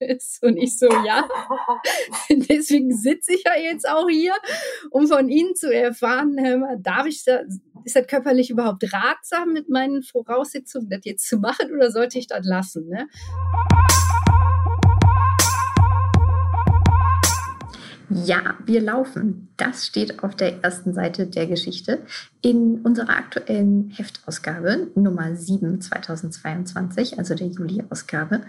ist. 0.00 0.42
Und 0.42 0.56
ich 0.56 0.78
so, 0.78 0.88
ja, 1.04 1.28
deswegen 2.30 2.96
sitze 2.96 3.34
ich 3.34 3.44
ja 3.44 3.54
jetzt 3.60 3.88
auch 3.88 4.08
hier, 4.08 4.34
um 4.90 5.06
von 5.06 5.28
Ihnen 5.28 5.54
zu 5.54 5.72
erfahren, 5.72 6.36
darf 6.80 7.06
ich 7.06 7.24
da, 7.24 7.40
ist 7.84 7.96
das 7.96 8.06
körperlich 8.06 8.50
überhaupt 8.50 8.84
ratsam 8.92 9.52
mit 9.52 9.68
meinen 9.68 10.02
Voraussetzungen, 10.02 10.88
das 10.90 11.00
jetzt 11.04 11.28
zu 11.28 11.38
machen 11.38 11.72
oder 11.74 11.90
sollte 11.90 12.18
ich 12.18 12.26
das 12.26 12.44
lassen? 12.44 12.88
Ne? 12.88 13.08
Ja, 18.10 18.54
wir 18.64 18.80
laufen. 18.80 19.48
Das 19.58 19.86
steht 19.86 20.22
auf 20.24 20.34
der 20.34 20.64
ersten 20.64 20.94
Seite 20.94 21.26
der 21.26 21.46
Geschichte 21.46 21.98
in 22.40 22.80
unserer 22.80 23.10
aktuellen 23.10 23.90
Heftausgabe 23.90 24.88
Nummer 24.94 25.36
7 25.36 25.82
2022, 25.82 27.18
also 27.18 27.34
der 27.34 27.48
Juli-Ausgabe. 27.48 28.40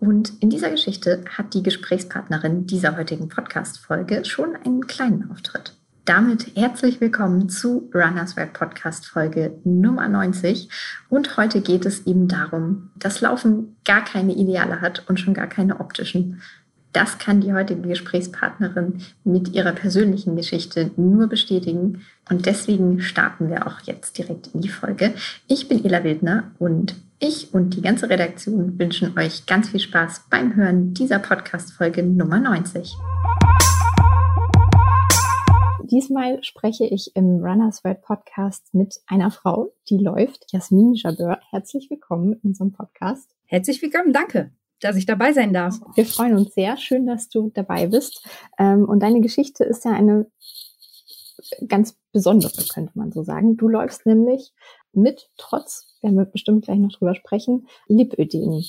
Und 0.00 0.32
in 0.40 0.50
dieser 0.50 0.70
Geschichte 0.70 1.24
hat 1.30 1.54
die 1.54 1.62
Gesprächspartnerin 1.62 2.66
dieser 2.66 2.96
heutigen 2.96 3.28
Podcast-Folge 3.28 4.24
schon 4.24 4.56
einen 4.56 4.88
kleinen 4.88 5.30
Auftritt. 5.30 5.76
Damit 6.04 6.56
herzlich 6.56 7.00
willkommen 7.00 7.48
zu 7.48 7.88
Runners 7.94 8.36
World 8.36 8.52
Podcast 8.52 9.06
Folge 9.06 9.58
Nummer 9.62 10.08
90. 10.08 10.68
Und 11.08 11.36
heute 11.36 11.60
geht 11.60 11.86
es 11.86 12.06
eben 12.06 12.26
darum, 12.26 12.90
dass 12.96 13.20
Laufen 13.20 13.76
gar 13.84 14.04
keine 14.04 14.34
Ideale 14.34 14.80
hat 14.80 15.08
und 15.08 15.20
schon 15.20 15.34
gar 15.34 15.46
keine 15.46 15.78
optischen. 15.78 16.42
Das 16.94 17.18
kann 17.18 17.40
die 17.40 17.52
heutige 17.52 17.88
Gesprächspartnerin 17.88 19.02
mit 19.24 19.52
ihrer 19.52 19.72
persönlichen 19.72 20.36
Geschichte 20.36 20.92
nur 20.96 21.26
bestätigen. 21.26 22.02
Und 22.30 22.46
deswegen 22.46 23.00
starten 23.00 23.50
wir 23.50 23.66
auch 23.66 23.80
jetzt 23.80 24.16
direkt 24.16 24.54
in 24.54 24.60
die 24.60 24.68
Folge. 24.68 25.12
Ich 25.48 25.66
bin 25.66 25.84
Ela 25.84 26.04
Wildner 26.04 26.52
und 26.60 26.94
ich 27.18 27.52
und 27.52 27.74
die 27.74 27.82
ganze 27.82 28.08
Redaktion 28.08 28.78
wünschen 28.78 29.18
euch 29.18 29.44
ganz 29.44 29.70
viel 29.70 29.80
Spaß 29.80 30.26
beim 30.30 30.54
Hören 30.54 30.94
dieser 30.94 31.18
Podcast-Folge 31.18 32.04
Nummer 32.04 32.38
90. 32.38 32.94
Diesmal 35.90 36.44
spreche 36.44 36.86
ich 36.86 37.10
im 37.16 37.44
Runners 37.44 37.82
World 37.82 38.02
Podcast 38.02 38.72
mit 38.72 39.00
einer 39.08 39.32
Frau, 39.32 39.72
die 39.90 39.98
läuft, 39.98 40.44
Jasmin 40.52 40.94
Jabeur. 40.94 41.40
Herzlich 41.50 41.90
willkommen 41.90 42.34
in 42.34 42.50
unserem 42.50 42.70
Podcast. 42.70 43.34
Herzlich 43.46 43.82
willkommen, 43.82 44.12
danke 44.12 44.52
dass 44.84 44.96
ich 44.96 45.06
dabei 45.06 45.32
sein 45.32 45.54
darf. 45.54 45.80
Wir 45.94 46.04
freuen 46.04 46.36
uns 46.36 46.54
sehr. 46.54 46.76
Schön, 46.76 47.06
dass 47.06 47.28
du 47.30 47.50
dabei 47.54 47.86
bist. 47.86 48.22
Ähm, 48.58 48.84
und 48.84 49.00
deine 49.00 49.20
Geschichte 49.20 49.64
ist 49.64 49.84
ja 49.84 49.92
eine 49.92 50.26
ganz 51.66 51.96
besondere, 52.12 52.52
könnte 52.72 52.92
man 52.94 53.10
so 53.10 53.22
sagen. 53.22 53.56
Du 53.56 53.68
läufst 53.68 54.04
nämlich 54.04 54.52
mit, 54.92 55.30
trotz, 55.36 55.96
werden 56.02 56.16
wir 56.16 56.26
bestimmt 56.26 56.66
gleich 56.66 56.78
noch 56.78 56.92
drüber 56.92 57.14
sprechen, 57.14 57.66
Lipödem. 57.88 58.62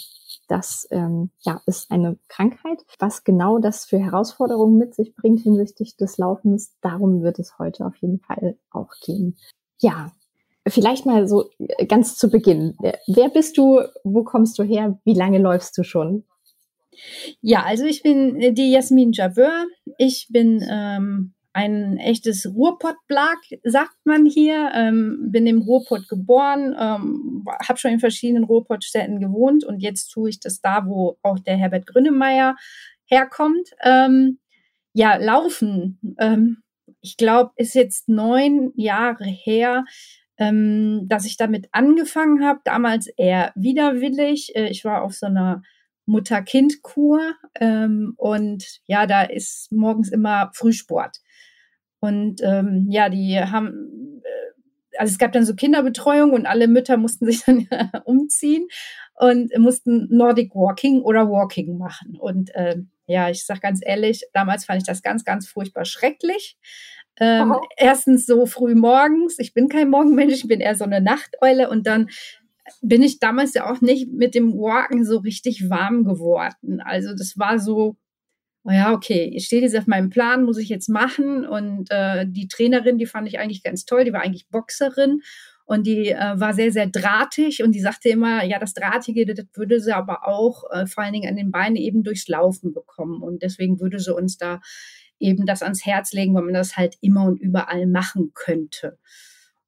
Das 0.47 0.87
ähm, 0.91 1.31
ja, 1.41 1.61
ist 1.65 1.91
eine 1.91 2.17
Krankheit. 2.29 2.85
Was 2.99 3.23
genau 3.23 3.59
das 3.59 3.85
für 3.85 3.99
Herausforderungen 3.99 4.77
mit 4.77 4.95
sich 4.95 5.15
bringt 5.15 5.41
hinsichtlich 5.41 5.97
des 5.97 6.17
Laufens, 6.17 6.75
darum 6.81 7.23
wird 7.23 7.39
es 7.39 7.59
heute 7.59 7.85
auf 7.85 7.95
jeden 7.97 8.19
Fall 8.19 8.57
auch 8.71 8.91
gehen. 9.03 9.37
Ja, 9.79 10.11
Vielleicht 10.67 11.05
mal 11.05 11.27
so 11.27 11.49
äh, 11.59 11.85
ganz 11.85 12.17
zu 12.17 12.29
Beginn. 12.29 12.75
Wer 13.07 13.29
bist 13.29 13.57
du? 13.57 13.81
Wo 14.03 14.23
kommst 14.23 14.57
du 14.57 14.63
her? 14.63 14.99
Wie 15.05 15.13
lange 15.13 15.37
läufst 15.37 15.77
du 15.77 15.83
schon? 15.83 16.23
Ja, 17.41 17.63
also 17.63 17.85
ich 17.85 18.03
bin 18.03 18.39
äh, 18.41 18.53
die 18.53 18.71
Jasmin 18.71 19.11
Jabeur. 19.11 19.65
Ich 19.97 20.27
bin 20.29 20.65
ähm, 20.69 21.33
ein 21.53 21.97
echtes 21.97 22.53
Ruhrpott-Blag, 22.53 23.37
sagt 23.63 23.95
man 24.05 24.25
hier. 24.25 24.71
Ähm, 24.73 25.27
bin 25.31 25.47
im 25.47 25.61
Ruhrpott 25.61 26.09
geboren, 26.09 26.75
ähm, 26.77 27.45
habe 27.67 27.79
schon 27.79 27.91
in 27.91 27.99
verschiedenen 27.99 28.43
Ruhrpottstädten 28.43 29.19
gewohnt 29.19 29.63
und 29.63 29.79
jetzt 29.79 30.09
tue 30.09 30.29
ich 30.29 30.39
das 30.39 30.61
da, 30.61 30.85
wo 30.85 31.17
auch 31.21 31.39
der 31.39 31.55
Herbert 31.55 31.85
Grünemeyer 31.85 32.55
herkommt. 33.05 33.69
Ähm, 33.83 34.39
ja, 34.93 35.15
laufen. 35.15 35.99
Ähm, 36.19 36.63
ich 37.01 37.17
glaube, 37.17 37.51
ist 37.55 37.75
jetzt 37.75 38.09
neun 38.09 38.73
Jahre 38.75 39.25
her, 39.25 39.85
ähm, 40.37 41.07
dass 41.07 41.25
ich 41.25 41.37
damit 41.37 41.67
angefangen 41.71 42.43
habe, 42.43 42.59
damals 42.63 43.07
eher 43.07 43.51
widerwillig. 43.55 44.55
Äh, 44.55 44.69
ich 44.69 44.83
war 44.85 45.03
auf 45.03 45.13
so 45.13 45.27
einer 45.27 45.61
Mutter-Kind-Kur 46.05 47.35
ähm, 47.59 48.13
und 48.17 48.79
ja, 48.85 49.07
da 49.07 49.23
ist 49.23 49.71
morgens 49.71 50.11
immer 50.11 50.51
Frühsport. 50.53 51.17
Und 51.99 52.41
ähm, 52.43 52.87
ja, 52.89 53.09
die 53.09 53.39
haben, 53.39 54.21
äh, 54.23 54.99
also 54.99 55.11
es 55.11 55.17
gab 55.17 55.31
dann 55.31 55.45
so 55.45 55.55
Kinderbetreuung 55.55 56.31
und 56.31 56.45
alle 56.45 56.67
Mütter 56.67 56.97
mussten 56.97 57.25
sich 57.25 57.43
dann 57.45 57.67
umziehen 58.05 58.67
und 59.15 59.57
mussten 59.57 60.07
Nordic 60.09 60.53
Walking 60.53 61.01
oder 61.01 61.29
Walking 61.29 61.77
machen. 61.77 62.17
Und 62.19 62.53
äh, 62.53 62.77
ja, 63.07 63.29
ich 63.29 63.45
sag 63.45 63.61
ganz 63.61 63.79
ehrlich, 63.83 64.23
damals 64.33 64.65
fand 64.65 64.81
ich 64.81 64.87
das 64.87 65.01
ganz, 65.01 65.23
ganz 65.23 65.47
furchtbar 65.47 65.85
schrecklich. 65.85 66.57
Ähm, 67.19 67.55
erstens 67.77 68.25
so 68.25 68.45
früh 68.45 68.75
morgens. 68.75 69.39
Ich 69.39 69.53
bin 69.53 69.69
kein 69.69 69.89
Morgenmensch, 69.89 70.33
ich 70.33 70.47
bin 70.47 70.59
eher 70.59 70.75
so 70.75 70.83
eine 70.83 71.01
Nachteule. 71.01 71.69
Und 71.69 71.87
dann 71.87 72.09
bin 72.81 73.03
ich 73.03 73.19
damals 73.19 73.53
ja 73.53 73.71
auch 73.71 73.81
nicht 73.81 74.11
mit 74.11 74.35
dem 74.35 74.53
Walken 74.53 75.05
so 75.05 75.17
richtig 75.17 75.69
warm 75.69 76.03
geworden. 76.03 76.81
Also 76.81 77.11
das 77.11 77.37
war 77.37 77.59
so, 77.59 77.95
oh 78.63 78.71
ja, 78.71 78.93
okay, 78.93 79.31
ich 79.33 79.45
stehe 79.45 79.61
jetzt 79.61 79.77
auf 79.77 79.87
meinem 79.87 80.09
Plan, 80.09 80.43
muss 80.43 80.57
ich 80.57 80.69
jetzt 80.69 80.89
machen. 80.89 81.45
Und 81.45 81.89
äh, 81.91 82.25
die 82.27 82.47
Trainerin, 82.47 82.97
die 82.97 83.05
fand 83.05 83.27
ich 83.27 83.39
eigentlich 83.39 83.63
ganz 83.63 83.85
toll, 83.85 84.03
die 84.03 84.13
war 84.13 84.21
eigentlich 84.21 84.49
Boxerin. 84.49 85.21
Und 85.67 85.87
die 85.87 86.09
äh, 86.09 86.39
war 86.39 86.53
sehr, 86.53 86.71
sehr 86.71 86.85
drahtig 86.85 87.63
und 87.63 87.71
die 87.73 87.79
sagte 87.79 88.09
immer, 88.09 88.43
ja, 88.43 88.59
das 88.59 88.75
Drahtige, 88.75 89.25
das 89.25 89.45
würde 89.55 89.79
sie 89.79 89.95
aber 89.95 90.27
auch 90.27 90.63
äh, 90.71 90.85
vor 90.85 91.03
allen 91.03 91.13
Dingen 91.13 91.27
an 91.27 91.37
den 91.37 91.49
Beinen 91.49 91.75
eben 91.75 92.03
durchs 92.03 92.27
Laufen 92.27 92.71
bekommen. 92.71 93.23
Und 93.23 93.41
deswegen 93.41 93.79
würde 93.79 93.99
sie 93.99 94.13
uns 94.13 94.37
da 94.37 94.61
eben 95.19 95.45
das 95.45 95.63
ans 95.63 95.85
Herz 95.85 96.13
legen, 96.13 96.33
weil 96.35 96.43
man 96.43 96.53
das 96.53 96.77
halt 96.77 96.95
immer 97.01 97.25
und 97.25 97.39
überall 97.39 97.87
machen 97.87 98.31
könnte. 98.33 98.97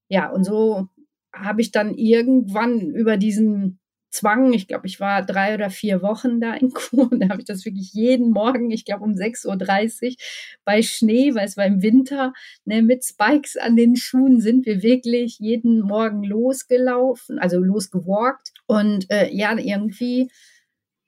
Ja, 0.10 0.30
und 0.30 0.44
so 0.44 0.88
habe 1.34 1.62
ich 1.62 1.72
dann 1.72 1.96
irgendwann 1.96 2.92
über 2.92 3.18
diesen 3.18 3.80
Zwang, 4.10 4.54
ich 4.54 4.68
glaube, 4.68 4.88
ich 4.88 5.00
war 5.00 5.24
drei 5.24 5.54
oder 5.54 5.70
vier 5.70 6.02
Wochen 6.02 6.40
da 6.40 6.54
in 6.54 6.70
Kur 6.74 7.12
und 7.12 7.20
da 7.20 7.30
habe 7.30 7.42
ich 7.42 7.46
das 7.46 7.66
wirklich 7.66 7.94
jeden 7.94 8.32
Morgen, 8.32 8.72
ich 8.72 8.86
glaube 8.86 9.04
um 9.04 9.12
6.30 9.12 10.06
Uhr 10.08 10.16
bei 10.66 10.82
Schnee, 10.82 11.36
weil 11.36 11.46
es 11.46 11.58
war 11.58 11.66
im 11.66 11.82
Winter, 11.82 12.34
ne, 12.66 12.82
mit 12.82 13.04
Spikes 13.04 13.58
an 13.58 13.76
den 13.76 13.96
Schuhen 13.96 14.40
sind 14.40 14.66
wir 14.66 14.82
wirklich 14.82 15.40
jeden 15.40 15.82
Morgen 15.82 16.24
losgelaufen, 16.24 17.38
also 17.38 17.60
losgewalkt 17.60 18.54
und 18.66 19.10
äh, 19.12 19.30
ja, 19.32 19.56
irgendwie 19.58 20.32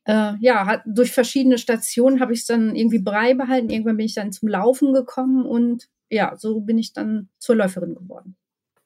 äh, 0.06 0.34
ja, 0.40 0.66
hat, 0.66 0.82
durch 0.86 1.12
verschiedene 1.12 1.58
Stationen 1.58 2.20
habe 2.20 2.34
ich 2.34 2.42
es 2.42 2.46
dann 2.46 2.76
irgendwie 2.76 3.00
beibehalten. 3.00 3.70
Irgendwann 3.70 3.98
bin 3.98 4.06
ich 4.06 4.16
dann 4.16 4.32
zum 4.32 4.48
Laufen 4.48 4.94
gekommen 4.94 5.46
und 5.46 5.88
ja, 6.10 6.36
so 6.38 6.62
bin 6.62 6.78
ich 6.78 6.94
dann 6.94 7.30
zur 7.38 7.56
Läuferin 7.56 7.96
geworden. 7.96 8.36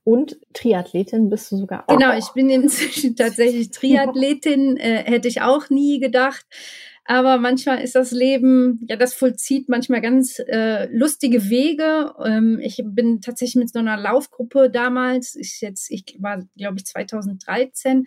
Und 0.04 0.38
Triathletin 0.54 1.30
bist 1.30 1.52
du 1.52 1.58
sogar 1.58 1.86
auch. 1.88 1.98
Genau, 1.98 2.18
ich 2.18 2.28
bin 2.34 2.50
inzwischen 2.50 3.16
tatsächlich 3.16 3.72
Triathletin, 3.72 4.78
äh, 4.78 5.04
hätte 5.06 5.30
ich 5.30 5.42
auch 5.42 5.70
nie 5.70 6.00
gedacht. 6.00 6.46
Aber 7.06 7.38
manchmal 7.38 7.82
ist 7.82 7.96
das 7.96 8.12
Leben, 8.12 8.86
ja, 8.88 8.96
das 8.96 9.14
vollzieht 9.14 9.68
manchmal 9.68 10.00
ganz 10.00 10.40
äh, 10.40 10.86
lustige 10.86 11.50
Wege. 11.50 12.14
Ähm, 12.24 12.60
ich 12.62 12.82
bin 12.84 13.20
tatsächlich 13.20 13.56
mit 13.56 13.74
so 13.74 13.80
einer 13.80 13.98
Laufgruppe 13.98 14.70
damals, 14.70 15.36
ich 15.36 15.60
jetzt, 15.60 15.92
ich 15.92 16.18
war, 16.20 16.44
glaube 16.56 16.78
ich, 16.78 16.86
2013, 16.86 18.06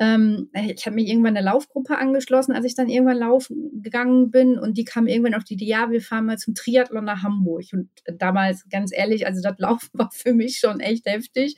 ähm, 0.00 0.48
ich 0.54 0.86
habe 0.86 0.94
mir 0.94 1.06
irgendwann 1.06 1.36
eine 1.36 1.44
Laufgruppe 1.44 1.98
angeschlossen, 1.98 2.52
als 2.52 2.64
ich 2.64 2.74
dann 2.74 2.88
irgendwann 2.88 3.18
laufen 3.18 3.82
gegangen 3.82 4.30
bin 4.30 4.58
und 4.58 4.78
die 4.78 4.84
kam 4.86 5.06
irgendwann 5.06 5.34
auf 5.34 5.44
die 5.44 5.54
Idee, 5.54 5.66
ja, 5.66 5.90
wir 5.90 6.00
fahren 6.00 6.24
mal 6.24 6.38
zum 6.38 6.54
Triathlon 6.54 7.04
nach 7.04 7.22
Hamburg. 7.22 7.66
Und 7.72 7.90
damals, 8.06 8.66
ganz 8.70 8.92
ehrlich, 8.96 9.26
also 9.26 9.42
das 9.42 9.58
Laufen 9.58 9.90
war 9.92 10.10
für 10.10 10.32
mich 10.32 10.56
schon 10.58 10.80
echt 10.80 11.04
heftig. 11.04 11.56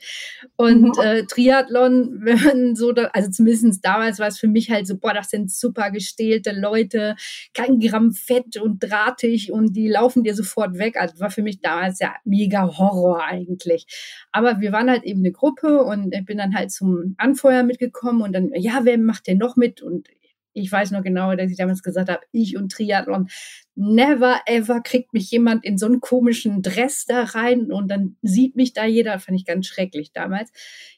Und 0.57 0.97
mhm. 0.97 1.03
äh, 1.03 1.23
Triathlon, 1.25 2.19
wenn 2.21 2.75
so, 2.75 2.91
da, 2.91 3.05
also 3.13 3.31
zumindest 3.31 3.85
damals 3.85 4.19
war 4.19 4.27
es 4.27 4.37
für 4.37 4.49
mich 4.49 4.69
halt 4.69 4.87
so, 4.87 4.97
boah, 4.97 5.13
das 5.13 5.29
sind 5.29 5.49
super 5.49 5.89
gestählte 5.89 6.51
Leute, 6.51 7.15
kein 7.53 7.79
Gramm 7.79 8.11
Fett 8.11 8.57
und 8.57 8.79
drahtig 8.79 9.53
und 9.53 9.73
die 9.73 9.87
laufen 9.87 10.23
dir 10.23 10.35
sofort 10.35 10.77
weg. 10.77 10.97
Also 10.97 11.17
war 11.21 11.31
für 11.31 11.43
mich 11.43 11.61
damals 11.61 11.99
ja 11.99 12.13
mega 12.25 12.77
Horror 12.77 13.23
eigentlich. 13.23 13.87
Aber 14.33 14.59
wir 14.59 14.73
waren 14.73 14.89
halt 14.89 15.03
eben 15.03 15.21
eine 15.21 15.31
Gruppe 15.31 15.81
und 15.83 16.13
ich 16.13 16.25
bin 16.25 16.39
dann 16.39 16.53
halt 16.53 16.71
zum 16.71 17.15
Anfeuer 17.17 17.63
mitgekommen 17.63 18.21
und 18.21 18.32
dann, 18.33 18.51
ja, 18.55 18.81
wer 18.83 18.97
macht 18.97 19.27
denn 19.27 19.37
noch 19.37 19.55
mit? 19.55 19.81
Und 19.81 20.07
ich 20.53 20.71
weiß 20.71 20.91
noch 20.91 21.03
genau, 21.03 21.35
dass 21.35 21.51
ich 21.51 21.57
damals 21.57 21.81
gesagt 21.83 22.09
habe, 22.09 22.21
ich 22.31 22.57
und 22.57 22.71
Triathlon, 22.71 23.27
never 23.75 24.39
ever 24.45 24.81
kriegt 24.81 25.13
mich 25.13 25.31
jemand 25.31 25.65
in 25.65 25.77
so 25.77 25.87
einen 25.87 25.99
komischen 25.99 26.61
Dress 26.61 27.05
da 27.05 27.23
rein 27.23 27.71
und 27.71 27.89
dann 27.89 28.17
sieht 28.21 28.55
mich 28.55 28.73
da 28.73 28.85
jeder, 28.85 29.19
fand 29.19 29.37
ich 29.37 29.45
ganz 29.45 29.65
schrecklich 29.67 30.11
damals. 30.13 30.51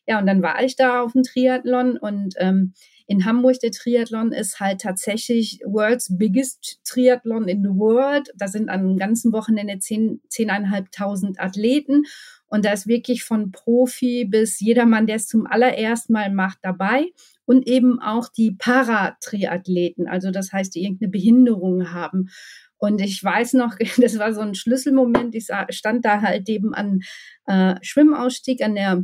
Ja, 0.07 0.19
und 0.19 0.27
dann 0.27 0.41
war 0.41 0.61
ich 0.63 0.75
da 0.75 1.01
auf 1.01 1.13
dem 1.13 1.23
Triathlon 1.23 1.97
und 1.97 2.35
ähm, 2.37 2.73
in 3.07 3.25
Hamburg 3.25 3.59
der 3.59 3.71
Triathlon 3.71 4.31
ist 4.31 4.59
halt 4.59 4.81
tatsächlich 4.81 5.59
World's 5.63 6.17
Biggest 6.17 6.79
Triathlon 6.83 7.47
in 7.47 7.61
the 7.61 7.69
World. 7.69 8.31
Da 8.35 8.47
sind 8.47 8.69
an 8.69 8.79
einem 8.79 8.97
ganzen 8.97 9.31
Wochenende 9.31 9.77
zehn, 9.79 10.21
zehneinhalbtausend 10.27 11.39
Athleten. 11.39 12.03
Und 12.47 12.65
da 12.65 12.71
ist 12.71 12.87
wirklich 12.87 13.23
von 13.23 13.51
Profi 13.51 14.25
bis 14.25 14.59
jedermann, 14.59 15.07
der 15.07 15.17
es 15.17 15.27
zum 15.27 15.45
allerersten 15.45 16.13
Mal 16.13 16.31
macht, 16.31 16.59
dabei. 16.63 17.11
Und 17.45 17.67
eben 17.67 17.99
auch 17.99 18.29
die 18.29 18.51
Paratriathleten, 18.51 20.07
also 20.07 20.31
das 20.31 20.51
heißt, 20.51 20.73
die 20.73 20.83
irgendeine 20.83 21.11
Behinderung 21.11 21.91
haben. 21.91 22.29
Und 22.77 23.01
ich 23.01 23.23
weiß 23.23 23.53
noch, 23.53 23.75
das 23.97 24.17
war 24.17 24.33
so 24.33 24.41
ein 24.41 24.55
Schlüsselmoment. 24.55 25.35
Ich 25.35 25.47
stand 25.69 26.05
da 26.05 26.21
halt 26.21 26.49
eben 26.49 26.73
an 26.73 27.01
äh, 27.45 27.75
Schwimmausstieg 27.81 28.63
an 28.63 28.73
der 28.75 29.03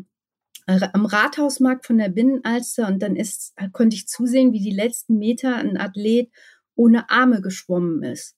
am 0.94 1.06
Rathausmarkt 1.06 1.86
von 1.86 1.98
der 1.98 2.10
Binnenalster 2.10 2.88
und 2.88 3.02
dann 3.02 3.16
ist, 3.16 3.54
konnte 3.72 3.96
ich 3.96 4.08
zusehen, 4.08 4.54
wie 4.54 4.62
die 4.62 4.76
letzten 4.76 5.18
Meter 5.18 5.56
ein 5.56 5.78
Athlet 5.78 6.30
ohne 6.76 7.10
Arme 7.10 7.42
geschwommen 7.42 8.04
ist. 8.04 8.36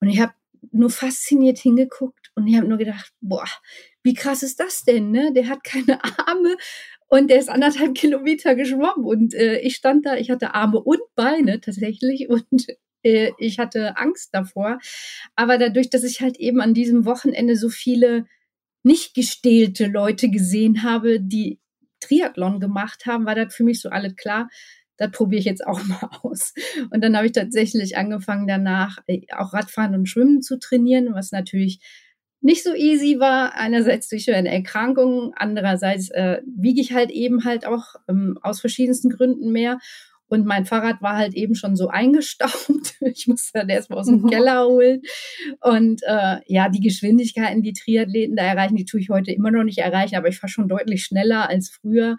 Und 0.00 0.08
ich 0.08 0.20
habe 0.20 0.32
nur 0.72 0.90
fasziniert 0.90 1.58
hingeguckt 1.58 2.30
und 2.34 2.46
ich 2.46 2.56
habe 2.56 2.66
nur 2.66 2.78
gedacht, 2.78 3.12
boah, 3.20 3.46
wie 4.02 4.14
krass 4.14 4.42
ist 4.42 4.60
das 4.60 4.84
denn? 4.84 5.10
Ne? 5.10 5.32
Der 5.32 5.48
hat 5.48 5.64
keine 5.64 6.02
Arme 6.26 6.56
und 7.08 7.28
der 7.28 7.38
ist 7.38 7.48
anderthalb 7.48 7.94
Kilometer 7.94 8.54
geschwommen 8.54 9.04
und 9.04 9.34
äh, 9.34 9.58
ich 9.60 9.76
stand 9.76 10.06
da, 10.06 10.16
ich 10.16 10.30
hatte 10.30 10.54
Arme 10.54 10.80
und 10.80 11.00
Beine 11.14 11.60
tatsächlich 11.60 12.28
und 12.28 12.66
äh, 13.02 13.32
ich 13.38 13.58
hatte 13.58 13.96
Angst 13.96 14.30
davor. 14.32 14.78
Aber 15.36 15.58
dadurch, 15.58 15.90
dass 15.90 16.04
ich 16.04 16.20
halt 16.20 16.38
eben 16.38 16.60
an 16.60 16.74
diesem 16.74 17.04
Wochenende 17.04 17.56
so 17.56 17.68
viele 17.68 18.26
nicht 18.82 19.14
gestählte 19.14 19.86
Leute 19.86 20.28
gesehen 20.30 20.82
habe, 20.82 21.20
die 21.20 21.58
Triathlon 22.06 22.60
gemacht 22.60 23.06
haben, 23.06 23.26
war 23.26 23.34
das 23.34 23.54
für 23.54 23.64
mich 23.64 23.80
so 23.80 23.88
alles 23.90 24.16
klar. 24.16 24.48
Das 24.96 25.10
probiere 25.10 25.40
ich 25.40 25.46
jetzt 25.46 25.66
auch 25.66 25.82
mal 25.84 26.08
aus. 26.22 26.54
Und 26.90 27.02
dann 27.02 27.16
habe 27.16 27.26
ich 27.26 27.32
tatsächlich 27.32 27.96
angefangen, 27.96 28.46
danach 28.46 28.98
äh, 29.06 29.22
auch 29.36 29.52
Radfahren 29.52 29.94
und 29.94 30.08
Schwimmen 30.08 30.42
zu 30.42 30.58
trainieren, 30.58 31.14
was 31.14 31.32
natürlich 31.32 31.80
nicht 32.40 32.62
so 32.62 32.74
easy 32.74 33.18
war. 33.18 33.54
Einerseits 33.54 34.08
durch 34.08 34.32
eine 34.32 34.52
Erkrankung, 34.52 35.32
andererseits 35.34 36.10
äh, 36.10 36.42
wiege 36.46 36.80
ich 36.80 36.92
halt 36.92 37.10
eben 37.10 37.44
halt 37.44 37.66
auch 37.66 37.94
ähm, 38.08 38.38
aus 38.42 38.60
verschiedensten 38.60 39.10
Gründen 39.10 39.50
mehr. 39.50 39.78
Und 40.28 40.46
mein 40.46 40.64
Fahrrad 40.64 41.02
war 41.02 41.16
halt 41.16 41.34
eben 41.34 41.54
schon 41.54 41.76
so 41.76 41.88
eingestaubt. 41.88 42.94
Ich 43.06 43.26
musste 43.26 43.58
dann 43.58 43.68
erstmal 43.68 43.98
aus 43.98 44.06
dem 44.06 44.22
mhm. 44.22 44.30
Keller 44.30 44.66
holen. 44.66 45.02
Und 45.60 46.02
äh, 46.06 46.38
ja, 46.46 46.70
die 46.70 46.80
Geschwindigkeiten, 46.80 47.62
die 47.62 47.74
Triathleten 47.74 48.34
da 48.34 48.42
erreichen, 48.42 48.76
die 48.76 48.86
tue 48.86 48.98
ich 48.98 49.10
heute 49.10 49.30
immer 49.30 49.50
noch 49.50 49.62
nicht 49.62 49.78
erreichen, 49.78 50.16
aber 50.16 50.28
ich 50.28 50.38
fahre 50.38 50.50
schon 50.50 50.68
deutlich 50.68 51.04
schneller 51.04 51.48
als 51.48 51.68
früher. 51.68 52.16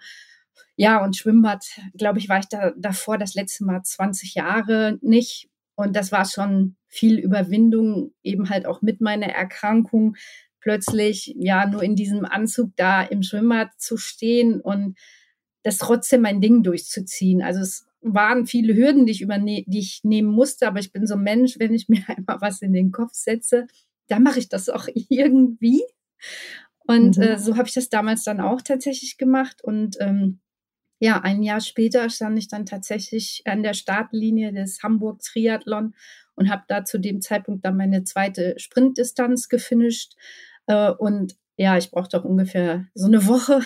Ja, 0.76 1.04
und 1.04 1.18
Schwimmbad, 1.18 1.66
glaube 1.98 2.20
ich, 2.20 2.30
war 2.30 2.40
ich 2.40 2.46
da 2.46 2.72
davor 2.78 3.18
das 3.18 3.34
letzte 3.34 3.66
Mal 3.66 3.82
20 3.82 4.36
Jahre 4.36 5.00
nicht. 5.02 5.50
Und 5.76 5.96
das 5.96 6.12
war 6.12 6.26
schon 6.26 6.76
viel 6.88 7.18
Überwindung, 7.18 8.14
eben 8.24 8.50
halt 8.50 8.66
auch 8.66 8.82
mit 8.82 9.02
meiner 9.02 9.28
Erkrankung, 9.28 10.16
plötzlich 10.60 11.36
ja 11.38 11.68
nur 11.68 11.84
in 11.84 11.96
diesem 11.96 12.26
Anzug 12.26 12.72
da 12.76 13.04
im 13.04 13.24
Schwimmbad 13.24 13.70
zu 13.78 13.98
stehen 13.98 14.62
und 14.62 14.98
das 15.64 15.78
trotzdem 15.78 16.22
mein 16.22 16.42
Ding 16.42 16.64
durchzuziehen. 16.64 17.42
Also 17.42 17.62
es 17.62 17.88
waren 18.14 18.46
viele 18.46 18.76
Hürden, 18.76 19.06
die 19.06 19.14
ich, 19.14 19.22
überne 19.22 19.64
die 19.66 19.80
ich 19.80 20.02
nehmen 20.04 20.32
musste, 20.32 20.68
aber 20.68 20.80
ich 20.80 20.92
bin 20.92 21.08
so 21.08 21.16
ein 21.16 21.24
Mensch, 21.24 21.58
wenn 21.60 21.74
ich 21.74 21.90
mir 21.90 22.04
einmal 22.08 22.40
was 22.42 22.62
in 22.62 22.74
den 22.74 22.92
Kopf 22.92 23.14
setze, 23.14 23.68
dann 24.08 24.24
mache 24.24 24.40
ich 24.40 24.50
das 24.50 24.70
auch 24.70 24.88
irgendwie. 25.10 25.84
Und 26.88 27.18
mhm. 27.18 27.24
äh, 27.24 27.40
so 27.40 27.58
habe 27.58 27.68
ich 27.68 27.74
das 27.74 27.90
damals 27.90 28.24
dann 28.24 28.40
auch 28.40 28.62
tatsächlich 28.62 29.18
gemacht. 29.18 29.64
Und 29.64 29.98
ähm, 30.00 30.40
ja, 31.00 31.20
ein 31.22 31.44
Jahr 31.44 31.62
später 31.62 32.10
stand 32.10 32.38
ich 32.38 32.48
dann 32.48 32.66
tatsächlich 32.66 33.42
an 33.46 33.64
der 33.64 33.74
Startlinie 33.74 34.54
des 34.54 34.82
Hamburg 34.84 35.22
Triathlon 35.22 35.96
und 36.36 36.50
habe 36.50 36.64
da 36.68 36.86
zu 36.86 37.00
dem 37.00 37.22
Zeitpunkt 37.22 37.66
dann 37.66 37.78
meine 37.78 38.04
zweite 38.04 38.54
Sprintdistanz 38.58 39.50
gefinisht. 39.50 40.16
Äh, 40.68 40.92
und 40.92 41.36
ja, 41.58 41.78
ich 41.78 41.90
brauchte 41.90 42.20
auch 42.20 42.26
ungefähr 42.26 42.86
so 42.94 43.08
eine 43.08 43.26
Woche, 43.28 43.62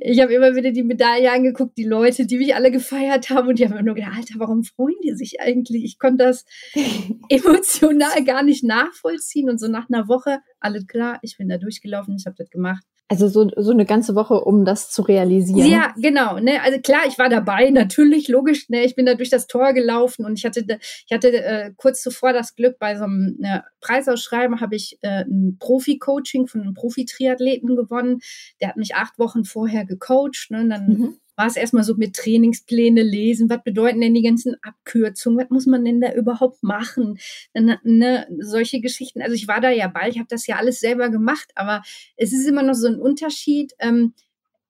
ich 0.00 0.20
habe 0.20 0.34
immer 0.34 0.54
wieder 0.54 0.70
die 0.70 0.82
Medaille 0.82 1.32
angeguckt, 1.32 1.76
die 1.76 1.84
Leute, 1.84 2.26
die 2.26 2.38
mich 2.38 2.54
alle 2.54 2.70
gefeiert 2.70 3.30
haben 3.30 3.48
und 3.48 3.58
die 3.58 3.64
haben 3.64 3.72
immer 3.72 3.82
nur 3.82 3.94
gedacht, 3.94 4.16
Alter, 4.16 4.34
warum 4.38 4.64
freuen 4.64 4.96
die 5.02 5.14
sich 5.14 5.40
eigentlich? 5.40 5.84
Ich 5.84 5.98
konnte 5.98 6.24
das 6.24 6.44
emotional 7.28 8.24
gar 8.24 8.42
nicht 8.42 8.64
nachvollziehen 8.64 9.50
und 9.50 9.58
so 9.58 9.68
nach 9.68 9.88
einer 9.90 10.08
Woche, 10.08 10.40
alles 10.60 10.86
klar, 10.86 11.18
ich 11.22 11.36
bin 11.36 11.48
da 11.48 11.58
durchgelaufen, 11.58 12.16
ich 12.18 12.26
habe 12.26 12.36
das 12.36 12.50
gemacht. 12.50 12.84
Also 13.08 13.28
so, 13.28 13.48
so 13.56 13.70
eine 13.70 13.86
ganze 13.86 14.16
Woche, 14.16 14.40
um 14.40 14.64
das 14.64 14.90
zu 14.90 15.02
realisieren. 15.02 15.70
Ja, 15.70 15.94
genau. 15.96 16.40
Ne? 16.40 16.60
Also 16.60 16.80
klar, 16.80 17.02
ich 17.06 17.16
war 17.20 17.28
dabei, 17.28 17.70
natürlich, 17.70 18.26
logisch. 18.26 18.68
Ne? 18.68 18.84
Ich 18.84 18.96
bin 18.96 19.06
da 19.06 19.14
durch 19.14 19.30
das 19.30 19.46
Tor 19.46 19.74
gelaufen 19.74 20.24
und 20.24 20.36
ich 20.36 20.44
hatte, 20.44 20.64
ich 20.66 21.12
hatte 21.12 21.32
äh, 21.32 21.70
kurz 21.76 22.02
zuvor 22.02 22.32
das 22.32 22.56
Glück, 22.56 22.80
bei 22.80 22.96
so 22.96 23.04
einem 23.04 23.36
ne, 23.38 23.62
Preisausschreiben 23.80 24.60
habe 24.60 24.74
ich 24.74 24.98
äh, 25.02 25.24
ein 25.24 25.56
Profi-Coaching 25.60 26.48
von 26.48 26.62
einem 26.62 26.74
Profi-Triathleten 26.74 27.76
gewonnen. 27.76 28.18
Der 28.60 28.70
hat 28.70 28.76
mich 28.76 28.96
acht 28.96 29.20
Wochen 29.20 29.44
vorher 29.46 29.84
gecoacht. 29.84 30.50
Ne? 30.50 30.60
Und 30.60 30.70
dann 30.70 30.88
mhm 30.88 31.16
war 31.36 31.46
es 31.46 31.56
erstmal 31.56 31.84
so 31.84 31.94
mit 31.94 32.16
Trainingspläne 32.16 33.02
lesen, 33.02 33.50
was 33.50 33.62
bedeuten 33.62 34.00
denn 34.00 34.14
die 34.14 34.22
ganzen 34.22 34.56
Abkürzungen, 34.62 35.38
was 35.38 35.50
muss 35.50 35.66
man 35.66 35.84
denn 35.84 36.00
da 36.00 36.12
überhaupt 36.12 36.62
machen, 36.62 37.18
ne, 37.54 37.78
ne, 37.84 38.26
solche 38.38 38.80
Geschichten. 38.80 39.20
Also 39.20 39.34
ich 39.34 39.46
war 39.46 39.60
da 39.60 39.70
ja 39.70 39.86
bald, 39.88 40.14
ich 40.14 40.18
habe 40.18 40.28
das 40.30 40.46
ja 40.46 40.56
alles 40.56 40.80
selber 40.80 41.10
gemacht, 41.10 41.50
aber 41.54 41.82
es 42.16 42.32
ist 42.32 42.46
immer 42.46 42.62
noch 42.62 42.74
so 42.74 42.88
ein 42.88 42.98
Unterschied, 42.98 43.74
ähm, 43.78 44.14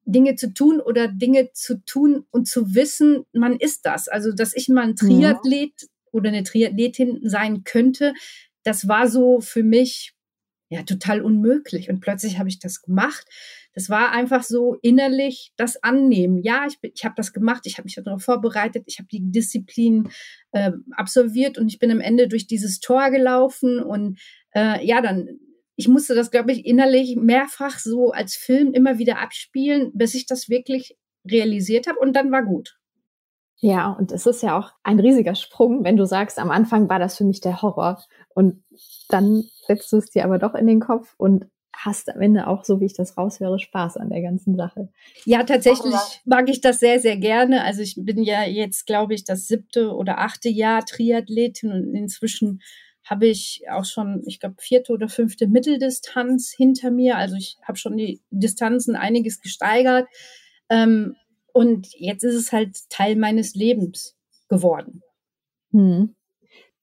Dinge 0.05 0.37
zu 0.37 0.53
tun 0.53 0.81
oder 0.81 1.09
Dinge 1.09 1.51
zu 1.53 1.85
tun 1.85 2.27
und 2.31 2.47
zu 2.47 2.75
wissen, 2.75 3.25
man 3.33 3.57
ist 3.57 3.87
das. 3.87 4.09
Also 4.09 4.33
dass 4.33 4.55
ich 4.55 4.69
mal 4.69 4.85
ein 4.85 4.97
Triathlet 4.97 5.83
ja. 5.83 5.89
oder 6.13 6.29
eine 6.29 6.45
Triathletin 6.45 7.21
sein 7.23 7.65
könnte, 7.65 8.15
das 8.63 8.89
war 8.89 9.09
so 9.09 9.41
für 9.41 9.63
mich 9.63 10.15
ja 10.69 10.83
total 10.83 11.23
unmöglich. 11.23 11.91
Und 11.91 12.01
plötzlich 12.01 12.39
habe 12.39 12.49
ich 12.49 12.59
das 12.59 12.83
gemacht 12.83 13.27
das 13.77 13.91
war 13.91 14.11
einfach 14.13 14.43
so 14.43 14.79
innerlich 14.81 15.53
das 15.57 15.83
Annehmen. 15.83 16.43
Ja, 16.43 16.67
ich, 16.67 16.79
ich 16.81 17.05
habe 17.05 17.15
das 17.15 17.35
gemacht, 17.35 17.65
ich 17.67 17.77
habe 17.77 17.85
mich 17.85 17.95
darauf 18.03 18.23
vorbereitet, 18.23 18.85
ich 18.87 18.99
habe 18.99 19.09
die 19.13 19.31
Disziplin 19.31 20.09
äh, 20.53 20.73
absolviert 20.93 21.59
und 21.59 21.69
ich 21.69 21.79
bin 21.79 21.91
am 21.91 22.01
Ende 22.01 22.27
durch 22.27 22.47
dieses 22.47 22.81
Tor 22.81 23.11
gelaufen 23.11 23.81
und 23.81 24.19
äh, 24.55 24.85
ja, 24.85 25.03
dann 25.03 25.29
ich 25.79 25.89
musste 25.89 26.15
das, 26.15 26.31
glaube 26.31 26.53
ich, 26.53 26.65
innerlich 26.65 27.17
mehrfach 27.17 27.79
so 27.79 28.13
als 28.13 28.35
Film 28.35 28.73
immer 28.73 28.97
wieder 28.97 29.19
abspielen, 29.19 29.91
bis 29.93 30.15
ich 30.15 30.25
das 30.25 30.49
wirklich 30.49 30.97
realisiert 31.31 31.87
habe 31.87 31.99
und 31.99 32.15
dann 32.15 32.33
war 32.33 32.45
gut. 32.45 32.79
Ja, 33.59 33.91
und 33.91 34.11
es 34.11 34.25
ist 34.25 34.43
ja 34.43 34.59
auch 34.59 34.73
ein 34.85 35.01
riesiger 35.01 35.35
Sprung, 35.35 35.85
wenn 35.85 35.99
du 35.99 36.07
sagst, 36.07 36.39
am 36.39 36.51
Anfang 36.51 36.89
war 36.89 36.99
das 36.99 37.19
für 37.19 37.25
mich 37.25 37.43
der 37.43 37.61
Horror 37.61 38.03
und 38.35 38.65
dann 39.11 39.45
setzt 39.67 39.93
du 39.93 39.99
es 39.99 40.09
dir 40.09 40.25
aber 40.25 40.39
doch 40.39 40.55
in 40.55 40.67
den 40.67 40.81
Kopf 40.81 41.15
und 41.19 41.45
hast 41.77 42.09
am 42.13 42.21
Ende 42.21 42.47
auch, 42.47 42.65
so 42.65 42.81
wie 42.81 42.87
ich 42.87 42.95
das 42.95 43.17
raushöre, 43.17 43.59
Spaß 43.59 43.97
an 43.97 44.11
der 44.11 44.23
ganzen 44.23 44.57
Sache. 44.57 44.89
Ja, 45.25 45.45
tatsächlich 45.45 45.95
mag 46.25 46.49
ich 46.49 46.61
das 46.61 46.81
sehr, 46.81 47.01
sehr 47.01 47.17
gerne. 47.17 47.63
Also 47.63 47.83
ich 47.83 47.95
bin 47.99 48.23
ja 48.23 48.45
jetzt, 48.45 48.87
glaube 48.87 49.15
ich, 49.15 49.25
das 49.25 49.47
siebte 49.47 49.95
oder 49.95 50.19
achte 50.19 50.49
Jahr 50.49 50.85
Triathletin 50.85 51.71
und 51.71 51.95
inzwischen 51.95 52.63
habe 53.05 53.29
ich 53.29 53.63
auch 53.71 53.85
schon, 53.85 54.25
ich 54.27 54.41
glaube, 54.41 54.57
vierte 54.59 54.93
oder 54.93 55.09
fünfte 55.09 55.47
Mitteldistanz 55.47 56.53
hinter 56.57 56.91
mir. 56.91 57.17
Also 57.17 57.37
ich 57.37 57.57
habe 57.63 57.79
schon 57.79 57.97
die 57.97 58.21
Distanzen 58.31 58.97
einiges 58.97 59.41
gesteigert. 59.41 60.09
Ähm, 60.69 61.15
und 61.53 61.89
jetzt 61.95 62.25
ist 62.25 62.35
es 62.35 62.53
halt 62.53 62.77
Teil 62.91 63.15
meines 63.15 63.55
Lebens 63.55 64.17
geworden. 64.49 65.03
Hm 65.71 66.16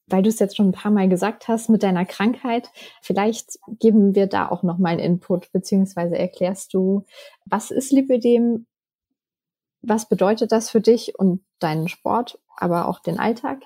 weil 0.08 0.24
du 0.24 0.30
es 0.30 0.40
jetzt 0.40 0.58
schon 0.58 0.70
ein 0.70 0.74
paar 0.74 0.92
Mal 0.92 1.10
gesagt 1.10 1.48
hast 1.48 1.70
mit 1.70 1.84
deiner 1.84 2.06
Krankheit, 2.06 2.70
vielleicht 3.02 3.60
geben 3.80 4.16
wir 4.16 4.28
da 4.28 4.50
auch 4.50 4.64
noch 4.64 4.78
mal 4.78 4.90
einen 4.90 5.00
Input, 5.00 5.52
beziehungsweise 5.52 6.18
erklärst 6.18 6.74
du, 6.74 7.06
was 7.46 7.72
ist 7.72 7.92
Lipödem, 7.92 8.66
was 9.82 10.08
bedeutet 10.08 10.52
das 10.52 10.70
für 10.70 10.82
dich 10.82 11.18
und 11.18 11.44
deinen 11.60 11.88
Sport, 11.88 12.40
aber 12.58 12.88
auch 12.88 13.00
den 13.00 13.20
Alltag? 13.20 13.62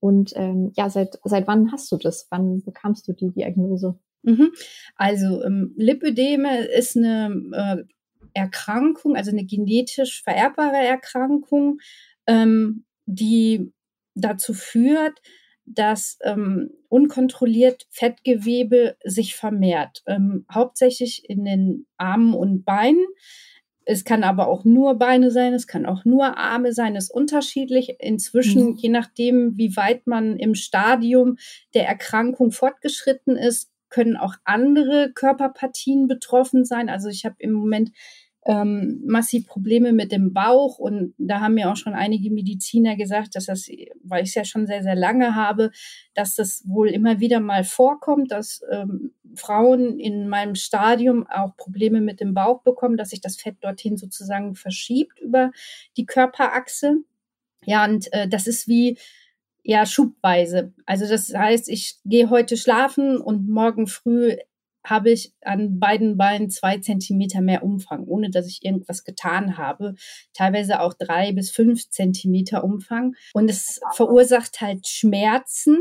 Und 0.00 0.32
ähm, 0.36 0.72
ja, 0.76 0.90
seit, 0.90 1.18
seit 1.24 1.46
wann 1.46 1.72
hast 1.72 1.90
du 1.90 1.96
das? 1.96 2.26
Wann 2.30 2.62
bekamst 2.62 3.08
du 3.08 3.12
die 3.12 3.30
Diagnose? 3.30 3.98
Mhm. 4.22 4.52
Also 4.96 5.42
ähm, 5.42 5.74
Lipödeme 5.76 6.66
ist 6.66 6.96
eine 6.96 7.34
äh, 7.52 7.84
Erkrankung, 8.34 9.16
also 9.16 9.30
eine 9.30 9.44
genetisch 9.44 10.22
vererbbare 10.22 10.76
Erkrankung, 10.76 11.80
ähm, 12.26 12.84
die 13.06 13.72
dazu 14.14 14.54
führt, 14.54 15.20
dass 15.74 16.18
ähm, 16.22 16.70
unkontrolliert 16.88 17.86
Fettgewebe 17.90 18.96
sich 19.04 19.34
vermehrt, 19.34 20.02
ähm, 20.06 20.46
hauptsächlich 20.52 21.28
in 21.28 21.44
den 21.44 21.86
Armen 21.96 22.34
und 22.34 22.64
Beinen. 22.64 23.04
Es 23.84 24.04
kann 24.04 24.22
aber 24.22 24.48
auch 24.48 24.64
nur 24.64 24.96
Beine 24.96 25.30
sein, 25.30 25.54
es 25.54 25.66
kann 25.66 25.86
auch 25.86 26.04
nur 26.04 26.36
Arme 26.36 26.74
sein, 26.74 26.94
es 26.94 27.04
ist 27.04 27.10
unterschiedlich. 27.10 27.96
Inzwischen, 28.00 28.72
mhm. 28.72 28.76
je 28.76 28.90
nachdem, 28.90 29.56
wie 29.56 29.76
weit 29.76 30.06
man 30.06 30.36
im 30.36 30.54
Stadium 30.54 31.38
der 31.74 31.86
Erkrankung 31.86 32.52
fortgeschritten 32.52 33.36
ist, 33.36 33.70
können 33.88 34.16
auch 34.16 34.34
andere 34.44 35.12
Körperpartien 35.14 36.06
betroffen 36.06 36.64
sein. 36.64 36.90
Also 36.90 37.08
ich 37.08 37.24
habe 37.24 37.36
im 37.38 37.52
Moment 37.52 37.90
ähm, 38.48 39.02
massiv 39.04 39.46
Probleme 39.46 39.92
mit 39.92 40.10
dem 40.10 40.32
Bauch 40.32 40.78
und 40.78 41.14
da 41.18 41.40
haben 41.40 41.54
mir 41.54 41.70
auch 41.70 41.76
schon 41.76 41.92
einige 41.92 42.30
Mediziner 42.30 42.96
gesagt, 42.96 43.36
dass 43.36 43.44
das, 43.44 43.68
weil 44.02 44.22
ich 44.22 44.30
es 44.30 44.34
ja 44.34 44.44
schon 44.46 44.66
sehr, 44.66 44.82
sehr 44.82 44.94
lange 44.94 45.34
habe, 45.34 45.70
dass 46.14 46.34
das 46.34 46.62
wohl 46.66 46.88
immer 46.88 47.20
wieder 47.20 47.40
mal 47.40 47.62
vorkommt, 47.62 48.32
dass 48.32 48.62
ähm, 48.70 49.12
Frauen 49.34 50.00
in 50.00 50.28
meinem 50.28 50.54
Stadium 50.54 51.26
auch 51.26 51.58
Probleme 51.58 52.00
mit 52.00 52.20
dem 52.20 52.32
Bauch 52.32 52.62
bekommen, 52.62 52.96
dass 52.96 53.10
sich 53.10 53.20
das 53.20 53.36
Fett 53.36 53.56
dorthin 53.60 53.98
sozusagen 53.98 54.54
verschiebt 54.54 55.20
über 55.20 55.52
die 55.98 56.06
Körperachse. 56.06 56.96
Ja, 57.66 57.84
und 57.84 58.10
äh, 58.14 58.28
das 58.28 58.46
ist 58.46 58.66
wie 58.66 58.96
ja 59.62 59.84
schubweise. 59.84 60.72
Also 60.86 61.06
das 61.06 61.34
heißt, 61.34 61.68
ich 61.68 61.96
gehe 62.06 62.30
heute 62.30 62.56
schlafen 62.56 63.18
und 63.18 63.46
morgen 63.46 63.86
früh 63.86 64.36
habe 64.88 65.10
ich 65.10 65.32
an 65.42 65.78
beiden 65.78 66.16
Beinen 66.16 66.50
zwei 66.50 66.78
Zentimeter 66.78 67.40
mehr 67.40 67.62
Umfang, 67.62 68.04
ohne 68.04 68.30
dass 68.30 68.46
ich 68.46 68.64
irgendwas 68.64 69.04
getan 69.04 69.58
habe. 69.58 69.94
Teilweise 70.32 70.80
auch 70.80 70.94
drei 70.94 71.32
bis 71.32 71.50
fünf 71.50 71.88
Zentimeter 71.90 72.64
Umfang. 72.64 73.14
Und 73.34 73.48
es 73.50 73.80
verursacht 73.94 74.60
halt 74.60 74.86
Schmerzen. 74.86 75.78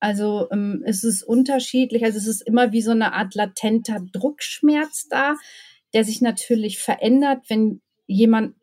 Also 0.00 0.48
ähm, 0.50 0.82
es 0.86 1.04
ist 1.04 1.22
unterschiedlich. 1.22 2.04
Also 2.04 2.18
es 2.18 2.26
ist 2.26 2.42
immer 2.42 2.72
wie 2.72 2.82
so 2.82 2.90
eine 2.90 3.12
Art 3.12 3.34
latenter 3.34 4.00
Druckschmerz 4.12 5.08
da, 5.08 5.36
der 5.94 6.04
sich 6.04 6.20
natürlich 6.20 6.78
verändert, 6.78 7.44
wenn 7.48 7.80
jemand 8.06 8.54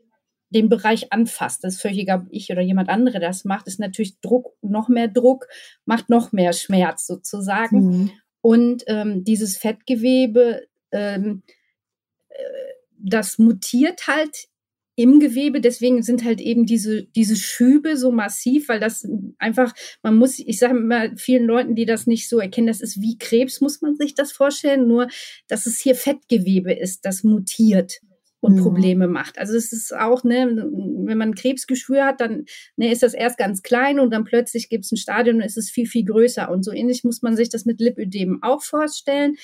den 0.49 0.69
Bereich 0.69 1.13
anfasst. 1.13 1.63
Das 1.63 1.75
ist 1.75 1.81
völlig 1.81 1.99
egal, 1.99 2.21
ob 2.21 2.27
ich 2.31 2.51
oder 2.51 2.61
jemand 2.61 2.89
andere 2.89 3.19
das 3.19 3.45
macht, 3.45 3.67
ist 3.67 3.79
natürlich 3.79 4.19
Druck, 4.19 4.55
noch 4.61 4.89
mehr 4.89 5.07
Druck, 5.07 5.47
macht 5.85 6.09
noch 6.09 6.31
mehr 6.31 6.53
Schmerz 6.53 7.05
sozusagen. 7.05 7.81
Mhm. 7.81 8.11
Und 8.41 8.83
ähm, 8.87 9.23
dieses 9.23 9.57
Fettgewebe, 9.57 10.67
ähm, 10.91 11.43
äh, 12.29 12.35
das 12.97 13.37
mutiert 13.37 14.07
halt 14.07 14.47
im 14.95 15.21
Gewebe, 15.21 15.61
deswegen 15.61 16.03
sind 16.03 16.25
halt 16.25 16.41
eben 16.41 16.65
diese, 16.65 17.03
diese 17.03 17.37
Schübe 17.37 17.95
so 17.95 18.11
massiv, 18.11 18.67
weil 18.67 18.81
das 18.81 19.07
einfach, 19.37 19.73
man 20.03 20.17
muss, 20.17 20.39
ich 20.39 20.59
sage 20.59 20.77
immer 20.77 21.15
vielen 21.15 21.45
Leuten, 21.45 21.73
die 21.73 21.85
das 21.85 22.05
nicht 22.05 22.27
so 22.27 22.39
erkennen, 22.39 22.67
das 22.67 22.81
ist 22.81 23.01
wie 23.01 23.17
Krebs, 23.17 23.61
muss 23.61 23.81
man 23.81 23.95
sich 23.95 24.13
das 24.13 24.33
vorstellen, 24.33 24.89
nur 24.89 25.07
dass 25.47 25.65
es 25.67 25.79
hier 25.79 25.95
Fettgewebe 25.95 26.73
ist, 26.73 27.05
das 27.05 27.23
mutiert 27.23 28.01
und 28.41 28.55
mhm. 28.55 28.63
Probleme 28.63 29.07
macht. 29.07 29.37
Also 29.37 29.55
es 29.55 29.73
ist 29.73 29.93
auch, 29.93 30.23
ne, 30.23 30.47
wenn 30.47 31.17
man 31.17 31.35
Krebsgeschwür 31.35 32.05
hat, 32.05 32.21
dann 32.21 32.45
ne, 32.77 32.91
ist 32.91 33.03
das 33.03 33.13
erst 33.13 33.37
ganz 33.37 33.61
klein 33.63 33.99
und 33.99 34.11
dann 34.11 34.23
plötzlich 34.23 34.69
gibt 34.69 34.85
es 34.85 34.91
ein 34.91 34.97
Stadion 34.97 35.37
und 35.37 35.41
ist 35.41 35.57
es 35.57 35.69
viel, 35.69 35.87
viel 35.87 36.05
größer. 36.05 36.49
Und 36.49 36.63
so 36.63 36.71
ähnlich 36.71 37.03
muss 37.03 37.21
man 37.21 37.35
sich 37.35 37.49
das 37.49 37.65
mit 37.65 37.81
Lipödem 37.81 38.39
auch 38.41 38.63
vorstellen. 38.63 39.35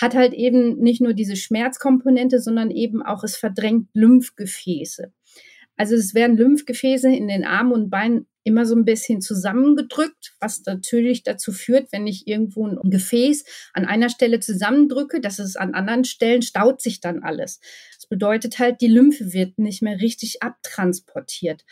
Hat 0.00 0.14
halt 0.14 0.32
eben 0.32 0.78
nicht 0.78 1.02
nur 1.02 1.12
diese 1.12 1.36
Schmerzkomponente, 1.36 2.40
sondern 2.40 2.70
eben 2.70 3.02
auch, 3.02 3.22
es 3.24 3.36
verdrängt 3.36 3.88
Lymphgefäße. 3.92 5.12
Also 5.76 5.94
es 5.94 6.14
werden 6.14 6.36
Lymphgefäße 6.36 7.10
in 7.10 7.28
den 7.28 7.44
Armen 7.44 7.72
und 7.72 7.90
Beinen 7.90 8.26
immer 8.44 8.64
so 8.66 8.74
ein 8.74 8.84
bisschen 8.84 9.20
zusammengedrückt, 9.20 10.34
was 10.40 10.62
natürlich 10.64 11.22
dazu 11.22 11.52
führt, 11.52 11.92
wenn 11.92 12.06
ich 12.06 12.26
irgendwo 12.26 12.66
ein 12.66 12.90
Gefäß 12.90 13.44
an 13.74 13.84
einer 13.84 14.08
Stelle 14.08 14.40
zusammendrücke, 14.40 15.20
dass 15.20 15.38
es 15.38 15.56
an 15.56 15.74
anderen 15.74 16.04
Stellen 16.04 16.42
staut 16.42 16.80
sich 16.80 17.00
dann 17.00 17.22
alles. 17.22 17.60
Bedeutet 18.10 18.58
halt, 18.58 18.80
die 18.80 18.88
Lymphe 18.88 19.32
wird 19.32 19.58
nicht 19.60 19.82
mehr 19.82 20.00
richtig 20.00 20.42
abtransportiert. 20.42 21.64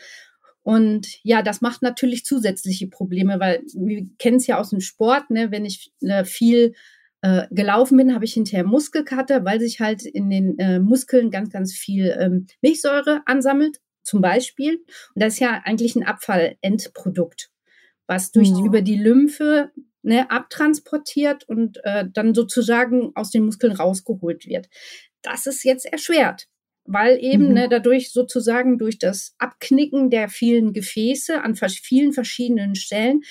Und 0.63 1.07
ja, 1.23 1.41
das 1.41 1.59
macht 1.59 1.81
natürlich 1.81 2.23
zusätzliche 2.23 2.87
Probleme, 2.87 3.39
weil 3.41 3.61
wir 3.73 4.05
kennen 4.17 4.37
es 4.37 4.47
ja 4.47 4.57
aus 4.57 4.69
dem 4.69 4.79
Sport, 4.79 5.29
ne, 5.29 5.51
wenn 5.51 5.65
ich 5.65 5.91
äh, 5.99 6.23
viel 6.23 6.73
äh, 7.21 7.47
gelaufen 7.51 7.97
bin, 7.97 8.13
habe 8.13 8.23
ich 8.23 8.33
hinterher 8.33 8.63
Muskelkater, 8.63 9.43
weil 9.43 9.59
sich 9.59 9.81
halt 9.81 10.05
in 10.05 10.29
den 10.29 10.57
äh, 10.59 10.79
Muskeln 10.79 11.31
ganz, 11.31 11.49
ganz 11.49 11.73
viel 11.73 12.15
ähm, 12.17 12.47
Milchsäure 12.61 13.21
ansammelt, 13.25 13.79
zum 14.09 14.21
Beispiel. 14.21 14.75
Und 15.15 15.23
das 15.23 15.33
ist 15.33 15.39
ja 15.39 15.61
eigentlich 15.63 15.95
ein 15.95 16.05
Abfallendprodukt, 16.05 17.51
was 18.07 18.31
durch 18.31 18.51
mhm. 18.51 18.65
über 18.65 18.81
die 18.81 18.97
Lymphe 18.97 19.71
ne, 20.01 20.29
abtransportiert 20.31 21.43
und 21.47 21.79
äh, 21.83 22.05
dann 22.11 22.33
sozusagen 22.33 23.11
aus 23.15 23.31
den 23.31 23.45
Muskeln 23.45 23.73
rausgeholt 23.73 24.45
wird 24.45 24.69
das 25.21 25.45
ist 25.45 25.63
jetzt 25.63 25.85
erschwert, 25.85 26.47
weil 26.85 27.17
eben 27.21 27.49
mhm. 27.49 27.53
ne, 27.53 27.69
dadurch 27.69 28.11
sozusagen 28.11 28.77
durch 28.77 28.99
das 28.99 29.35
Abknicken 29.37 30.09
der 30.09 30.29
vielen 30.29 30.73
Gefäße 30.73 31.41
an 31.41 31.55
vielen 31.55 32.13
verschiedenen 32.13 32.75
Stellen 32.75 33.21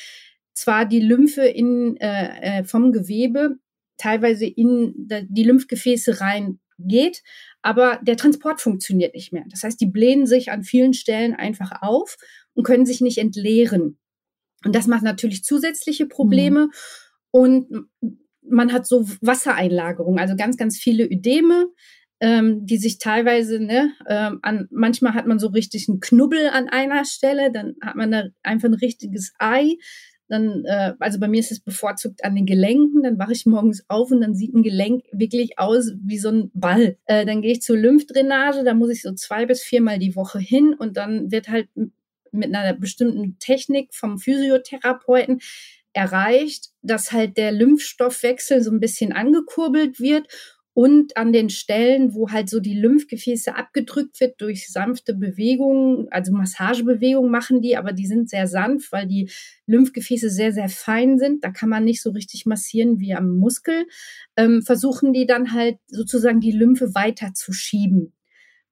zwar 0.52 0.86
die 0.86 1.00
Lymphe 1.00 1.46
in, 1.46 1.96
äh, 1.98 2.60
äh 2.60 2.64
vom 2.64 2.92
Gewebe 2.92 3.56
teilweise 3.96 4.46
in 4.46 4.94
die 4.96 5.44
Lymphgefäße 5.44 6.20
rein 6.20 6.60
geht, 6.78 7.22
aber 7.62 7.98
der 8.02 8.16
Transport 8.16 8.60
funktioniert 8.60 9.14
nicht 9.14 9.32
mehr. 9.32 9.44
Das 9.48 9.62
heißt, 9.62 9.80
die 9.80 9.86
blähen 9.86 10.26
sich 10.26 10.50
an 10.50 10.62
vielen 10.62 10.94
Stellen 10.94 11.34
einfach 11.34 11.82
auf 11.82 12.16
und 12.54 12.64
können 12.64 12.86
sich 12.86 13.00
nicht 13.00 13.18
entleeren. 13.18 13.98
Und 14.64 14.74
das 14.74 14.86
macht 14.86 15.02
natürlich 15.02 15.44
zusätzliche 15.44 16.06
Probleme. 16.06 16.66
Mhm. 16.66 16.70
Und 17.30 17.88
man 18.42 18.72
hat 18.72 18.86
so 18.86 19.06
Wassereinlagerungen, 19.20 20.18
also 20.18 20.36
ganz, 20.36 20.56
ganz 20.56 20.78
viele 20.78 21.04
Ödeme, 21.04 21.66
ähm, 22.20 22.66
die 22.66 22.78
sich 22.78 22.98
teilweise, 22.98 23.60
ne, 23.60 23.92
ähm, 24.08 24.40
an, 24.42 24.66
manchmal 24.70 25.14
hat 25.14 25.26
man 25.26 25.38
so 25.38 25.48
richtig 25.48 25.88
einen 25.88 26.00
Knubbel 26.00 26.48
an 26.48 26.68
einer 26.68 27.04
Stelle, 27.04 27.52
dann 27.52 27.76
hat 27.80 27.96
man 27.96 28.10
da 28.10 28.24
einfach 28.42 28.68
ein 28.68 28.74
richtiges 28.74 29.32
Ei. 29.38 29.76
Dann, 30.28 30.64
äh, 30.66 30.94
also 30.98 31.18
bei 31.18 31.28
mir 31.28 31.40
ist 31.40 31.52
es 31.52 31.60
bevorzugt 31.60 32.24
an 32.24 32.34
den 32.34 32.46
Gelenken, 32.46 33.02
dann 33.02 33.18
wache 33.18 33.32
ich 33.32 33.46
morgens 33.46 33.84
auf 33.88 34.10
und 34.10 34.20
dann 34.20 34.34
sieht 34.34 34.54
ein 34.54 34.62
Gelenk 34.62 35.04
wirklich 35.12 35.58
aus 35.58 35.92
wie 36.02 36.18
so 36.18 36.28
ein 36.28 36.50
Ball. 36.52 36.96
Äh, 37.06 37.24
dann 37.24 37.40
gehe 37.42 37.52
ich 37.52 37.62
zur 37.62 37.76
Lymphdrainage, 37.76 38.62
da 38.64 38.74
muss 38.74 38.90
ich 38.90 39.02
so 39.02 39.12
zwei 39.14 39.46
bis 39.46 39.62
viermal 39.62 39.98
die 39.98 40.16
Woche 40.16 40.38
hin 40.38 40.74
und 40.78 40.96
dann 40.96 41.30
wird 41.30 41.48
halt 41.48 41.68
mit 42.30 42.54
einer 42.54 42.74
bestimmten 42.74 43.38
Technik 43.38 43.94
vom 43.94 44.18
Physiotherapeuten 44.18 45.40
erreicht, 45.94 46.68
dass 46.82 47.12
halt 47.12 47.36
der 47.38 47.50
Lymphstoffwechsel 47.52 48.62
so 48.62 48.70
ein 48.70 48.80
bisschen 48.80 49.12
angekurbelt 49.12 49.98
wird 49.98 50.28
und 50.78 51.16
an 51.16 51.32
den 51.32 51.50
Stellen, 51.50 52.14
wo 52.14 52.30
halt 52.30 52.48
so 52.48 52.60
die 52.60 52.78
Lymphgefäße 52.78 53.56
abgedrückt 53.56 54.20
wird 54.20 54.40
durch 54.40 54.70
sanfte 54.70 55.12
Bewegungen, 55.12 56.06
also 56.12 56.30
Massagebewegungen 56.30 57.32
machen 57.32 57.60
die, 57.60 57.76
aber 57.76 57.92
die 57.92 58.06
sind 58.06 58.30
sehr 58.30 58.46
sanft, 58.46 58.92
weil 58.92 59.08
die 59.08 59.28
Lymphgefäße 59.66 60.30
sehr, 60.30 60.52
sehr 60.52 60.68
fein 60.68 61.18
sind. 61.18 61.42
Da 61.42 61.50
kann 61.50 61.68
man 61.68 61.82
nicht 61.82 62.00
so 62.00 62.10
richtig 62.10 62.46
massieren 62.46 63.00
wie 63.00 63.12
am 63.12 63.38
Muskel. 63.38 63.88
Ähm, 64.36 64.62
versuchen 64.62 65.12
die 65.12 65.26
dann 65.26 65.52
halt 65.52 65.78
sozusagen 65.88 66.38
die 66.38 66.52
Lymphe 66.52 66.94
weiter 66.94 67.34
zu 67.34 67.52
schieben, 67.52 68.12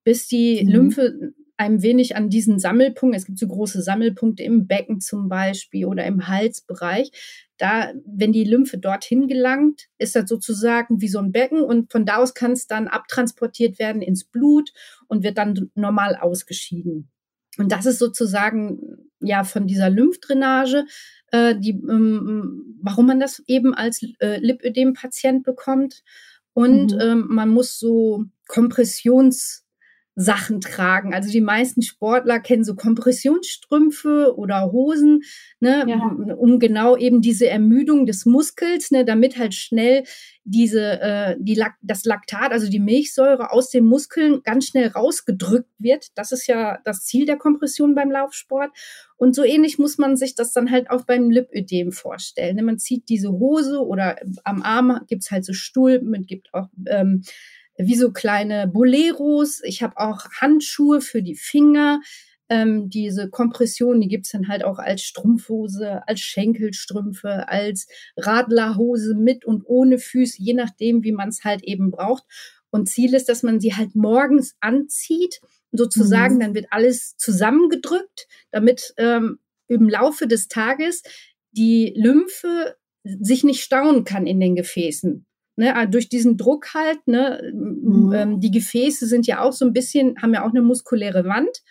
bis 0.05 0.29
die 0.29 0.63
mhm. 0.65 0.71
Lymphe 0.71 1.35
ein 1.57 1.83
wenig 1.83 2.17
an 2.17 2.29
diesen 2.29 2.59
Sammelpunkt, 2.59 3.17
es 3.17 3.27
gibt 3.27 3.39
so 3.39 3.49
große 3.49 3.83
Sammelpunkte 3.83 4.43
im 4.43 4.67
Becken 4.67 5.01
zum 5.01 5.29
Beispiel 5.29 5.87
oder 5.87 6.05
im 6.05 6.29
Halsbereich, 6.29 7.11
da, 7.59 7.93
wenn 8.05 8.33
die 8.33 8.45
Lymphe 8.45 8.79
dorthin 8.79 9.29
gelangt, 9.29 9.87
ist 9.99 10.15
das 10.15 10.29
sozusagen 10.29 11.01
wie 11.01 11.09
so 11.09 11.19
ein 11.19 11.33
Becken 11.33 11.63
und 11.63 11.91
von 11.91 12.05
da 12.05 12.17
aus 12.17 12.35
kann 12.35 12.53
es 12.53 12.67
dann 12.67 12.89
abtransportiert 12.89 13.79
werden 13.79 14.03
ins 14.03 14.25
Blut 14.25 14.73
und 15.09 15.23
wird 15.23 15.39
dann 15.39 15.71
normal 15.75 16.17
ausgeschieden. 16.17 17.09
Und 17.59 17.73
das 17.73 17.87
ist 17.87 17.99
sozusagen 17.99 19.09
ja 19.21 19.45
von 19.45 19.67
dieser 19.67 19.89
Lymphdrainage, 19.89 20.85
äh, 21.33 21.55
die, 21.59 21.71
ähm, 21.71 22.77
warum 22.83 23.07
man 23.07 23.21
das 23.21 23.43
eben 23.47 23.75
als 23.75 24.03
äh, 24.21 24.39
Lipödem-Patient 24.39 25.43
bekommt. 25.43 26.03
Und 26.53 26.93
mhm. 26.93 27.01
ähm, 27.01 27.27
man 27.29 27.49
muss 27.49 27.79
so 27.79 28.25
Kompressions 28.47 29.66
Sachen 30.19 30.63
tragen. 30.63 31.13
Also 31.13 31.31
die 31.31 31.43
meisten 31.43 31.83
Sportler 31.83 32.41
kennen 32.41 32.65
so 32.65 32.75
Kompressionsstrümpfe 32.75 34.35
oder 34.37 34.73
Hosen, 34.73 35.21
ne, 35.61 35.85
ja. 35.87 36.35
um 36.37 36.59
genau 36.59 36.97
eben 36.97 37.21
diese 37.21 37.49
Ermüdung 37.49 38.07
des 38.07 38.25
Muskels, 38.25 38.91
ne, 38.91 39.05
damit 39.05 39.37
halt 39.37 39.55
schnell 39.55 40.05
diese 40.45 41.01
äh, 41.03 41.37
die 41.39 41.55
Lak 41.55 41.75
das 41.83 42.07
Laktat, 42.07 42.53
also 42.53 42.71
die 42.71 42.81
Milchsäure 42.81 43.53
aus 43.53 43.69
den 43.69 43.85
Muskeln 43.85 44.41
ganz 44.43 44.69
schnell 44.69 44.89
rausgedrückt 44.89 45.71
wird. 45.79 46.07
Das 46.15 46.33
ist 46.33 46.47
ja 46.47 46.79
das 46.85 47.05
Ziel 47.05 47.27
der 47.27 47.37
Kompression 47.37 47.95
beim 47.95 48.11
Laufsport. 48.11 48.71
Und 49.19 49.35
so 49.35 49.45
ähnlich 49.45 49.79
muss 49.79 49.99
man 49.99 50.17
sich 50.17 50.35
das 50.35 50.53
dann 50.53 50.71
halt 50.71 50.89
auch 50.89 51.05
beim 51.05 51.31
Lipödem 51.31 51.93
vorstellen. 51.93 52.57
Ne, 52.57 52.63
man 52.63 52.79
zieht 52.79 53.11
diese 53.11 53.33
Hose 53.33 53.85
oder 53.85 54.17
am 54.45 54.63
Arm 54.63 54.99
gibt's 55.09 55.31
halt 55.31 55.45
so 55.45 55.53
Stuhl, 55.53 56.01
man 56.01 56.23
gibt 56.23 56.55
auch 56.55 56.69
ähm, 56.87 57.23
wie 57.79 57.97
so 57.97 58.13
kleine 58.13 58.67
Boleros. 58.67 59.61
Ich 59.65 59.83
habe 59.83 59.97
auch 59.97 60.27
Handschuhe 60.41 61.01
für 61.01 61.23
die 61.23 61.35
Finger. 61.35 62.01
Ähm, 62.49 62.89
diese 62.89 63.29
Kompression, 63.29 64.01
die 64.01 64.09
gibt's 64.09 64.31
dann 64.31 64.49
halt 64.49 64.65
auch 64.65 64.79
als 64.79 65.03
Strumpfhose, 65.03 66.07
als 66.07 66.21
Schenkelstrümpfe, 66.21 67.49
als 67.49 67.89
Radlerhose 68.17 69.15
mit 69.15 69.45
und 69.45 69.65
ohne 69.67 69.99
Füße, 69.99 70.37
je 70.39 70.55
nachdem, 70.55 71.03
wie 71.03 71.13
man 71.13 71.31
es 71.31 71.43
halt 71.43 71.65
eben 71.65 71.91
braucht. 71.91 72.25
Und 72.71 72.89
Ziel 72.89 73.15
ist, 73.15 73.29
dass 73.29 73.43
man 73.43 73.59
sie 73.59 73.75
halt 73.75 73.97
morgens 73.97 74.57
anzieht, 74.61 75.41
sozusagen, 75.73 76.37
mhm. 76.37 76.41
dann 76.41 76.55
wird 76.55 76.67
alles 76.71 77.17
zusammengedrückt, 77.17 78.29
damit 78.53 78.95
ähm, 78.97 79.39
im 79.69 79.89
Laufe 79.89 80.29
des 80.29 80.49
Tages 80.49 81.03
die 81.51 81.93
Lymphe 81.97 82.77
sich 83.03 83.45
nicht 83.45 83.63
stauen 83.63 84.05
kann 84.05 84.27
in 84.27 84.41
den 84.41 84.55
Gefäßen 84.55 85.26
Ne, 85.59 85.75
ah, 85.75 85.87
durch 85.87 86.11
diesen 86.11 86.37
Druck 86.37 86.75
halt, 86.75 87.07
ne, 87.07 87.51
mhm. 87.55 88.13
ähm, 88.13 88.41
die 88.41 88.51
Gefäße 88.51 89.07
sind 89.07 89.27
ja 89.27 89.41
auch 89.41 89.53
so 89.53 89.65
ein 89.65 89.73
bisschen, 89.73 90.21
haben 90.21 90.35
ja 90.35 90.45
auch 90.45 90.51
eine 90.51 90.61
muskuläre 90.61 91.25
Wand. 91.25 91.63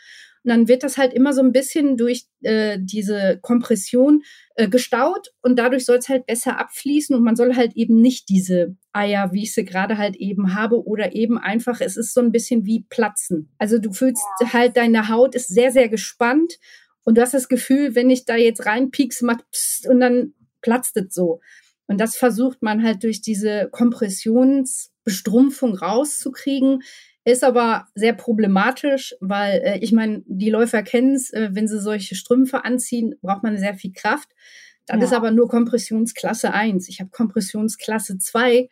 Und 0.46 0.50
dann 0.50 0.68
wird 0.68 0.84
das 0.84 1.00
halt 1.00 1.12
immer 1.12 1.34
so 1.34 1.42
ein 1.42 1.52
bisschen 1.52 1.98
durch 1.98 2.26
äh, 2.42 2.78
diese 2.80 3.40
Kompression 3.42 4.22
äh, 4.56 4.70
gestaut 4.70 5.34
und 5.42 5.58
dadurch 5.58 5.86
soll 5.86 5.98
es 5.98 6.08
halt 6.08 6.28
besser 6.28 6.60
abfließen 6.60 7.16
und 7.16 7.24
man 7.24 7.36
soll 7.36 7.56
halt 7.56 7.76
eben 7.76 8.00
nicht 8.00 8.30
diese 8.30 8.76
Eier, 8.94 9.34
wie 9.34 9.42
ich 9.42 9.56
sie 9.56 9.66
gerade 9.66 9.98
halt 9.98 10.16
eben 10.18 10.54
habe, 10.54 10.86
oder 10.86 11.16
eben 11.16 11.40
einfach, 11.40 11.82
es 11.82 11.98
ist 11.98 12.14
so 12.14 12.22
ein 12.22 12.32
bisschen 12.32 12.64
wie 12.64 12.86
Platzen. 12.90 13.50
Also 13.58 13.80
du 13.80 13.92
fühlst 13.92 14.22
halt, 14.54 14.78
deine 14.78 15.10
Haut 15.10 15.34
ist 15.34 15.48
sehr, 15.48 15.72
sehr 15.72 15.90
gespannt 15.90 16.60
und 17.04 17.18
du 17.18 17.24
hast 17.24 17.34
das 17.34 17.48
Gefühl, 17.50 17.96
wenn 17.96 18.12
ich 18.12 18.26
da 18.26 18.36
jetzt 18.36 18.68
reinpiekse, 18.68 19.26
macht 19.26 19.50
pst, 19.52 19.88
und 19.88 20.00
dann 20.00 20.34
platzt 20.62 20.96
es 20.98 21.14
so. 21.14 21.40
Und 21.88 22.00
das 22.00 22.16
versucht 22.16 22.62
man 22.62 22.84
halt 22.84 23.04
durch 23.04 23.22
diese 23.22 23.70
Kompressionsbestrumpfung 23.72 25.76
rauszukriegen. 25.76 26.84
Ist 27.24 27.44
aber 27.44 27.88
sehr 27.96 28.14
problematisch, 28.14 29.16
weil 29.20 29.62
äh, 29.64 29.80
ich 29.80 29.92
meine, 29.92 30.24
die 30.28 30.50
Läufer 30.50 30.84
kennen 30.84 31.16
es, 31.16 31.34
äh, 31.34 31.50
wenn 31.52 31.68
sie 31.68 31.80
solche 31.80 32.16
Strümpfe 32.16 32.66
anziehen, 32.66 33.16
braucht 33.22 33.44
man 33.44 33.58
sehr 33.58 33.76
viel 33.76 33.94
Kraft. 33.94 34.30
Das 34.88 35.00
ja. 35.00 35.06
ist 35.06 35.14
aber 35.14 35.32
nur 35.32 35.48
Kompressionsklasse 35.48 36.54
1. 36.54 36.88
Ich 36.90 37.00
habe 37.00 37.10
Kompressionsklasse 37.10 38.20
2. 38.20 38.70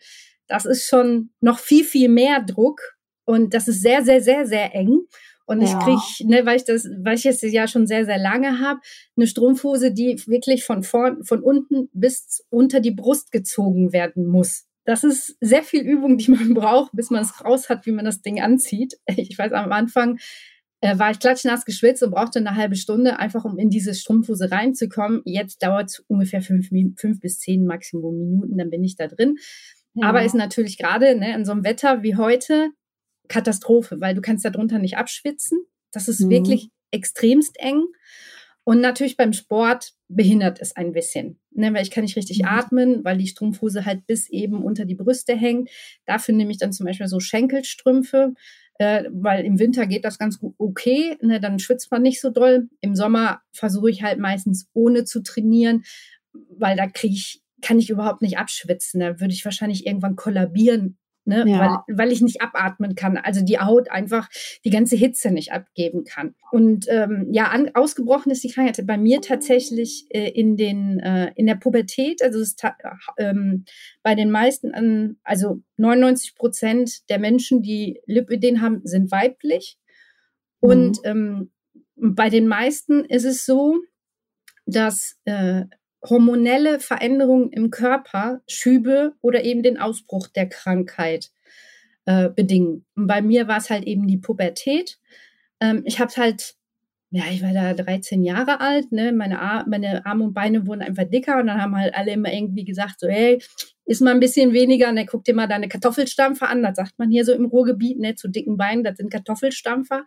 Das 0.48 0.65
ist 0.65 0.88
schon 0.88 1.32
noch 1.41 1.60
viel, 1.60 1.84
viel 1.84 2.10
mehr 2.10 2.41
Druck 2.41 2.96
und 3.25 3.53
das 3.53 3.67
ist 3.67 3.82
sehr, 3.82 4.03
sehr, 4.03 4.22
sehr, 4.22 4.46
sehr 4.46 4.75
eng. 4.75 5.00
Und 5.45 5.62
ja. 5.62 5.67
ich 5.67 5.83
kriege, 5.83 6.29
ne, 6.29 6.45
weil 6.45 6.57
ich 6.57 6.63
das, 6.63 6.88
weil 7.03 7.15
ich 7.15 7.25
es 7.25 7.41
ja 7.41 7.67
schon 7.67 7.85
sehr, 7.85 8.05
sehr 8.05 8.17
lange 8.17 8.59
habe, 8.59 8.79
eine 9.17 9.27
Strumpfhose, 9.27 9.91
die 9.91 10.21
wirklich 10.27 10.63
von 10.63 10.83
vorn, 10.83 11.23
von 11.23 11.41
unten 11.41 11.89
bis 11.93 12.45
unter 12.50 12.79
die 12.79 12.91
Brust 12.91 13.31
gezogen 13.31 13.91
werden 13.91 14.25
muss. 14.27 14.65
Das 14.85 15.03
ist 15.03 15.38
sehr 15.39 15.63
viel 15.63 15.81
Übung, 15.81 16.17
die 16.17 16.31
man 16.31 16.53
braucht, 16.53 16.91
bis 16.93 17.09
man 17.09 17.21
es 17.21 17.43
raus 17.43 17.69
hat, 17.69 17.85
wie 17.85 17.91
man 17.91 18.05
das 18.05 18.21
Ding 18.21 18.41
anzieht. 18.41 18.97
Ich 19.15 19.38
weiß, 19.38 19.51
am 19.51 19.71
Anfang 19.71 20.19
äh, 20.81 20.97
war 20.97 21.12
ich 21.12 21.19
klatschnass 21.19 21.65
geschwitzt 21.65 22.03
und 22.03 22.12
brauchte 22.12 22.39
eine 22.39 22.55
halbe 22.55 22.75
Stunde, 22.75 23.19
einfach 23.19 23.45
um 23.45 23.57
in 23.57 23.69
diese 23.69 23.93
Strumpfhose 23.93 24.51
reinzukommen. 24.51 25.21
Jetzt 25.25 25.63
dauert 25.63 25.89
es 25.89 26.00
ungefähr 26.07 26.41
fünf, 26.41 26.69
fünf 26.97 27.19
bis 27.19 27.39
zehn 27.39 27.65
Maximum 27.65 28.17
Minuten, 28.17 28.57
dann 28.57 28.69
bin 28.69 28.83
ich 28.83 28.95
da 28.95 29.07
drin. 29.07 29.35
Ja. 29.93 30.07
Aber 30.07 30.23
ist 30.23 30.35
natürlich 30.35 30.77
gerade 30.77 31.15
ne, 31.15 31.35
in 31.35 31.45
so 31.45 31.51
einem 31.51 31.63
Wetter 31.63 32.03
wie 32.03 32.15
heute 32.15 32.71
Katastrophe, 33.27 33.99
weil 33.99 34.15
du 34.15 34.21
kannst 34.21 34.45
darunter 34.45 34.79
nicht 34.79 34.97
abschwitzen. 34.97 35.59
Das 35.91 36.07
ist 36.07 36.21
mhm. 36.21 36.29
wirklich 36.29 36.69
extremst 36.91 37.59
eng. 37.59 37.83
Und 38.65 38.79
natürlich 38.79 39.17
beim 39.17 39.33
Sport 39.33 39.93
behindert 40.07 40.61
es 40.61 40.75
ein 40.75 40.93
bisschen, 40.93 41.39
ne, 41.51 41.73
weil 41.73 41.83
ich 41.83 41.91
kann 41.91 42.03
nicht 42.03 42.15
richtig 42.15 42.39
mhm. 42.39 42.47
atmen, 42.47 43.03
weil 43.03 43.17
die 43.17 43.27
Strumpfhose 43.27 43.85
halt 43.85 44.07
bis 44.07 44.29
eben 44.29 44.63
unter 44.63 44.85
die 44.85 44.95
Brüste 44.95 45.35
hängt. 45.35 45.69
Dafür 46.05 46.33
nehme 46.33 46.51
ich 46.51 46.59
dann 46.59 46.71
zum 46.71 46.85
Beispiel 46.85 47.07
so 47.07 47.19
Schenkelstrümpfe, 47.19 48.33
äh, 48.79 49.03
weil 49.11 49.43
im 49.43 49.59
Winter 49.59 49.85
geht 49.85 50.05
das 50.05 50.17
ganz 50.17 50.39
gut 50.39 50.55
okay, 50.57 51.17
ne, 51.21 51.41
dann 51.41 51.59
schwitzt 51.59 51.91
man 51.91 52.03
nicht 52.03 52.21
so 52.21 52.29
doll. 52.29 52.69
Im 52.79 52.95
Sommer 52.95 53.41
versuche 53.51 53.89
ich 53.89 54.01
halt 54.01 54.19
meistens 54.19 54.69
ohne 54.73 55.03
zu 55.03 55.21
trainieren, 55.21 55.83
weil 56.31 56.77
da 56.77 56.87
kriege 56.87 57.15
ich 57.15 57.41
kann 57.61 57.79
ich 57.79 57.89
überhaupt 57.89 58.21
nicht 58.21 58.37
abschwitzen. 58.37 58.99
Da 58.99 59.19
würde 59.21 59.33
ich 59.33 59.45
wahrscheinlich 59.45 59.87
irgendwann 59.87 60.17
kollabieren 60.17 60.97
ne? 61.25 61.45
Ja. 61.47 61.83
weil, 61.87 61.97
weil 61.97 62.11
ich 62.11 62.21
nicht 62.21 62.41
abatmen 62.41 62.95
kann. 62.95 63.17
Also 63.17 63.43
die 63.43 63.59
Haut 63.59 63.89
einfach 63.89 64.29
die 64.65 64.69
ganze 64.69 64.95
Hitze 64.95 65.31
nicht 65.31 65.51
abgeben 65.51 66.03
kann. 66.03 66.35
Und 66.51 66.85
ähm, 66.89 67.27
ja, 67.31 67.45
an, 67.45 67.71
ausgebrochen 67.73 68.31
ist 68.31 68.43
die 68.43 68.51
Krankheit 68.51 68.85
bei 68.85 68.97
mir 68.97 69.21
tatsächlich 69.21 70.05
äh, 70.09 70.29
in 70.29 70.57
den 70.57 70.99
äh, 70.99 71.31
in 71.35 71.47
der 71.47 71.55
Pubertät. 71.55 72.21
Also 72.21 72.39
es 72.39 72.55
ähm, 73.17 73.65
bei 74.01 74.15
den 74.15 74.31
meisten, 74.31 74.73
an, 74.73 75.17
also 75.23 75.61
99 75.77 76.35
Prozent 76.35 77.09
der 77.09 77.19
Menschen, 77.19 77.61
die 77.61 78.01
Lipödem 78.05 78.61
haben, 78.61 78.81
sind 78.83 79.11
weiblich. 79.11 79.77
Mhm. 80.61 80.69
Und 80.69 80.99
ähm, 81.03 81.51
bei 81.95 82.29
den 82.29 82.47
meisten 82.47 83.05
ist 83.05 83.25
es 83.25 83.45
so, 83.45 83.79
dass 84.65 85.17
äh, 85.25 85.65
hormonelle 86.07 86.79
Veränderungen 86.79 87.51
im 87.51 87.72
Körper 87.72 88.41
Schübe 88.48 89.13
oder 89.22 89.43
eben 89.43 89.63
den 89.63 89.77
Ausbruch 89.77 90.27
der 90.27 90.50
Krankheit 90.50 91.31
äh, 92.05 92.29
bedingen. 92.29 92.86
Und 92.95 93.07
bei 93.07 93.22
mir 93.22 93.48
war 93.48 93.57
es 93.57 93.69
halt 93.69 93.86
eben 93.86 94.07
die 94.07 94.17
Pubertät. 94.17 95.00
Ähm, 95.60 95.83
ich 95.86 96.00
habe 96.00 96.12
halt, 96.17 96.55
ja, 97.12 97.24
ich 97.31 97.41
war 97.41 97.53
da 97.53 97.74
13 97.74 98.24
Jahre 98.24 98.60
alt, 98.60 98.91
ne? 98.91 99.13
meine, 99.13 99.39
Ar 99.39 99.65
meine 99.67 100.05
Arme 100.05 100.25
und 100.25 100.33
Beine 100.33 100.67
wurden 100.67 100.81
einfach 100.81 101.05
dicker 101.05 101.39
und 101.39 101.48
dann 101.48 101.62
haben 101.62 101.77
halt 101.77 101.95
alle 101.95 102.12
immer 102.12 102.33
irgendwie 102.33 102.65
gesagt, 102.65 103.00
so, 103.00 103.07
hey, 103.07 103.41
ist 103.86 104.01
mal 104.01 104.12
ein 104.12 104.19
bisschen 104.19 104.53
weniger, 104.53 104.91
ne, 104.91 105.05
guck 105.05 105.24
dir 105.24 105.36
mal 105.36 105.47
deine 105.47 105.67
Kartoffelstampfer 105.67 106.49
an, 106.49 106.63
das 106.63 106.75
sagt 106.77 106.97
man 106.97 107.12
hier 107.12 107.25
so 107.25 107.34
im 107.34 107.45
Ruhrgebiet, 107.45 107.99
ne, 107.99 108.15
zu 108.15 108.30
dicken 108.30 108.58
Beinen, 108.58 108.84
das 108.84 108.97
sind 108.97 109.12
Kartoffelstampfer. 109.12 110.06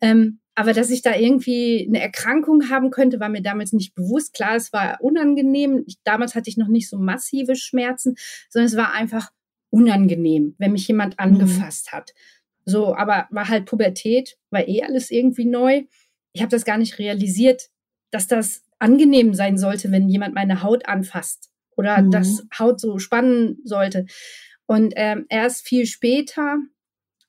Ähm, 0.00 0.40
aber 0.58 0.72
dass 0.72 0.88
ich 0.88 1.02
da 1.02 1.14
irgendwie 1.14 1.86
eine 1.86 2.00
Erkrankung 2.00 2.70
haben 2.70 2.90
könnte, 2.90 3.20
war 3.20 3.28
mir 3.28 3.42
damals 3.42 3.74
nicht 3.74 3.94
bewusst. 3.94 4.32
Klar, 4.32 4.56
es 4.56 4.72
war 4.72 4.96
unangenehm. 5.02 5.84
Ich, 5.86 5.98
damals 6.02 6.34
hatte 6.34 6.48
ich 6.48 6.56
noch 6.56 6.68
nicht 6.68 6.88
so 6.88 6.98
massive 6.98 7.56
Schmerzen, 7.56 8.16
sondern 8.48 8.66
es 8.66 8.76
war 8.76 8.92
einfach 8.94 9.30
unangenehm, 9.68 10.54
wenn 10.56 10.72
mich 10.72 10.88
jemand 10.88 11.14
mhm. 11.14 11.24
angefasst 11.24 11.88
mhm. 11.92 11.96
hat. 11.96 12.14
So, 12.64 12.96
aber 12.96 13.28
war 13.30 13.48
halt 13.48 13.66
Pubertät, 13.66 14.38
war 14.50 14.66
eh 14.66 14.82
alles 14.82 15.10
irgendwie 15.10 15.44
neu. 15.44 15.84
Ich 16.32 16.40
habe 16.40 16.50
das 16.50 16.64
gar 16.64 16.78
nicht 16.78 16.98
realisiert, 16.98 17.68
dass 18.10 18.26
das 18.26 18.62
angenehm 18.78 19.34
sein 19.34 19.58
sollte, 19.58 19.92
wenn 19.92 20.08
jemand 20.08 20.34
meine 20.34 20.62
Haut 20.62 20.88
anfasst 20.88 21.50
oder 21.76 22.00
mhm. 22.00 22.10
das 22.10 22.46
Haut 22.58 22.80
so 22.80 22.98
spannen 22.98 23.58
sollte. 23.64 24.06
Und 24.64 24.94
ähm, 24.96 25.26
erst 25.28 25.68
viel 25.68 25.84
später 25.84 26.56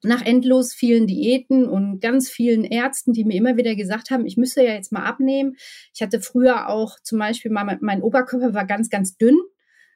nach 0.03 0.23
endlos 0.25 0.73
vielen 0.73 1.07
Diäten 1.07 1.67
und 1.67 1.99
ganz 1.99 2.29
vielen 2.29 2.63
Ärzten, 2.63 3.13
die 3.13 3.25
mir 3.25 3.36
immer 3.36 3.57
wieder 3.57 3.75
gesagt 3.75 4.12
haben, 4.12 4.25
ich 4.25 4.38
müsse 4.38 4.63
ja 4.63 4.73
jetzt 4.73 4.91
mal 4.91 5.03
abnehmen. 5.03 5.55
Ich 5.93 6.01
hatte 6.01 6.21
früher 6.21 6.69
auch 6.69 6.99
zum 7.01 7.19
Beispiel 7.19 7.51
mal, 7.51 7.77
mein 7.81 8.01
Oberkörper 8.01 8.53
war 8.53 8.65
ganz, 8.65 8.89
ganz 8.89 9.17
dünn, 9.17 9.38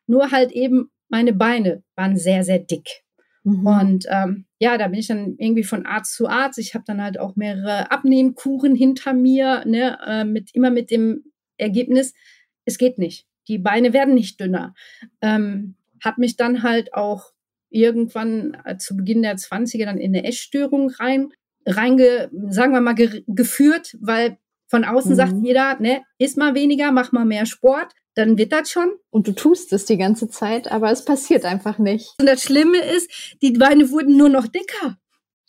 nur 0.07 0.31
halt 0.31 0.51
eben 0.51 0.91
meine 1.09 1.33
Beine 1.33 1.83
waren 1.95 2.17
sehr, 2.17 2.43
sehr 2.43 2.59
dick. 2.59 3.03
Mhm. 3.43 3.67
Und 3.67 4.05
ähm, 4.09 4.45
ja, 4.59 4.77
da 4.77 4.87
bin 4.87 4.99
ich 4.99 5.07
dann 5.07 5.35
irgendwie 5.37 5.63
von 5.63 5.85
Arzt 5.85 6.15
zu 6.15 6.27
Arzt. 6.27 6.59
Ich 6.59 6.73
habe 6.73 6.85
dann 6.87 7.01
halt 7.01 7.19
auch 7.19 7.35
mehrere 7.35 7.91
Abnehmkuren 7.91 8.75
hinter 8.75 9.13
mir, 9.13 9.63
ne, 9.65 9.97
äh, 10.05 10.23
mit 10.23 10.53
immer 10.53 10.69
mit 10.69 10.91
dem 10.91 11.25
Ergebnis, 11.57 12.13
es 12.65 12.77
geht 12.77 12.97
nicht. 12.97 13.27
Die 13.47 13.57
Beine 13.57 13.93
werden 13.93 14.13
nicht 14.13 14.39
dünner. 14.39 14.73
Ähm, 15.21 15.75
hat 16.03 16.17
mich 16.17 16.35
dann 16.35 16.63
halt 16.63 16.93
auch 16.93 17.31
irgendwann 17.71 18.57
äh, 18.65 18.77
zu 18.77 18.95
Beginn 18.95 19.23
der 19.23 19.37
20er 19.37 19.85
dann 19.85 19.97
in 19.97 20.15
eine 20.15 20.27
Essstörung 20.27 20.89
rein, 20.91 21.29
reinge, 21.65 22.29
sagen 22.49 22.73
wir 22.73 22.81
mal, 22.81 22.93
ge 22.93 23.23
geführt, 23.27 23.97
weil 23.99 24.37
von 24.67 24.85
außen 24.85 25.11
mhm. 25.11 25.15
sagt 25.15 25.33
jeder, 25.43 25.79
ne, 25.79 26.03
iss 26.17 26.35
mal 26.35 26.55
weniger, 26.55 26.91
mach 26.91 27.11
mal 27.11 27.25
mehr 27.25 27.45
Sport, 27.45 27.93
dann 28.15 28.37
wird 28.37 28.51
das 28.51 28.69
schon. 28.71 28.91
Und 29.09 29.27
du 29.27 29.33
tust 29.33 29.73
es 29.73 29.85
die 29.85 29.97
ganze 29.97 30.29
Zeit, 30.29 30.71
aber 30.71 30.91
es 30.91 31.05
passiert 31.05 31.45
einfach 31.45 31.77
nicht. 31.77 32.13
Und 32.19 32.27
das 32.27 32.43
Schlimme 32.43 32.79
ist, 32.79 33.09
die 33.41 33.51
Beine 33.51 33.89
wurden 33.89 34.17
nur 34.17 34.29
noch 34.29 34.47
dicker. 34.47 34.97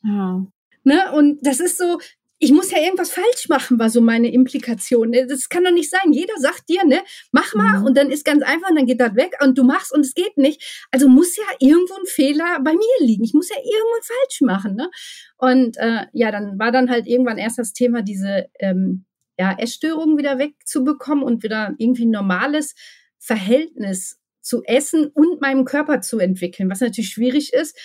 Ja. 0.03 0.47
Ne? 0.85 1.13
Und 1.13 1.47
das 1.47 1.61
ist 1.61 1.79
so, 1.79 1.99
ich 2.43 2.51
muss 2.51 2.73
ja 2.73 2.79
irgendwas 2.79 3.13
falsch 3.13 3.49
machen, 3.49 3.79
war 3.79 3.89
so 3.89 4.01
meine 4.01 4.33
Implikation. 4.33 5.11
Ne? 5.11 5.29
Das 5.29 5.49
kann 5.49 5.63
doch 5.63 5.71
nicht 5.71 5.89
sein. 5.89 6.13
Jeder 6.13 6.35
sagt 6.39 6.69
dir, 6.69 6.85
ne, 6.85 7.01
mach 7.31 7.55
mal 7.55 7.79
mhm. 7.79 7.87
und 7.87 7.97
dann 7.97 8.11
ist 8.11 8.25
ganz 8.25 8.43
einfach 8.43 8.69
und 8.69 8.75
dann 8.75 8.87
geht 8.87 9.01
das 9.01 9.15
weg 9.15 9.37
und 9.41 9.57
du 9.57 9.63
machst 9.63 9.95
und 9.95 10.01
es 10.01 10.13
geht 10.13 10.37
nicht. 10.37 10.85
Also 10.91 11.09
muss 11.09 11.37
ja 11.37 11.45
irgendwo 11.61 11.95
ein 11.95 12.07
Fehler 12.07 12.59
bei 12.65 12.73
mir 12.73 13.07
liegen. 13.07 13.23
Ich 13.23 13.33
muss 13.33 13.49
ja 13.49 13.55
irgendwo 13.59 14.03
falsch 14.03 14.41
machen. 14.41 14.75
Ne? 14.75 14.91
Und 15.39 15.77
äh, 15.77 16.07
ja, 16.13 16.33
dann 16.33 16.59
war 16.59 16.73
dann 16.73 16.91
halt 16.91 17.07
irgendwann 17.07 17.39
erst 17.39 17.59
das 17.59 17.75
Thema, 17.75 18.03
diese 18.03 18.49
ähm, 18.59 19.05
ja, 19.39 19.57
Essstörungen 19.57 20.19
wieder 20.19 20.41
wegzubekommen 20.41 21.23
und 21.23 21.45
wieder 21.45 21.77
irgendwie 21.79 22.07
ein 22.07 22.11
normales 22.11 22.75
Verhältnis 23.21 24.19
zu 24.41 24.65
Essen 24.65 25.07
und 25.15 25.41
meinem 25.41 25.65
Körper 25.65 26.01
zu 26.01 26.19
entwickeln, 26.19 26.69
was 26.69 26.81
natürlich 26.81 27.11
schwierig 27.11 27.53
ist, 27.53 27.79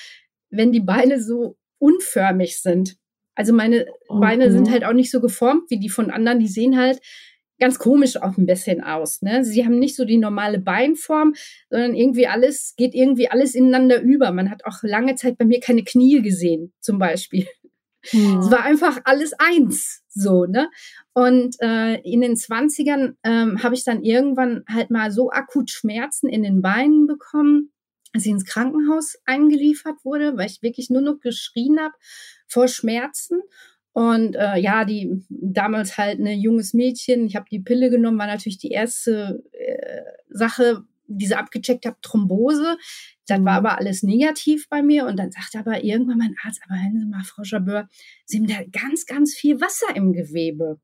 wenn 0.50 0.72
die 0.72 0.82
Beine 0.82 1.22
so 1.22 1.60
unförmig 1.78 2.60
sind. 2.60 2.98
Also 3.38 3.54
meine 3.54 3.86
okay. 4.08 4.20
Beine 4.20 4.52
sind 4.52 4.70
halt 4.72 4.84
auch 4.84 4.94
nicht 4.94 5.12
so 5.12 5.22
geformt 5.22 5.70
wie 5.70 5.80
die 5.80 5.90
von 5.90 6.10
anderen. 6.10 6.40
Die 6.40 6.48
sehen 6.48 6.78
halt 6.78 7.00
ganz 7.60 7.78
komisch 7.80 8.18
auch 8.18 8.36
ein 8.38 8.48
bisschen 8.48 8.84
aus. 8.84 9.22
Ne? 9.22 9.46
Sie 9.46 9.64
haben 9.64 9.78
nicht 9.78 9.96
so 9.96 10.06
die 10.06 10.18
normale 10.18 10.60
Beinform, 10.60 11.34
sondern 11.70 11.96
irgendwie 11.96 12.28
alles, 12.28 12.74
geht 12.78 12.96
irgendwie 12.96 13.30
alles 13.30 13.56
ineinander 13.56 14.02
über. 14.02 14.32
Man 14.32 14.50
hat 14.50 14.66
auch 14.66 14.82
lange 14.82 15.16
Zeit 15.16 15.38
bei 15.38 15.46
mir 15.46 15.60
keine 15.60 15.84
Knie 15.84 16.22
gesehen, 16.22 16.74
zum 16.82 16.98
Beispiel. 17.00 17.48
Hm. 18.10 18.40
Es 18.40 18.52
war 18.52 18.64
einfach 18.64 19.02
alles 19.04 19.34
eins, 19.38 20.04
so, 20.08 20.46
ne? 20.46 20.70
Und 21.14 21.56
äh, 21.62 21.96
in 22.02 22.22
den 22.22 22.38
Zwanzigern 22.38 23.18
ähm, 23.24 23.62
habe 23.64 23.76
ich 23.76 23.84
dann 23.84 24.04
irgendwann 24.04 24.64
halt 24.70 24.92
mal 24.92 25.12
so 25.12 25.32
akut 25.32 25.72
Schmerzen 25.72 26.30
in 26.30 26.44
den 26.44 26.62
Beinen 26.62 27.08
bekommen, 27.08 27.72
als 28.18 28.26
ich 28.26 28.32
ins 28.32 28.46
Krankenhaus 28.46 29.18
eingeliefert 29.26 30.04
wurde, 30.04 30.38
weil 30.38 30.48
ich 30.48 30.64
wirklich 30.64 30.90
nur 30.90 31.02
noch 31.02 31.20
geschrien 31.20 31.80
habe 31.80 31.94
vor 32.48 32.68
Schmerzen. 32.68 33.42
Und 33.94 34.36
äh, 34.36 34.58
ja, 34.58 34.86
die 34.86 35.24
damals 35.30 35.98
halt 35.98 36.20
ein 36.20 36.24
ne, 36.24 36.34
junges 36.34 36.74
Mädchen, 36.74 37.28
ich 37.28 37.36
habe 37.36 37.46
die 37.52 37.60
Pille 37.60 37.92
genommen, 37.92 38.18
war 38.18 38.28
natürlich 38.28 38.58
die 38.58 38.72
erste 38.72 39.44
äh, 39.52 40.02
Sache, 40.30 40.84
diese 41.08 41.38
abgecheckt 41.38 41.86
habe, 41.86 41.98
Thrombose. 42.02 42.78
Das 43.28 43.44
war 43.44 43.54
aber 43.54 43.78
alles 43.78 44.02
negativ 44.02 44.68
bei 44.68 44.82
mir. 44.82 45.06
Und 45.06 45.18
dann 45.18 45.32
sagte 45.32 45.60
aber 45.60 45.84
irgendwann 45.84 46.18
mein 46.18 46.36
Arzt, 46.44 46.62
aber 46.66 46.76
hören 46.82 47.00
Sie 47.00 47.06
mal, 47.06 47.24
Frau 47.24 47.44
Jabeur, 47.44 47.88
Sie 48.26 48.38
haben 48.38 48.48
da 48.48 48.64
ganz, 48.72 49.06
ganz 49.06 49.36
viel 49.36 49.62
Wasser 49.62 49.96
im 49.96 50.12
Gewebe. 50.12 50.80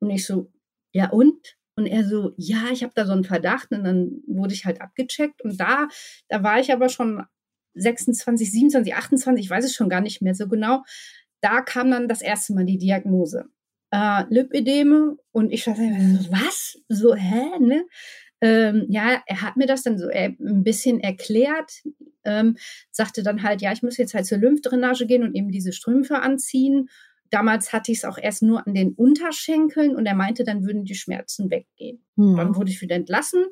Und 0.00 0.10
ich 0.10 0.24
so, 0.24 0.50
ja 0.92 1.10
und? 1.10 1.56
Und 1.76 1.86
er 1.86 2.04
so, 2.04 2.32
ja, 2.36 2.70
ich 2.72 2.82
habe 2.82 2.92
da 2.94 3.06
so 3.06 3.12
einen 3.12 3.24
Verdacht. 3.24 3.70
Und 3.70 3.84
dann 3.84 4.22
wurde 4.26 4.54
ich 4.54 4.64
halt 4.64 4.80
abgecheckt. 4.80 5.42
Und 5.42 5.60
da, 5.60 5.88
da 6.28 6.42
war 6.42 6.58
ich 6.58 6.72
aber 6.72 6.88
schon 6.88 7.22
26, 7.74 8.50
27, 8.50 8.94
28, 8.94 9.44
ich 9.44 9.50
weiß 9.50 9.64
es 9.64 9.74
schon 9.74 9.88
gar 9.88 10.00
nicht 10.00 10.22
mehr 10.22 10.34
so 10.34 10.48
genau. 10.48 10.82
Da 11.40 11.60
kam 11.60 11.90
dann 11.90 12.08
das 12.08 12.22
erste 12.22 12.54
Mal 12.54 12.64
die 12.64 12.78
Diagnose. 12.78 13.44
Äh, 13.90 14.24
Lipödeme. 14.30 15.16
Und 15.32 15.52
ich 15.52 15.64
dachte, 15.64 15.80
was? 16.30 16.78
So, 16.88 17.14
hä? 17.14 17.58
Ne? 17.60 17.84
Ähm, 18.40 18.86
ja, 18.88 19.22
er 19.26 19.42
hat 19.42 19.56
mir 19.56 19.66
das 19.66 19.82
dann 19.82 19.98
so 19.98 20.08
äh, 20.08 20.34
ein 20.40 20.62
bisschen 20.62 21.00
erklärt, 21.00 21.82
ähm, 22.24 22.56
sagte 22.90 23.22
dann 23.22 23.42
halt, 23.42 23.62
ja, 23.62 23.72
ich 23.72 23.82
muss 23.82 23.96
jetzt 23.96 24.14
halt 24.14 24.26
zur 24.26 24.38
Lymphdrainage 24.38 25.06
gehen 25.06 25.22
und 25.22 25.34
eben 25.34 25.50
diese 25.50 25.72
Strümpfe 25.72 26.20
anziehen. 26.20 26.88
Damals 27.30 27.72
hatte 27.72 27.92
ich 27.92 27.98
es 27.98 28.04
auch 28.04 28.18
erst 28.18 28.42
nur 28.42 28.66
an 28.66 28.74
den 28.74 28.92
Unterschenkeln 28.92 29.96
und 29.96 30.06
er 30.06 30.14
meinte, 30.14 30.44
dann 30.44 30.64
würden 30.64 30.84
die 30.84 30.94
Schmerzen 30.94 31.50
weggehen. 31.50 32.04
Hm. 32.16 32.36
Dann 32.36 32.56
wurde 32.56 32.70
ich 32.70 32.80
wieder 32.80 32.96
entlassen. 32.96 33.46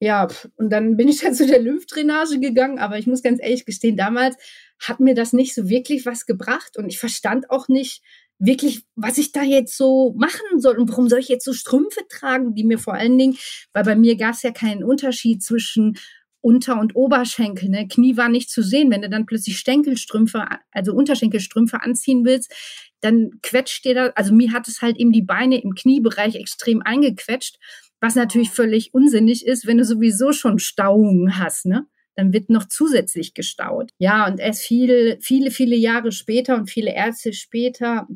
Ja, 0.00 0.26
und 0.56 0.70
dann 0.70 0.96
bin 0.96 1.08
ich 1.08 1.20
dann 1.22 1.34
zu 1.34 1.46
der 1.46 1.60
Lymphdrainage 1.60 2.40
gegangen, 2.40 2.78
aber 2.78 2.98
ich 2.98 3.06
muss 3.06 3.22
ganz 3.22 3.40
ehrlich 3.40 3.64
gestehen, 3.64 3.96
damals 3.96 4.36
hat 4.80 4.98
mir 4.98 5.14
das 5.14 5.32
nicht 5.32 5.54
so 5.54 5.68
wirklich 5.68 6.06
was 6.06 6.26
gebracht 6.26 6.76
und 6.76 6.88
ich 6.88 6.98
verstand 6.98 7.50
auch 7.50 7.68
nicht 7.68 8.02
wirklich, 8.38 8.82
was 8.96 9.18
ich 9.18 9.30
da 9.30 9.44
jetzt 9.44 9.76
so 9.76 10.14
machen 10.16 10.58
soll 10.58 10.78
und 10.78 10.90
warum 10.90 11.08
soll 11.08 11.20
ich 11.20 11.28
jetzt 11.28 11.44
so 11.44 11.52
Strümpfe 11.52 12.00
tragen, 12.08 12.54
die 12.54 12.64
mir 12.64 12.78
vor 12.78 12.94
allen 12.94 13.16
Dingen, 13.16 13.36
weil 13.72 13.84
bei 13.84 13.94
mir 13.94 14.16
gab 14.16 14.34
es 14.34 14.42
ja 14.42 14.50
keinen 14.50 14.82
Unterschied 14.82 15.42
zwischen 15.42 15.96
unter- 16.40 16.80
und 16.80 16.96
Oberschenkel. 16.96 17.68
Ne? 17.68 17.86
Knie 17.86 18.16
war 18.16 18.28
nicht 18.28 18.50
zu 18.50 18.62
sehen. 18.62 18.90
Wenn 18.90 19.02
du 19.02 19.08
dann 19.08 19.26
plötzlich 19.26 19.58
Stänkelstrümpfe, 19.58 20.44
also 20.72 20.92
Unterschenkelstrümpfe 20.92 21.80
anziehen 21.80 22.24
willst, 22.24 22.52
dann 23.02 23.32
quetscht 23.42 23.84
dir 23.84 23.94
da, 23.94 24.06
also 24.14 24.32
mir 24.32 24.52
hat 24.52 24.68
es 24.68 24.80
halt 24.80 24.96
eben 24.96 25.12
die 25.12 25.22
Beine 25.22 25.60
im 25.60 25.74
Kniebereich 25.74 26.36
extrem 26.36 26.82
eingequetscht, 26.82 27.58
was 28.00 28.14
natürlich 28.14 28.50
völlig 28.50 28.94
unsinnig 28.94 29.46
ist, 29.46 29.66
wenn 29.66 29.78
du 29.78 29.84
sowieso 29.84 30.32
schon 30.32 30.58
Stauungen 30.58 31.38
hast, 31.38 31.66
ne? 31.66 31.86
Dann 32.14 32.32
wird 32.32 32.50
noch 32.50 32.66
zusätzlich 32.66 33.32
gestaut. 33.32 33.90
Ja, 33.98 34.26
und 34.26 34.38
erst 34.38 34.62
viele, 34.62 35.18
viele, 35.20 35.50
viele 35.50 35.76
Jahre 35.76 36.12
später 36.12 36.56
und 36.56 36.70
viele 36.70 36.94
Ärzte 36.94 37.32
später 37.32 38.06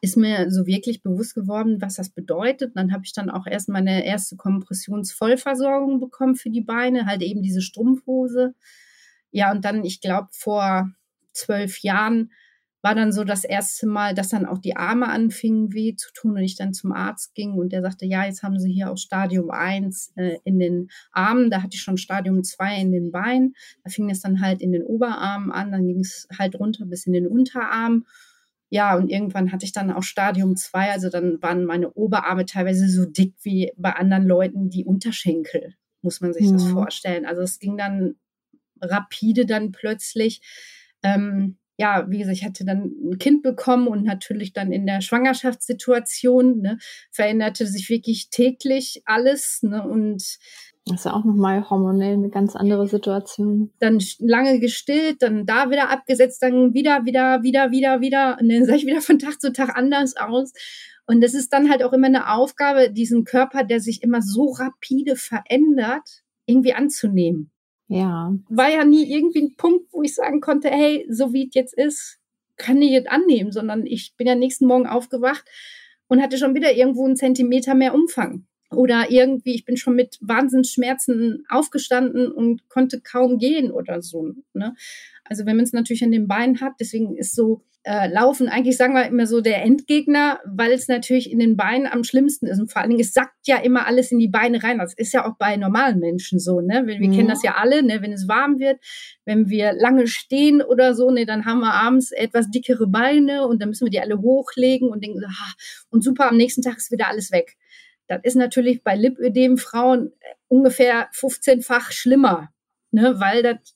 ist 0.00 0.16
mir 0.16 0.50
so 0.50 0.66
wirklich 0.66 1.02
bewusst 1.02 1.34
geworden, 1.34 1.80
was 1.80 1.94
das 1.94 2.10
bedeutet. 2.10 2.72
Dann 2.74 2.92
habe 2.92 3.04
ich 3.04 3.12
dann 3.12 3.30
auch 3.30 3.46
erst 3.46 3.68
meine 3.68 4.04
erste 4.04 4.36
Kompressionsvollversorgung 4.36 6.00
bekommen 6.00 6.34
für 6.34 6.50
die 6.50 6.60
Beine, 6.60 7.06
halt 7.06 7.22
eben 7.22 7.42
diese 7.42 7.62
Strumpfhose. 7.62 8.54
Ja, 9.30 9.52
und 9.52 9.64
dann, 9.64 9.84
ich 9.84 10.00
glaube, 10.00 10.28
vor 10.32 10.90
zwölf 11.32 11.80
Jahren 11.80 12.32
war 12.86 12.94
dann 12.94 13.10
so 13.10 13.24
das 13.24 13.42
erste 13.42 13.88
Mal, 13.88 14.14
dass 14.14 14.28
dann 14.28 14.46
auch 14.46 14.58
die 14.58 14.76
Arme 14.76 15.08
anfingen 15.08 15.72
weh 15.72 15.96
zu 15.96 16.12
tun 16.12 16.36
und 16.36 16.44
ich 16.44 16.54
dann 16.54 16.72
zum 16.72 16.92
Arzt 16.92 17.34
ging 17.34 17.54
und 17.54 17.72
der 17.72 17.82
sagte, 17.82 18.06
ja, 18.06 18.24
jetzt 18.24 18.44
haben 18.44 18.60
sie 18.60 18.72
hier 18.72 18.92
auch 18.92 18.96
Stadium 18.96 19.50
1 19.50 20.12
äh, 20.14 20.38
in 20.44 20.60
den 20.60 20.88
Armen, 21.10 21.50
da 21.50 21.64
hatte 21.64 21.74
ich 21.74 21.82
schon 21.82 21.98
Stadium 21.98 22.44
2 22.44 22.80
in 22.80 22.92
den 22.92 23.10
Beinen, 23.10 23.56
da 23.82 23.90
fing 23.90 24.08
es 24.08 24.20
dann 24.20 24.40
halt 24.40 24.62
in 24.62 24.70
den 24.70 24.84
Oberarmen 24.84 25.50
an, 25.50 25.72
dann 25.72 25.84
ging 25.84 25.98
es 25.98 26.28
halt 26.38 26.54
runter 26.54 26.86
bis 26.86 27.08
in 27.08 27.12
den 27.12 27.26
Unterarm 27.26 28.04
ja, 28.68 28.96
und 28.96 29.10
irgendwann 29.10 29.50
hatte 29.50 29.64
ich 29.64 29.72
dann 29.72 29.90
auch 29.90 30.04
Stadium 30.04 30.54
2, 30.54 30.92
also 30.92 31.10
dann 31.10 31.42
waren 31.42 31.64
meine 31.64 31.92
Oberarme 31.92 32.46
teilweise 32.46 32.88
so 32.88 33.04
dick 33.04 33.34
wie 33.42 33.72
bei 33.76 33.94
anderen 33.94 34.28
Leuten 34.28 34.70
die 34.70 34.84
Unterschenkel, 34.84 35.74
muss 36.02 36.20
man 36.20 36.32
sich 36.32 36.46
ja. 36.46 36.52
das 36.52 36.68
vorstellen. 36.68 37.26
Also 37.26 37.42
es 37.42 37.58
ging 37.58 37.76
dann 37.76 38.14
rapide 38.80 39.44
dann 39.44 39.72
plötzlich. 39.72 40.40
Ähm, 41.02 41.58
ja, 41.78 42.06
wie 42.08 42.18
gesagt, 42.18 42.36
ich 42.36 42.44
hatte 42.44 42.64
dann 42.64 42.92
ein 43.04 43.18
Kind 43.18 43.42
bekommen 43.42 43.86
und 43.88 44.02
natürlich 44.04 44.52
dann 44.52 44.72
in 44.72 44.86
der 44.86 45.02
Schwangerschaftssituation 45.02 46.60
ne, 46.60 46.78
veränderte 47.10 47.66
sich 47.66 47.90
wirklich 47.90 48.30
täglich 48.30 49.02
alles. 49.04 49.62
Ne, 49.62 49.86
und 49.86 50.38
das 50.86 51.00
ist 51.00 51.04
ja 51.04 51.14
auch 51.14 51.24
nochmal 51.24 51.68
hormonell 51.68 52.14
eine 52.14 52.30
ganz 52.30 52.54
andere 52.54 52.86
Situation. 52.86 53.72
Dann 53.80 54.00
lange 54.20 54.60
gestillt, 54.60 55.20
dann 55.20 55.44
da 55.44 55.68
wieder 55.70 55.90
abgesetzt, 55.90 56.42
dann 56.42 56.74
wieder, 56.74 57.04
wieder, 57.04 57.42
wieder, 57.42 57.72
wieder, 57.72 58.00
wieder. 58.00 58.38
Und 58.40 58.48
dann 58.48 58.64
sah 58.64 58.74
ich 58.74 58.86
wieder 58.86 59.00
von 59.00 59.18
Tag 59.18 59.40
zu 59.40 59.52
Tag 59.52 59.76
anders 59.76 60.16
aus. 60.16 60.52
Und 61.06 61.22
das 61.22 61.34
ist 61.34 61.52
dann 61.52 61.70
halt 61.70 61.82
auch 61.82 61.92
immer 61.92 62.06
eine 62.06 62.32
Aufgabe, 62.32 62.90
diesen 62.90 63.24
Körper, 63.24 63.64
der 63.64 63.80
sich 63.80 64.02
immer 64.02 64.22
so 64.22 64.52
rapide 64.52 65.16
verändert, 65.16 66.22
irgendwie 66.46 66.74
anzunehmen. 66.74 67.50
Ja. 67.88 68.34
War 68.48 68.70
ja 68.70 68.84
nie 68.84 69.10
irgendwie 69.10 69.42
ein 69.42 69.56
Punkt, 69.56 69.92
wo 69.92 70.02
ich 70.02 70.14
sagen 70.14 70.40
konnte, 70.40 70.70
hey, 70.70 71.06
so 71.08 71.32
wie 71.32 71.46
es 71.48 71.54
jetzt 71.54 71.74
ist, 71.76 72.18
kann 72.56 72.80
ich 72.82 72.90
jetzt 72.90 73.08
annehmen, 73.08 73.52
sondern 73.52 73.86
ich 73.86 74.14
bin 74.16 74.26
ja 74.26 74.34
nächsten 74.34 74.66
Morgen 74.66 74.86
aufgewacht 74.86 75.44
und 76.08 76.22
hatte 76.22 76.38
schon 76.38 76.54
wieder 76.54 76.74
irgendwo 76.74 77.04
einen 77.04 77.16
Zentimeter 77.16 77.74
mehr 77.74 77.94
Umfang. 77.94 78.46
Oder 78.70 79.10
irgendwie, 79.10 79.54
ich 79.54 79.64
bin 79.64 79.76
schon 79.76 79.94
mit 79.94 80.18
Wahnsinnsschmerzen 80.20 81.44
aufgestanden 81.48 82.32
und 82.32 82.68
konnte 82.68 83.00
kaum 83.00 83.38
gehen 83.38 83.70
oder 83.70 84.02
so. 84.02 84.32
Ne? 84.54 84.74
Also 85.24 85.46
wenn 85.46 85.56
man 85.56 85.64
es 85.64 85.72
natürlich 85.72 86.02
an 86.02 86.10
den 86.10 86.26
Beinen 86.26 86.60
hat, 86.60 86.74
deswegen 86.80 87.16
ist 87.16 87.34
so 87.34 87.62
äh, 87.86 88.08
Laufen 88.12 88.48
eigentlich, 88.48 88.76
sagen 88.76 88.94
wir 88.94 89.06
immer 89.06 89.28
so, 89.28 89.40
der 89.40 89.62
Endgegner, 89.62 90.40
weil 90.44 90.72
es 90.72 90.88
natürlich 90.88 91.30
in 91.30 91.38
den 91.38 91.56
Beinen 91.56 91.86
am 91.86 92.02
schlimmsten 92.02 92.48
ist. 92.48 92.58
Und 92.58 92.72
vor 92.72 92.82
allen 92.82 92.90
Dingen, 92.90 93.00
es 93.00 93.12
sackt 93.12 93.46
ja 93.46 93.58
immer 93.58 93.86
alles 93.86 94.10
in 94.10 94.18
die 94.18 94.26
Beine 94.26 94.60
rein. 94.64 94.78
Das 94.78 94.92
ist 94.92 95.12
ja 95.12 95.24
auch 95.24 95.36
bei 95.38 95.56
normalen 95.56 96.00
Menschen 96.00 96.40
so. 96.40 96.60
Ne? 96.60 96.82
Wir, 96.86 96.98
wir 96.98 97.08
mhm. 97.08 97.14
kennen 97.14 97.28
das 97.28 97.44
ja 97.44 97.54
alle, 97.54 97.84
ne? 97.84 98.02
wenn 98.02 98.12
es 98.12 98.26
warm 98.26 98.58
wird, 98.58 98.80
wenn 99.24 99.48
wir 99.48 99.72
lange 99.72 100.08
stehen 100.08 100.62
oder 100.62 100.94
so, 100.94 101.12
ne, 101.12 101.26
dann 101.26 101.44
haben 101.44 101.60
wir 101.60 101.74
abends 101.74 102.10
etwas 102.10 102.50
dickere 102.50 102.88
Beine 102.88 103.46
und 103.46 103.62
dann 103.62 103.68
müssen 103.68 103.86
wir 103.86 103.90
die 103.90 104.00
alle 104.00 104.20
hochlegen 104.20 104.88
und 104.88 105.04
denken, 105.04 105.22
ah, 105.24 105.52
und 105.88 106.02
super, 106.02 106.28
am 106.28 106.36
nächsten 106.36 106.62
Tag 106.62 106.78
ist 106.78 106.90
wieder 106.90 107.06
alles 107.06 107.30
weg. 107.30 107.56
Das 108.08 108.20
ist 108.24 108.34
natürlich 108.34 108.82
bei 108.82 108.96
Lipödem-Frauen 108.96 110.08
äh, 110.08 110.34
ungefähr 110.48 111.08
15-fach 111.12 111.92
schlimmer, 111.92 112.50
ne, 112.90 113.20
weil 113.20 113.44
das 113.44 113.75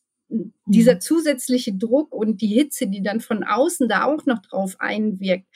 dieser 0.67 0.95
mhm. 0.95 1.01
zusätzliche 1.01 1.75
Druck 1.75 2.13
und 2.13 2.41
die 2.41 2.49
Hitze, 2.49 2.87
die 2.87 3.03
dann 3.03 3.21
von 3.21 3.45
außen 3.45 3.89
da 3.89 4.05
auch 4.05 4.27
noch 4.27 4.41
drauf 4.41 4.77
einwirkt, 4.79 5.47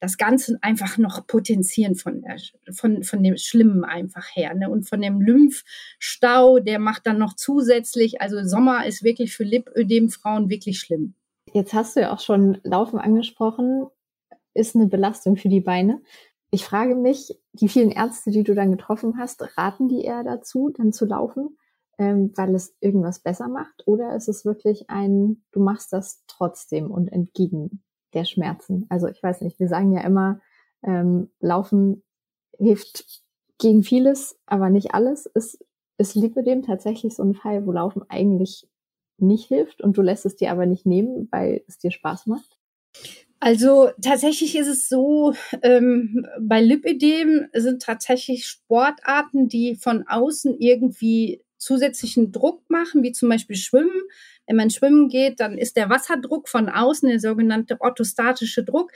das 0.00 0.16
Ganze 0.16 0.58
einfach 0.62 0.98
noch 0.98 1.26
potenzieren 1.26 1.94
von, 1.94 2.22
der, 2.22 2.36
von, 2.72 3.02
von 3.04 3.22
dem 3.22 3.36
Schlimmen 3.36 3.84
einfach 3.84 4.26
her. 4.34 4.54
Ne? 4.54 4.70
Und 4.70 4.88
von 4.88 5.00
dem 5.00 5.20
Lymphstau, 5.20 6.58
der 6.58 6.78
macht 6.78 7.06
dann 7.06 7.18
noch 7.18 7.34
zusätzlich, 7.34 8.20
also 8.20 8.42
Sommer 8.42 8.86
ist 8.86 9.02
wirklich 9.02 9.34
für 9.34 9.44
Lipödem-Frauen 9.44 10.48
wirklich 10.48 10.78
schlimm. 10.78 11.14
Jetzt 11.52 11.74
hast 11.74 11.96
du 11.96 12.00
ja 12.00 12.12
auch 12.12 12.20
schon 12.20 12.58
Laufen 12.62 12.98
angesprochen, 12.98 13.86
ist 14.54 14.74
eine 14.74 14.86
Belastung 14.86 15.36
für 15.36 15.48
die 15.48 15.60
Beine. 15.60 16.00
Ich 16.50 16.64
frage 16.64 16.94
mich, 16.94 17.38
die 17.52 17.68
vielen 17.68 17.90
Ärzte, 17.90 18.30
die 18.30 18.42
du 18.42 18.54
dann 18.54 18.70
getroffen 18.70 19.18
hast, 19.18 19.56
raten 19.56 19.88
die 19.88 20.04
eher 20.04 20.22
dazu, 20.22 20.70
dann 20.70 20.92
zu 20.92 21.06
laufen, 21.06 21.56
ähm, 21.98 22.32
weil 22.36 22.54
es 22.54 22.74
irgendwas 22.80 23.20
besser 23.20 23.48
macht? 23.48 23.86
Oder 23.86 24.14
ist 24.16 24.28
es 24.28 24.44
wirklich 24.44 24.88
ein, 24.88 25.44
du 25.52 25.60
machst 25.60 25.92
das 25.92 26.24
trotzdem 26.26 26.90
und 26.90 27.08
entgegen 27.08 27.82
der 28.14 28.24
Schmerzen? 28.24 28.86
Also 28.88 29.08
ich 29.08 29.22
weiß 29.22 29.40
nicht, 29.42 29.58
wir 29.60 29.68
sagen 29.68 29.92
ja 29.92 30.02
immer, 30.02 30.40
ähm, 30.82 31.30
Laufen 31.40 32.02
hilft 32.58 33.22
gegen 33.58 33.82
vieles, 33.82 34.38
aber 34.46 34.70
nicht 34.70 34.94
alles. 34.94 35.26
Ist, 35.26 35.64
ist 35.98 36.14
Lipidem 36.14 36.62
tatsächlich 36.62 37.14
so 37.14 37.22
ein 37.22 37.34
Fall, 37.34 37.66
wo 37.66 37.72
Laufen 37.72 38.02
eigentlich 38.08 38.68
nicht 39.18 39.46
hilft 39.46 39.80
und 39.82 39.96
du 39.96 40.02
lässt 40.02 40.26
es 40.26 40.36
dir 40.36 40.50
aber 40.50 40.66
nicht 40.66 40.86
nehmen, 40.86 41.28
weil 41.30 41.62
es 41.68 41.78
dir 41.78 41.90
Spaß 41.90 42.26
macht? 42.26 42.58
Also 43.40 43.90
tatsächlich 44.00 44.56
ist 44.56 44.68
es 44.68 44.88
so, 44.88 45.34
ähm, 45.62 46.26
bei 46.40 46.60
Lipödem 46.60 47.48
sind 47.52 47.82
tatsächlich 47.82 48.46
Sportarten, 48.46 49.48
die 49.48 49.74
von 49.74 50.06
außen 50.06 50.56
irgendwie 50.60 51.42
zusätzlichen 51.62 52.32
Druck 52.32 52.68
machen, 52.68 53.02
wie 53.02 53.12
zum 53.12 53.28
Beispiel 53.28 53.56
Schwimmen. 53.56 54.02
Wenn 54.46 54.56
man 54.56 54.70
schwimmen 54.70 55.08
geht, 55.08 55.40
dann 55.40 55.56
ist 55.56 55.76
der 55.76 55.88
Wasserdruck 55.88 56.48
von 56.48 56.68
außen, 56.68 57.08
der 57.08 57.20
sogenannte 57.20 57.80
orthostatische 57.80 58.64
Druck, 58.64 58.90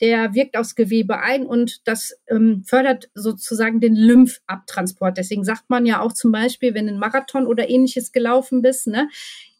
der 0.00 0.34
wirkt 0.34 0.56
aufs 0.56 0.74
Gewebe 0.74 1.18
ein 1.18 1.46
und 1.46 1.86
das 1.86 2.16
ähm, 2.28 2.64
fördert 2.64 3.10
sozusagen 3.14 3.80
den 3.80 3.94
Lymphabtransport. 3.94 5.18
Deswegen 5.18 5.44
sagt 5.44 5.68
man 5.68 5.86
ja 5.86 6.00
auch 6.00 6.12
zum 6.12 6.32
Beispiel, 6.32 6.74
wenn 6.74 6.88
ein 6.88 6.98
Marathon 6.98 7.46
oder 7.46 7.68
ähnliches 7.68 8.12
gelaufen 8.12 8.62
bist, 8.62 8.86
ne, 8.86 9.08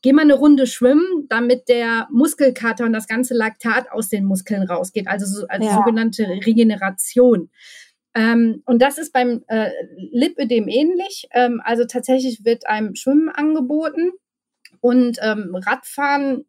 geh 0.03 0.12
mal 0.12 0.22
eine 0.22 0.35
Runde 0.35 0.66
schwimmen, 0.66 1.27
damit 1.29 1.68
der 1.68 2.09
Muskelkater 2.11 2.85
und 2.85 2.92
das 2.92 3.07
ganze 3.07 3.35
Laktat 3.35 3.90
aus 3.92 4.09
den 4.09 4.25
Muskeln 4.25 4.62
rausgeht, 4.62 5.07
also 5.07 5.27
so, 5.27 5.46
als 5.46 5.64
ja. 5.64 5.75
sogenannte 5.75 6.25
Regeneration. 6.25 7.51
Ähm, 8.14 8.62
und 8.66 8.81
das 8.81 8.98
ist 8.98 9.12
beim 9.12 9.44
äh, 9.48 9.70
Lipödem 9.96 10.68
ähnlich. 10.68 11.29
Ähm, 11.33 11.61
also 11.64 11.85
tatsächlich 11.85 12.44
wird 12.44 12.66
einem 12.66 12.94
Schwimmen 12.94 13.29
angeboten 13.29 14.12
und 14.81 15.18
ähm, 15.22 15.55
Radfahren, 15.55 16.44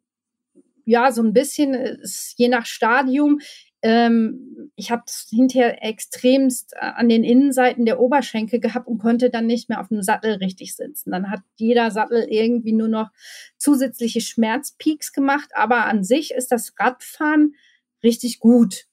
ja, 0.84 1.10
so 1.12 1.22
ein 1.22 1.32
bisschen 1.32 1.72
ist 1.74 2.34
je 2.36 2.48
nach 2.48 2.66
Stadium 2.66 3.40
ähm, 3.84 4.72
ich 4.76 4.90
habe 4.90 5.02
es 5.06 5.26
hinterher 5.28 5.84
extremst 5.84 6.72
äh, 6.72 6.78
an 6.78 7.10
den 7.10 7.22
Innenseiten 7.22 7.84
der 7.84 8.00
Oberschenkel 8.00 8.58
gehabt 8.58 8.88
und 8.88 8.96
konnte 8.96 9.28
dann 9.28 9.44
nicht 9.46 9.68
mehr 9.68 9.78
auf 9.78 9.88
dem 9.88 10.02
Sattel 10.02 10.36
richtig 10.36 10.74
sitzen. 10.74 11.10
Dann 11.10 11.30
hat 11.30 11.42
jeder 11.56 11.90
Sattel 11.90 12.26
irgendwie 12.30 12.72
nur 12.72 12.88
noch 12.88 13.10
zusätzliche 13.58 14.22
Schmerzpeaks 14.22 15.12
gemacht, 15.12 15.50
aber 15.52 15.84
an 15.84 16.02
sich 16.02 16.30
ist 16.30 16.50
das 16.50 16.72
Radfahren 16.78 17.56
richtig 18.02 18.40
gut, 18.40 18.86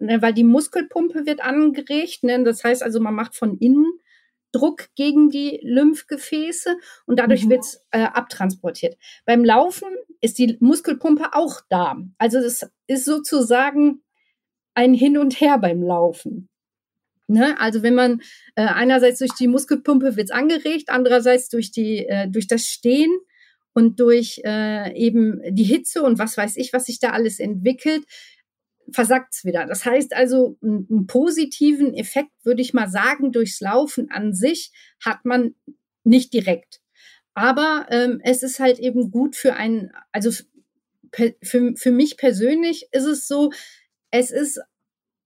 ne, 0.00 0.20
weil 0.22 0.34
die 0.34 0.44
Muskelpumpe 0.44 1.26
wird 1.26 1.40
angeregt. 1.40 2.24
Ne, 2.24 2.42
das 2.44 2.64
heißt 2.64 2.82
also, 2.82 3.00
man 3.00 3.14
macht 3.14 3.34
von 3.34 3.56
innen 3.58 3.86
Druck 4.52 4.88
gegen 4.96 5.30
die 5.30 5.60
Lymphgefäße 5.62 6.76
und 7.06 7.18
dadurch 7.18 7.44
mhm. 7.44 7.50
wird 7.50 7.60
es 7.60 7.84
äh, 7.90 8.02
abtransportiert. 8.02 8.96
Beim 9.24 9.44
Laufen 9.44 9.88
ist 10.20 10.38
die 10.38 10.56
Muskelpumpe 10.60 11.30
auch 11.32 11.60
da. 11.68 11.96
Also 12.18 12.40
das 12.40 12.68
ist 12.86 13.04
sozusagen 13.04 14.02
ein 14.74 14.94
Hin 14.94 15.18
und 15.18 15.40
Her 15.40 15.58
beim 15.58 15.82
Laufen. 15.82 16.48
Ne? 17.28 17.58
Also 17.60 17.82
wenn 17.82 17.94
man 17.94 18.22
äh, 18.56 18.62
einerseits 18.62 19.20
durch 19.20 19.32
die 19.38 19.46
Muskelpumpe 19.46 20.16
wird 20.16 20.30
es 20.30 20.34
angeregt, 20.34 20.88
andererseits 20.88 21.48
durch 21.48 21.70
die 21.70 22.06
äh, 22.06 22.28
durch 22.28 22.48
das 22.48 22.64
Stehen 22.64 23.12
und 23.72 24.00
durch 24.00 24.40
äh, 24.44 24.92
eben 24.96 25.40
die 25.48 25.64
Hitze 25.64 26.02
und 26.02 26.18
was 26.18 26.36
weiß 26.36 26.56
ich, 26.56 26.72
was 26.72 26.86
sich 26.86 26.98
da 26.98 27.10
alles 27.10 27.38
entwickelt, 27.38 28.04
versackt 28.92 29.34
es 29.34 29.44
wieder. 29.44 29.66
Das 29.66 29.84
heißt 29.84 30.14
also, 30.14 30.56
einen 30.62 31.06
positiven 31.06 31.94
Effekt, 31.94 32.32
würde 32.42 32.62
ich 32.62 32.74
mal 32.74 32.88
sagen, 32.88 33.32
durchs 33.32 33.60
Laufen 33.60 34.10
an 34.10 34.34
sich 34.34 34.72
hat 35.04 35.24
man 35.24 35.54
nicht 36.04 36.32
direkt. 36.32 36.80
Aber 37.34 37.86
ähm, 37.90 38.20
es 38.24 38.42
ist 38.42 38.60
halt 38.60 38.78
eben 38.78 39.10
gut 39.10 39.36
für 39.36 39.54
einen, 39.54 39.92
also 40.12 40.30
für, 41.12 41.74
für 41.74 41.90
mich 41.90 42.16
persönlich 42.16 42.88
ist 42.92 43.04
es 43.04 43.26
so, 43.26 43.50
es 44.10 44.30
ist, 44.30 44.58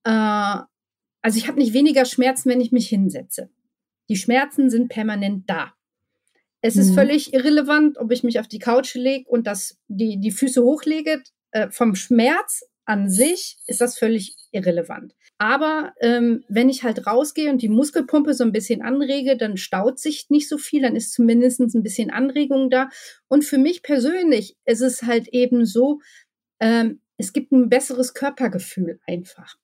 äh, 0.03 0.09
also 0.09 1.37
ich 1.37 1.47
habe 1.47 1.59
nicht 1.59 1.73
weniger 1.73 2.05
Schmerzen, 2.05 2.49
wenn 2.49 2.61
ich 2.61 2.71
mich 2.71 2.87
hinsetze. 2.87 3.49
Die 4.09 4.15
Schmerzen 4.15 4.69
sind 4.69 4.89
permanent 4.89 5.49
da. 5.49 5.73
Es 6.61 6.75
mhm. 6.75 6.81
ist 6.81 6.93
völlig 6.93 7.33
irrelevant, 7.33 7.97
ob 7.97 8.11
ich 8.11 8.23
mich 8.23 8.39
auf 8.39 8.47
die 8.47 8.59
Couch 8.59 8.95
lege 8.95 9.27
und 9.29 9.47
das, 9.47 9.77
die, 9.87 10.19
die 10.19 10.31
Füße 10.31 10.63
hochlege. 10.63 11.21
Äh, 11.51 11.69
vom 11.71 11.95
Schmerz 11.95 12.65
an 12.85 13.09
sich 13.09 13.57
ist 13.67 13.81
das 13.81 13.97
völlig 13.97 14.35
irrelevant. 14.51 15.13
Aber 15.37 15.93
ähm, 15.99 16.43
wenn 16.47 16.69
ich 16.69 16.83
halt 16.83 17.05
rausgehe 17.05 17.49
und 17.49 17.61
die 17.61 17.69
Muskelpumpe 17.69 18.33
so 18.33 18.43
ein 18.43 18.53
bisschen 18.53 18.81
anrege, 18.81 19.35
dann 19.35 19.57
staut 19.57 19.99
sich 19.99 20.27
nicht 20.29 20.47
so 20.47 20.57
viel, 20.57 20.81
dann 20.81 20.95
ist 20.95 21.11
zumindest 21.11 21.59
ein 21.59 21.83
bisschen 21.83 22.09
Anregung 22.09 22.69
da. 22.69 22.89
Und 23.27 23.43
für 23.43 23.57
mich 23.57 23.83
persönlich 23.83 24.55
ist 24.65 24.81
es 24.81 25.03
halt 25.03 25.27
eben 25.29 25.65
so, 25.65 25.99
ähm, 26.59 27.01
es 27.17 27.33
gibt 27.33 27.51
ein 27.51 27.69
besseres 27.69 28.13
Körpergefühl 28.13 28.99
einfach. 29.07 29.55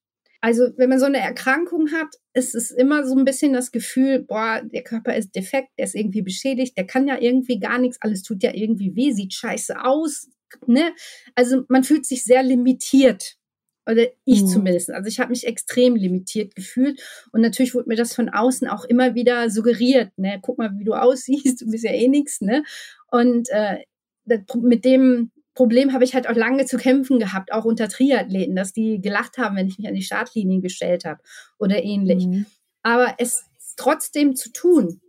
Also 0.41 0.69
wenn 0.75 0.89
man 0.89 0.99
so 0.99 1.05
eine 1.05 1.19
Erkrankung 1.19 1.91
hat, 1.91 2.15
ist 2.34 2.55
es 2.55 2.71
immer 2.71 3.05
so 3.05 3.15
ein 3.15 3.25
bisschen 3.25 3.53
das 3.53 3.71
Gefühl, 3.71 4.23
boah, 4.23 4.62
der 4.63 4.84
Körper 4.84 5.15
ist 5.15 5.36
defekt, 5.36 5.69
der 5.77 5.86
ist 5.86 5.95
irgendwie 5.95 6.23
beschädigt, 6.23 6.75
der 6.77 6.88
kann 6.88 7.07
ja 7.07 7.19
irgendwie 7.21 7.60
gar 7.60 7.77
nichts, 7.77 8.01
alles 8.01 8.23
tut 8.23 8.41
ja 8.41 8.51
irgendwie 8.53 8.95
weh, 8.95 9.12
sieht 9.12 9.34
scheiße 9.34 9.84
aus, 9.84 10.29
ne? 10.65 10.93
Also 11.35 11.63
man 11.67 11.83
fühlt 11.83 12.05
sich 12.05 12.23
sehr 12.23 12.43
limitiert. 12.43 13.37
Oder 13.89 14.07
ich 14.25 14.43
mhm. 14.43 14.47
zumindest. 14.47 14.91
Also 14.91 15.07
ich 15.07 15.19
habe 15.19 15.31
mich 15.31 15.47
extrem 15.47 15.95
limitiert 15.95 16.55
gefühlt. 16.55 17.01
Und 17.31 17.41
natürlich 17.41 17.73
wurde 17.73 17.89
mir 17.89 17.95
das 17.95 18.13
von 18.13 18.29
außen 18.29 18.67
auch 18.67 18.85
immer 18.85 19.15
wieder 19.15 19.49
suggeriert. 19.49 20.11
Ne? 20.17 20.39
Guck 20.41 20.59
mal, 20.59 20.71
wie 20.77 20.83
du 20.83 20.93
aussiehst, 20.93 21.61
du 21.61 21.69
bist 21.69 21.83
ja 21.83 21.91
eh 21.91 22.07
nichts. 22.07 22.41
Ne? 22.41 22.63
Und 23.09 23.49
äh, 23.49 23.79
mit 24.61 24.85
dem 24.85 25.31
Problem 25.55 25.93
habe 25.93 26.03
ich 26.03 26.13
halt 26.13 26.29
auch 26.29 26.35
lange 26.35 26.65
zu 26.65 26.77
kämpfen 26.77 27.19
gehabt, 27.19 27.51
auch 27.51 27.65
unter 27.65 27.89
Triathleten, 27.89 28.55
dass 28.55 28.71
die 28.71 29.01
gelacht 29.01 29.37
haben, 29.37 29.55
wenn 29.57 29.67
ich 29.67 29.77
mich 29.77 29.87
an 29.87 29.95
die 29.95 30.03
Startlinien 30.03 30.61
gestellt 30.61 31.03
habe 31.03 31.21
oder 31.57 31.83
ähnlich. 31.83 32.27
Mhm. 32.27 32.45
Aber 32.83 33.15
es 33.17 33.45
trotzdem 33.75 34.35
zu 34.35 34.51
tun, 34.51 35.01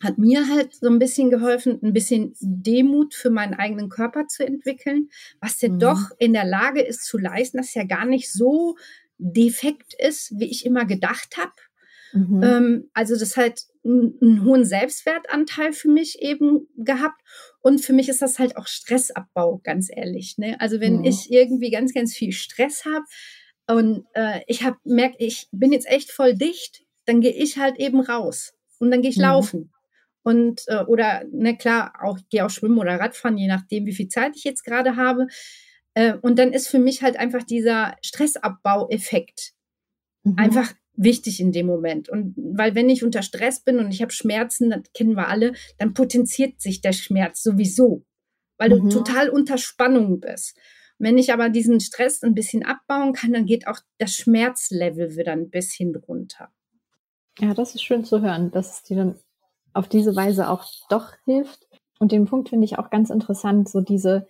hat 0.00 0.16
mir 0.16 0.48
halt 0.48 0.74
so 0.74 0.88
ein 0.88 0.98
bisschen 0.98 1.30
geholfen, 1.30 1.78
ein 1.82 1.92
bisschen 1.92 2.34
Demut 2.40 3.14
für 3.14 3.30
meinen 3.30 3.54
eigenen 3.54 3.90
Körper 3.90 4.26
zu 4.26 4.46
entwickeln, 4.46 5.10
was 5.40 5.58
der 5.58 5.70
mhm. 5.70 5.78
doch 5.78 6.10
in 6.18 6.32
der 6.32 6.46
Lage 6.46 6.80
ist 6.80 7.04
zu 7.04 7.18
leisten, 7.18 7.58
dass 7.58 7.74
ja 7.74 7.84
gar 7.84 8.06
nicht 8.06 8.32
so 8.32 8.76
defekt 9.18 9.94
ist, 9.98 10.32
wie 10.38 10.50
ich 10.50 10.64
immer 10.64 10.86
gedacht 10.86 11.36
habe. 11.36 11.52
Mhm. 12.12 12.42
Ähm, 12.42 12.90
also 12.94 13.16
das 13.16 13.36
hat 13.36 13.60
einen 13.84 14.44
hohen 14.44 14.64
Selbstwertanteil 14.64 15.72
für 15.72 15.88
mich 15.88 16.20
eben 16.20 16.66
gehabt. 16.76 17.20
Und 17.60 17.80
für 17.80 17.92
mich 17.92 18.08
ist 18.08 18.22
das 18.22 18.38
halt 18.38 18.56
auch 18.56 18.66
Stressabbau, 18.66 19.60
ganz 19.62 19.90
ehrlich. 19.94 20.38
Ne? 20.38 20.58
Also 20.60 20.80
wenn 20.80 20.98
mhm. 20.98 21.04
ich 21.04 21.30
irgendwie 21.30 21.70
ganz, 21.70 21.92
ganz 21.92 22.14
viel 22.14 22.32
Stress 22.32 22.84
habe 22.86 23.04
und 23.68 24.06
äh, 24.14 24.40
ich 24.46 24.64
habe 24.64 24.78
merke, 24.84 25.16
ich 25.18 25.48
bin 25.52 25.72
jetzt 25.72 25.88
echt 25.88 26.10
voll 26.10 26.34
dicht, 26.34 26.82
dann 27.04 27.20
gehe 27.20 27.32
ich 27.32 27.58
halt 27.58 27.78
eben 27.78 28.00
raus 28.00 28.54
und 28.78 28.90
dann 28.90 29.02
gehe 29.02 29.10
ich 29.10 29.18
mhm. 29.18 29.24
laufen 29.24 29.72
und 30.30 30.62
äh, 30.68 30.84
oder 30.84 31.24
ne 31.32 31.56
klar 31.56 31.92
auch 32.02 32.18
gehe 32.30 32.46
auch 32.46 32.50
schwimmen 32.50 32.78
oder 32.78 33.00
Radfahren, 33.00 33.36
je 33.36 33.48
nachdem, 33.48 33.86
wie 33.86 33.94
viel 33.94 34.08
Zeit 34.08 34.36
ich 34.36 34.44
jetzt 34.44 34.64
gerade 34.64 34.96
habe. 34.96 35.26
Äh, 35.94 36.14
und 36.22 36.38
dann 36.38 36.52
ist 36.52 36.68
für 36.68 36.78
mich 36.78 37.02
halt 37.02 37.18
einfach 37.18 37.42
dieser 37.42 37.96
Stressabbaueffekt 38.02 39.52
mhm. 40.22 40.38
einfach 40.38 40.72
wichtig 40.94 41.40
in 41.40 41.50
dem 41.50 41.66
Moment. 41.66 42.08
Und 42.08 42.34
weil 42.36 42.74
wenn 42.74 42.88
ich 42.88 43.02
unter 43.02 43.22
Stress 43.22 43.64
bin 43.64 43.78
und 43.78 43.90
ich 43.90 44.02
habe 44.02 44.12
Schmerzen, 44.12 44.70
das 44.70 44.82
kennen 44.94 45.16
wir 45.16 45.28
alle, 45.28 45.52
dann 45.78 45.94
potenziert 45.94 46.60
sich 46.60 46.80
der 46.80 46.92
Schmerz 46.92 47.42
sowieso, 47.42 48.04
weil 48.56 48.70
mhm. 48.70 48.88
du 48.88 48.98
total 48.98 49.30
unter 49.30 49.58
Spannung 49.58 50.20
bist. 50.20 50.56
Wenn 50.98 51.18
ich 51.18 51.32
aber 51.32 51.48
diesen 51.48 51.80
Stress 51.80 52.22
ein 52.22 52.34
bisschen 52.34 52.64
abbauen 52.64 53.14
kann, 53.14 53.32
dann 53.32 53.46
geht 53.46 53.66
auch 53.66 53.80
das 53.98 54.12
Schmerzlevel 54.12 55.16
wieder 55.16 55.32
ein 55.32 55.50
bisschen 55.50 55.96
runter. 55.96 56.52
Ja, 57.38 57.54
das 57.54 57.74
ist 57.74 57.82
schön 57.82 58.04
zu 58.04 58.20
hören, 58.20 58.50
dass 58.50 58.76
es 58.76 58.82
dir 58.82 58.96
dann 58.98 59.18
auf 59.72 59.88
diese 59.88 60.14
Weise 60.16 60.48
auch 60.48 60.64
doch 60.88 61.12
hilft. 61.24 61.66
Und 61.98 62.12
den 62.12 62.26
Punkt 62.26 62.48
finde 62.48 62.64
ich 62.64 62.78
auch 62.78 62.90
ganz 62.90 63.10
interessant, 63.10 63.68
so 63.68 63.80
diese 63.80 64.26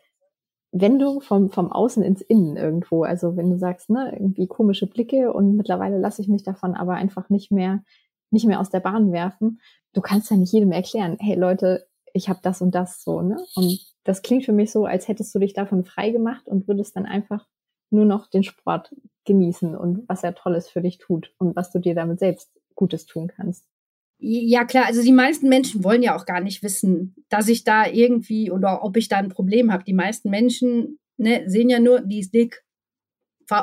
Wendung 0.72 1.20
vom, 1.20 1.50
vom 1.50 1.72
Außen 1.72 2.02
ins 2.02 2.20
Innen 2.20 2.56
irgendwo. 2.56 3.02
Also 3.02 3.36
wenn 3.36 3.50
du 3.50 3.58
sagst, 3.58 3.90
ne, 3.90 4.12
irgendwie 4.12 4.46
komische 4.46 4.86
Blicke 4.86 5.32
und 5.32 5.56
mittlerweile 5.56 5.98
lasse 5.98 6.22
ich 6.22 6.28
mich 6.28 6.42
davon 6.42 6.74
aber 6.74 6.94
einfach 6.94 7.28
nicht 7.28 7.50
mehr, 7.50 7.82
nicht 8.30 8.46
mehr 8.46 8.60
aus 8.60 8.70
der 8.70 8.80
Bahn 8.80 9.12
werfen. 9.12 9.60
Du 9.92 10.00
kannst 10.00 10.30
ja 10.30 10.36
nicht 10.36 10.52
jedem 10.52 10.72
erklären, 10.72 11.16
hey 11.20 11.36
Leute, 11.36 11.86
ich 12.12 12.28
habe 12.28 12.40
das 12.42 12.60
und 12.60 12.74
das 12.74 13.02
so, 13.02 13.22
ne? 13.22 13.36
Und 13.54 13.80
das 14.04 14.22
klingt 14.22 14.44
für 14.44 14.52
mich 14.52 14.72
so, 14.72 14.84
als 14.84 15.08
hättest 15.08 15.34
du 15.34 15.38
dich 15.38 15.52
davon 15.52 15.84
frei 15.84 16.10
gemacht 16.10 16.46
und 16.46 16.66
würdest 16.68 16.96
dann 16.96 17.06
einfach 17.06 17.46
nur 17.90 18.04
noch 18.04 18.28
den 18.28 18.42
Sport 18.42 18.94
genießen 19.24 19.76
und 19.76 20.08
was 20.08 20.22
er 20.22 20.34
Tolles 20.34 20.68
für 20.68 20.80
dich 20.80 20.98
tut 20.98 21.34
und 21.38 21.54
was 21.56 21.70
du 21.72 21.78
dir 21.78 21.94
damit 21.94 22.18
selbst 22.18 22.50
Gutes 22.74 23.06
tun 23.06 23.28
kannst. 23.28 23.66
Ja, 24.22 24.64
klar, 24.64 24.84
also 24.86 25.02
die 25.02 25.12
meisten 25.12 25.48
Menschen 25.48 25.82
wollen 25.82 26.02
ja 26.02 26.14
auch 26.14 26.26
gar 26.26 26.40
nicht 26.40 26.62
wissen, 26.62 27.14
dass 27.30 27.48
ich 27.48 27.64
da 27.64 27.86
irgendwie 27.86 28.50
oder 28.50 28.84
ob 28.84 28.98
ich 28.98 29.08
da 29.08 29.16
ein 29.16 29.30
Problem 29.30 29.72
habe. 29.72 29.84
Die 29.84 29.94
meisten 29.94 30.28
Menschen 30.28 30.98
ne, 31.16 31.44
sehen 31.46 31.70
ja 31.70 31.80
nur, 31.80 32.00
die 32.02 32.20
ist 32.20 32.34
dick. 32.34 32.62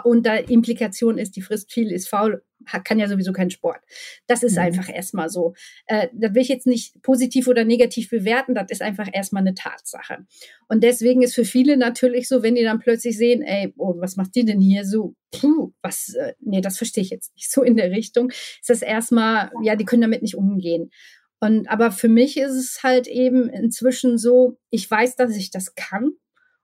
Und 0.04 0.26
da 0.26 0.36
Implikation 0.36 1.18
ist, 1.18 1.36
die 1.36 1.42
frisst 1.42 1.72
viel, 1.72 1.92
ist 1.92 2.10
faul, 2.10 2.44
kann 2.84 3.00
ja 3.00 3.08
sowieso 3.08 3.32
keinen 3.32 3.50
Sport. 3.50 3.80
Das 4.28 4.44
ist 4.44 4.54
mhm. 4.54 4.64
einfach 4.64 4.90
erstmal 4.90 5.30
so. 5.30 5.54
Äh, 5.86 6.08
das 6.14 6.34
will 6.34 6.42
ich 6.42 6.48
jetzt 6.48 6.68
nicht 6.68 7.02
positiv 7.02 7.48
oder 7.48 7.64
negativ 7.64 8.10
bewerten, 8.10 8.56
das 8.56 8.68
ist 8.70 8.82
einfach 8.82 9.08
erstmal 9.12 9.42
eine 9.42 9.54
Tatsache. 9.54 10.26
Und 10.68 10.84
deswegen 10.84 11.22
ist 11.22 11.36
für 11.36 11.46
viele 11.46 11.78
natürlich 11.78 12.28
so, 12.28 12.44
wenn 12.44 12.56
die 12.56 12.64
dann 12.64 12.80
plötzlich 12.80 13.18
sehen, 13.18 13.42
ey, 13.42 13.74
oh, 13.78 13.96
was 14.00 14.16
macht 14.16 14.36
die 14.36 14.46
denn 14.46 14.60
hier 14.60 14.86
so? 14.86 15.16
Puh, 15.32 15.72
was, 15.82 16.14
äh, 16.14 16.34
nee, 16.40 16.62
das 16.62 16.78
verstehe 16.78 17.04
ich 17.04 17.10
jetzt 17.10 17.34
nicht 17.36 17.52
so 17.52 17.64
in 17.64 17.78
der 17.78 17.92
Richtung. 17.92 18.30
Ist 18.30 18.70
das 18.70 18.82
erstmal, 18.82 19.52
ja, 19.64 19.76
die 19.76 19.86
können 19.86 20.02
damit 20.02 20.22
nicht 20.22 20.36
umgehen. 20.36 20.92
Und 21.40 21.70
aber 21.70 21.92
für 21.92 22.10
mich 22.10 22.38
ist 22.38 22.54
es 22.54 22.82
halt 22.82 23.08
eben 23.08 23.48
inzwischen 23.50 24.18
so, 24.18 24.58
ich 24.72 24.90
weiß, 24.90 25.16
dass 25.16 25.36
ich 25.36 25.52
das 25.52 25.76
kann. 25.76 26.14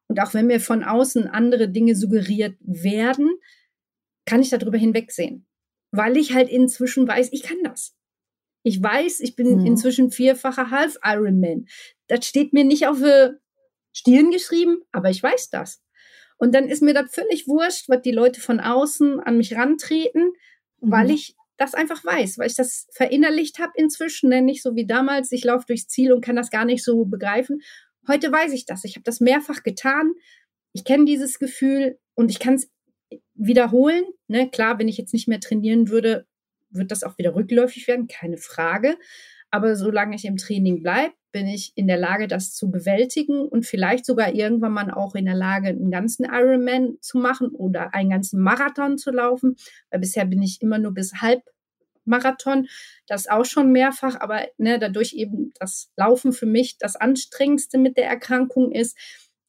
Und 0.08 0.20
auch 0.20 0.34
wenn 0.34 0.48
mir 0.48 0.60
von 0.60 0.84
außen 0.84 1.28
andere 1.28 1.70
Dinge 1.70 1.96
suggeriert 1.96 2.56
werden, 2.60 3.30
kann 4.26 4.42
ich 4.42 4.50
darüber 4.50 4.78
hinwegsehen 4.78 5.46
weil 5.94 6.18
ich 6.18 6.34
halt 6.34 6.50
inzwischen 6.50 7.08
weiß, 7.08 7.30
ich 7.32 7.44
kann 7.44 7.58
das. 7.64 7.96
Ich 8.64 8.82
weiß, 8.82 9.20
ich 9.20 9.36
bin 9.36 9.60
mhm. 9.60 9.66
inzwischen 9.66 10.10
vierfacher 10.10 10.72
Half 10.72 10.98
Ironman. 11.04 11.68
Das 12.08 12.26
steht 12.26 12.52
mir 12.52 12.64
nicht 12.64 12.88
auf 12.88 12.98
die 12.98 13.30
Stirn 13.92 14.32
geschrieben, 14.32 14.82
aber 14.92 15.12
ich 15.12 15.22
weiß 15.22 15.52
das. 15.52 15.82
Und 16.38 16.56
dann 16.56 16.68
ist 16.68 16.82
mir 16.82 16.96
das 16.96 17.14
völlig 17.14 17.48
wurscht, 17.48 17.90
was 17.90 18.02
die 18.02 18.12
Leute 18.12 18.42
von 18.42 18.60
außen 18.60 19.20
an 19.20 19.38
mich 19.38 19.56
rantreten, 19.56 20.34
mhm. 20.82 20.92
weil 20.92 21.12
ich 21.12 21.36
das 21.58 21.76
einfach 21.76 22.04
weiß, 22.04 22.40
weil 22.40 22.48
ich 22.48 22.56
das 22.56 22.88
verinnerlicht 22.92 23.60
habe 23.60 23.74
inzwischen, 23.76 24.30
ne? 24.30 24.42
nicht 24.42 24.64
so 24.64 24.76
wie 24.76 24.88
damals, 24.88 25.32
ich 25.32 25.44
laufe 25.44 25.68
durchs 25.68 25.88
Ziel 25.88 26.12
und 26.12 26.26
kann 26.26 26.36
das 26.36 26.50
gar 26.50 26.66
nicht 26.66 26.84
so 26.84 27.06
begreifen. 27.06 27.62
Heute 28.08 28.32
weiß 28.32 28.52
ich 28.54 28.66
das. 28.66 28.84
Ich 28.84 28.96
habe 28.96 29.04
das 29.04 29.20
mehrfach 29.20 29.62
getan. 29.62 30.14
Ich 30.74 30.86
kenne 30.86 31.06
dieses 31.06 31.38
Gefühl 31.38 32.00
und 32.16 32.32
ich 32.32 32.40
kann 32.40 32.56
es 32.56 32.72
wiederholen. 33.36 34.04
Ne? 34.28 34.50
Klar, 34.50 34.80
wenn 34.80 34.88
ich 34.88 34.98
jetzt 34.98 35.13
nicht 35.13 35.28
mehr 35.28 35.39
trainieren 35.39 35.89
würde, 35.89 36.26
wird 36.69 36.91
das 36.91 37.04
auch 37.04 37.17
wieder 37.17 37.36
rückläufig 37.36 37.88
werden, 37.88 38.08
keine 38.08 38.38
Frage. 38.38 38.98
Aber 39.52 39.76
solange 39.76 40.15
ich 40.15 40.26
im 40.26 40.38
Training 40.38 40.82
bleibe, 40.82 41.13
bin 41.32 41.48
ich 41.48 41.74
in 41.76 41.88
der 41.88 41.98
Lage, 41.98 42.28
das 42.28 42.54
zu 42.54 42.72
bewältigen 42.72 43.48
und 43.48 43.65
vielleicht 43.65 44.06
sogar 44.06 44.34
irgendwann 44.34 44.72
mal 44.72 44.91
auch 44.91 45.15
in 45.15 45.26
der 45.26 45.36
Lage, 45.36 45.67
einen 45.67 45.91
ganzen 45.91 46.26
Ironman 46.26 46.98
zu 47.02 47.17
machen 47.17 47.50
oder 47.50 47.93
einen 47.93 48.10
ganzen 48.10 48.39
Marathon 48.39 48.98
zu 48.98 49.12
laufen. 49.12 49.56
Weil 49.89 50.00
bisher 50.00 50.26
bin 50.26 50.41
ich 50.41 50.62
immer 50.62 50.80
nur 50.80 50.93
bis 50.93 51.13
Halbmarathon. 51.22 52.67
Das 53.08 53.28
auch 53.28 53.46
schon 53.46 53.72
mehrfach, 53.72 54.19
aber 54.19 54.48
ne, 54.58 54.80
dadurch 54.80 55.13
eben 55.13 55.52
das 55.60 55.91
Laufen 55.98 56.34
für 56.34 56.46
mich 56.46 56.78
das 56.78 56.96
anstrengendste 56.96 57.78
mit 57.78 57.98
der 57.98 58.08
Erkrankung 58.08 58.72
ist, 58.72 58.98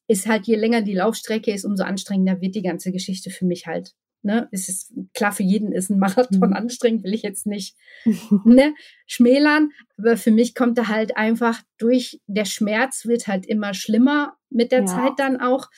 ist 0.07 0.27
halt, 0.27 0.47
je 0.47 0.55
länger 0.55 0.81
die 0.81 0.93
Laufstrecke 0.93 1.51
ist, 1.51 1.65
umso 1.65 1.83
anstrengender 1.83 2.41
wird 2.41 2.55
die 2.55 2.61
ganze 2.61 2.91
Geschichte 2.91 3.29
für 3.29 3.45
mich 3.45 3.65
halt. 3.67 3.93
Ne, 4.21 4.49
es 4.51 4.69
ist 4.69 4.91
klar, 5.13 5.31
für 5.31 5.43
jeden 5.43 5.71
ist 5.71 5.91
ein 5.91 5.99
Marathon 5.99 6.49
mhm. 6.49 6.55
anstrengend, 6.55 7.03
will 7.03 7.13
ich 7.13 7.21
jetzt 7.21 7.45
nicht 7.45 7.75
ne, 8.43 8.73
schmälern. 9.05 9.71
Aber 9.97 10.17
für 10.17 10.31
mich 10.31 10.55
kommt 10.55 10.79
da 10.79 10.87
halt 10.87 11.15
einfach 11.15 11.61
durch, 11.77 12.21
der 12.25 12.45
Schmerz 12.45 13.05
wird 13.05 13.27
halt 13.27 13.45
immer 13.45 13.75
schlimmer 13.75 14.35
mit 14.49 14.71
der 14.71 14.79
ja. 14.81 14.85
Zeit 14.87 15.13
dann 15.17 15.39
auch. 15.39 15.69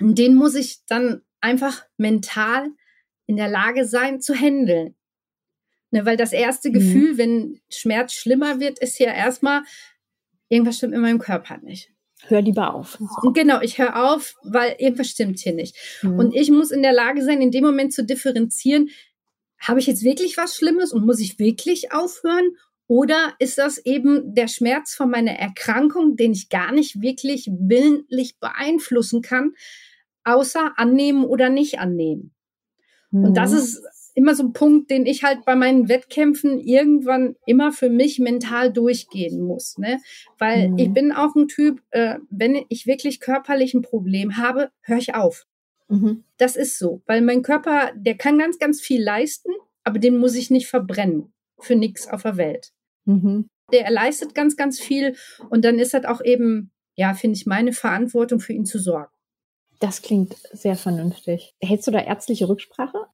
Und 0.00 0.16
den 0.16 0.36
muss 0.36 0.54
ich 0.54 0.84
dann 0.86 1.22
einfach 1.40 1.84
mental 1.96 2.68
in 3.26 3.36
der 3.36 3.48
Lage 3.48 3.84
sein 3.84 4.20
zu 4.20 4.34
handeln. 4.34 4.94
Ne, 5.90 6.06
weil 6.06 6.16
das 6.16 6.32
erste 6.32 6.68
mhm. 6.68 6.74
Gefühl, 6.74 7.18
wenn 7.18 7.60
Schmerz 7.68 8.12
schlimmer 8.12 8.60
wird, 8.60 8.78
ist 8.78 8.96
ja 9.00 9.12
erstmal, 9.12 9.62
irgendwas 10.48 10.76
stimmt 10.76 10.94
in 10.94 11.00
meinem 11.00 11.18
Körper 11.18 11.58
nicht 11.58 11.95
hör 12.24 12.40
lieber 12.40 12.74
auf. 12.74 12.98
Genau, 13.34 13.60
ich 13.60 13.78
höre 13.78 14.12
auf, 14.12 14.34
weil 14.42 14.76
irgendwas 14.78 15.10
stimmt 15.10 15.38
hier 15.38 15.54
nicht. 15.54 15.76
Mhm. 16.02 16.18
Und 16.18 16.34
ich 16.34 16.50
muss 16.50 16.70
in 16.70 16.82
der 16.82 16.92
Lage 16.92 17.22
sein, 17.22 17.40
in 17.40 17.50
dem 17.50 17.64
Moment 17.64 17.92
zu 17.92 18.04
differenzieren, 18.04 18.88
habe 19.58 19.80
ich 19.80 19.86
jetzt 19.86 20.02
wirklich 20.02 20.36
was 20.36 20.56
Schlimmes 20.56 20.92
und 20.92 21.06
muss 21.06 21.20
ich 21.20 21.38
wirklich 21.38 21.92
aufhören? 21.92 22.50
Oder 22.88 23.34
ist 23.38 23.58
das 23.58 23.78
eben 23.78 24.34
der 24.34 24.48
Schmerz 24.48 24.94
von 24.94 25.10
meiner 25.10 25.32
Erkrankung, 25.32 26.16
den 26.16 26.32
ich 26.32 26.48
gar 26.48 26.72
nicht 26.72 27.00
wirklich 27.00 27.50
willentlich 27.50 28.38
beeinflussen 28.38 29.22
kann, 29.22 29.54
außer 30.24 30.74
annehmen 30.76 31.24
oder 31.24 31.48
nicht 31.48 31.80
annehmen? 31.80 32.32
Mhm. 33.10 33.24
Und 33.24 33.36
das 33.36 33.52
mhm. 33.52 33.58
ist 33.58 33.82
immer 34.16 34.34
so 34.34 34.44
ein 34.44 34.54
Punkt, 34.54 34.90
den 34.90 35.04
ich 35.04 35.22
halt 35.22 35.44
bei 35.44 35.54
meinen 35.54 35.88
Wettkämpfen 35.88 36.58
irgendwann 36.58 37.36
immer 37.44 37.70
für 37.70 37.90
mich 37.90 38.18
mental 38.18 38.72
durchgehen 38.72 39.42
muss. 39.42 39.76
Ne? 39.76 40.00
Weil 40.38 40.70
mhm. 40.70 40.78
ich 40.78 40.92
bin 40.92 41.12
auch 41.12 41.34
ein 41.36 41.48
Typ, 41.48 41.82
äh, 41.90 42.16
wenn 42.30 42.64
ich 42.70 42.86
wirklich 42.86 43.20
körperlich 43.20 43.74
ein 43.74 43.82
Problem 43.82 44.38
habe, 44.38 44.70
höre 44.80 44.96
ich 44.96 45.14
auf. 45.14 45.46
Mhm. 45.88 46.24
Das 46.38 46.56
ist 46.56 46.78
so, 46.78 47.02
weil 47.06 47.20
mein 47.20 47.42
Körper, 47.42 47.92
der 47.94 48.16
kann 48.16 48.38
ganz, 48.38 48.58
ganz 48.58 48.80
viel 48.80 49.02
leisten, 49.02 49.52
aber 49.84 49.98
den 49.98 50.16
muss 50.16 50.34
ich 50.34 50.50
nicht 50.50 50.66
verbrennen 50.66 51.34
für 51.58 51.76
nichts 51.76 52.08
auf 52.08 52.22
der 52.22 52.38
Welt. 52.38 52.72
Mhm. 53.04 53.50
Der 53.70 53.90
leistet 53.90 54.34
ganz, 54.34 54.56
ganz 54.56 54.80
viel 54.80 55.14
und 55.50 55.62
dann 55.64 55.78
ist 55.78 55.92
das 55.92 56.06
auch 56.06 56.24
eben, 56.24 56.72
ja, 56.94 57.12
finde 57.12 57.36
ich, 57.36 57.44
meine 57.44 57.72
Verantwortung 57.74 58.40
für 58.40 58.54
ihn 58.54 58.64
zu 58.64 58.78
sorgen. 58.78 59.12
Das 59.78 60.00
klingt 60.00 60.34
sehr 60.52 60.76
vernünftig. 60.76 61.54
Hältst 61.60 61.86
du 61.86 61.90
da 61.90 62.00
ärztliche 62.00 62.48
Rücksprache? 62.48 63.08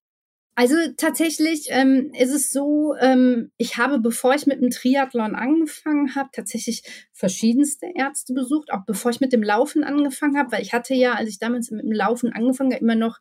Also 0.55 0.77
tatsächlich 0.99 1.69
ähm, 1.71 2.11
ist 2.19 2.33
es 2.33 2.51
so, 2.51 2.95
ähm, 3.01 3.51
ich 3.57 3.79
habe, 3.79 3.99
bevor 3.99 4.35
ich 4.35 4.47
mit 4.47 4.61
dem 4.61 4.69
Triathlon 4.69 5.35
angefangen 5.35 6.15
habe, 6.15 6.29
tatsächlich 6.31 6.83
verschiedenste 7.13 7.87
Ärzte 7.95 8.35
besucht, 8.35 8.71
auch 8.71 8.85
bevor 8.87 9.11
ich 9.11 9.21
mit 9.21 9.33
dem 9.33 9.43
Laufen 9.43 9.83
angefangen 9.83 10.37
habe, 10.37 10.53
weil 10.53 10.63
ich 10.63 10.75
hatte 10.75 10.95
ja, 10.95 11.15
als 11.15 11.31
ich 11.31 11.39
damals 11.39 11.71
mit 11.71 11.85
dem 11.85 11.93
Laufen 11.93 12.35
angefangen 12.35 12.73
habe, 12.73 12.83
immer 12.83 12.97
noch 12.97 13.19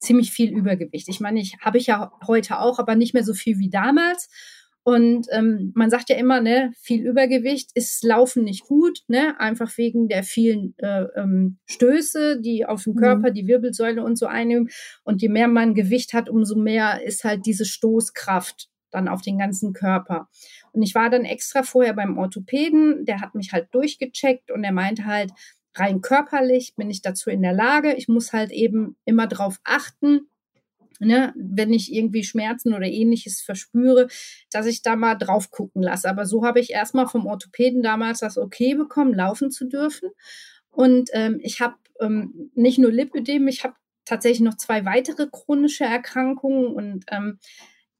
ziemlich 0.00 0.32
viel 0.32 0.50
Übergewicht. 0.50 1.08
Ich 1.08 1.20
meine, 1.20 1.40
ich 1.40 1.56
habe 1.62 1.78
ich 1.78 1.86
ja 1.86 2.12
heute 2.26 2.58
auch, 2.60 2.78
aber 2.78 2.94
nicht 2.94 3.14
mehr 3.14 3.24
so 3.24 3.32
viel 3.32 3.58
wie 3.58 3.70
damals. 3.70 4.28
Und 4.86 5.26
ähm, 5.32 5.72
man 5.74 5.90
sagt 5.90 6.10
ja 6.10 6.16
immer, 6.16 6.40
ne, 6.40 6.70
viel 6.78 7.04
Übergewicht 7.04 7.72
ist 7.74 8.04
Laufen 8.04 8.44
nicht 8.44 8.68
gut, 8.68 9.00
ne, 9.08 9.34
einfach 9.40 9.76
wegen 9.78 10.06
der 10.06 10.22
vielen 10.22 10.74
äh, 10.78 11.06
ähm, 11.16 11.58
Stöße, 11.64 12.40
die 12.40 12.64
auf 12.64 12.84
dem 12.84 12.92
mhm. 12.92 12.98
Körper, 12.98 13.30
mhm. 13.30 13.34
die 13.34 13.48
Wirbelsäule 13.48 14.04
und 14.04 14.16
so 14.16 14.26
einnehmen. 14.26 14.68
Und 15.02 15.22
je 15.22 15.28
mehr 15.28 15.48
man 15.48 15.74
Gewicht 15.74 16.12
hat, 16.12 16.30
umso 16.30 16.54
mehr 16.54 17.02
ist 17.04 17.24
halt 17.24 17.46
diese 17.46 17.64
Stoßkraft 17.64 18.68
dann 18.92 19.08
auf 19.08 19.22
den 19.22 19.38
ganzen 19.38 19.72
Körper. 19.72 20.28
Und 20.70 20.82
ich 20.82 20.94
war 20.94 21.10
dann 21.10 21.24
extra 21.24 21.64
vorher 21.64 21.92
beim 21.92 22.16
Orthopäden, 22.16 23.06
der 23.06 23.20
hat 23.20 23.34
mich 23.34 23.52
halt 23.52 23.66
durchgecheckt 23.74 24.52
und 24.52 24.62
er 24.62 24.72
meinte 24.72 25.04
halt, 25.04 25.32
rein 25.74 26.00
körperlich 26.00 26.74
bin 26.76 26.90
ich 26.90 27.02
dazu 27.02 27.28
in 27.28 27.42
der 27.42 27.52
Lage. 27.52 27.94
Ich 27.94 28.06
muss 28.06 28.32
halt 28.32 28.52
eben 28.52 28.96
immer 29.04 29.26
drauf 29.26 29.58
achten, 29.64 30.28
ne, 31.00 31.32
wenn 31.36 31.72
ich 31.72 31.92
irgendwie 31.92 32.24
Schmerzen 32.24 32.74
oder 32.74 32.86
ähnliches 32.86 33.40
verspüre, 33.40 34.08
dass 34.50 34.66
ich 34.66 34.82
da 34.82 34.96
mal 34.96 35.14
drauf 35.14 35.50
gucken 35.50 35.82
lasse. 35.82 36.08
Aber 36.08 36.26
so 36.26 36.44
habe 36.44 36.60
ich 36.60 36.70
erstmal 36.70 37.06
vom 37.06 37.26
Orthopäden 37.26 37.82
damals 37.82 38.20
das 38.20 38.38
Okay 38.38 38.74
bekommen, 38.74 39.14
laufen 39.14 39.50
zu 39.50 39.66
dürfen. 39.66 40.10
Und 40.70 41.10
ähm, 41.12 41.40
ich 41.42 41.60
habe 41.60 41.76
ähm, 42.00 42.50
nicht 42.54 42.78
nur 42.78 42.92
Lipödem, 42.92 43.48
ich 43.48 43.64
habe 43.64 43.74
tatsächlich 44.04 44.40
noch 44.40 44.56
zwei 44.56 44.84
weitere 44.84 45.26
chronische 45.30 45.84
Erkrankungen 45.84 46.66
und 46.66 47.04
ähm, 47.10 47.38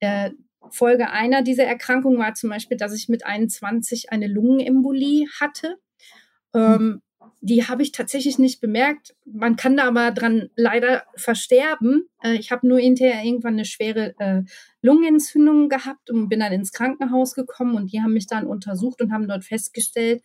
äh, 0.00 0.30
Folge 0.70 1.10
einer 1.10 1.42
dieser 1.42 1.64
Erkrankungen 1.64 2.18
war 2.18 2.34
zum 2.34 2.50
Beispiel, 2.50 2.76
dass 2.76 2.94
ich 2.94 3.08
mit 3.08 3.24
21 3.24 4.10
eine 4.10 4.26
Lungenembolie 4.26 5.26
hatte. 5.40 5.76
Ähm, 6.54 7.02
die 7.46 7.68
habe 7.68 7.84
ich 7.84 7.92
tatsächlich 7.92 8.40
nicht 8.40 8.60
bemerkt. 8.60 9.14
Man 9.24 9.54
kann 9.54 9.76
da 9.76 9.86
aber 9.86 10.10
dran 10.10 10.50
leider 10.56 11.04
versterben. 11.14 12.08
Äh, 12.20 12.34
ich 12.34 12.50
habe 12.50 12.66
nur 12.66 12.80
hinterher 12.80 13.22
irgendwann 13.22 13.54
eine 13.54 13.64
schwere 13.64 14.14
äh, 14.18 14.42
Lungenentzündung 14.82 15.68
gehabt 15.68 16.10
und 16.10 16.28
bin 16.28 16.40
dann 16.40 16.52
ins 16.52 16.72
Krankenhaus 16.72 17.34
gekommen 17.34 17.76
und 17.76 17.92
die 17.92 18.02
haben 18.02 18.14
mich 18.14 18.26
dann 18.26 18.46
untersucht 18.46 19.00
und 19.00 19.12
haben 19.12 19.28
dort 19.28 19.44
festgestellt, 19.44 20.22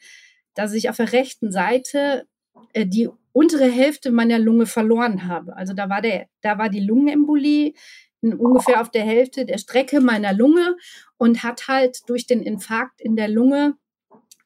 dass 0.56 0.74
ich 0.74 0.90
auf 0.90 0.98
der 0.98 1.14
rechten 1.14 1.52
Seite 1.52 2.26
äh, 2.74 2.88
die 2.88 3.08
untere 3.34 3.70
Hälfte 3.70 4.12
meiner 4.12 4.40
Lunge 4.40 4.66
verloren 4.66 5.28
habe. 5.28 5.56
Also 5.56 5.74
da 5.74 5.90
war 5.90 6.02
der, 6.02 6.26
da 6.42 6.58
war 6.58 6.70
die 6.70 6.82
Lungenembolie 6.82 7.74
ungefähr 8.22 8.82
auf 8.82 8.90
der 8.90 9.04
Hälfte 9.04 9.46
der 9.46 9.60
Strecke 9.60 10.02
meiner 10.02 10.34
Lunge 10.34 10.76
und 11.18 11.44
hat 11.44 11.68
halt 11.68 12.00
durch 12.08 12.26
den 12.26 12.42
Infarkt 12.42 13.00
in 13.00 13.16
der 13.16 13.28
Lunge 13.28 13.76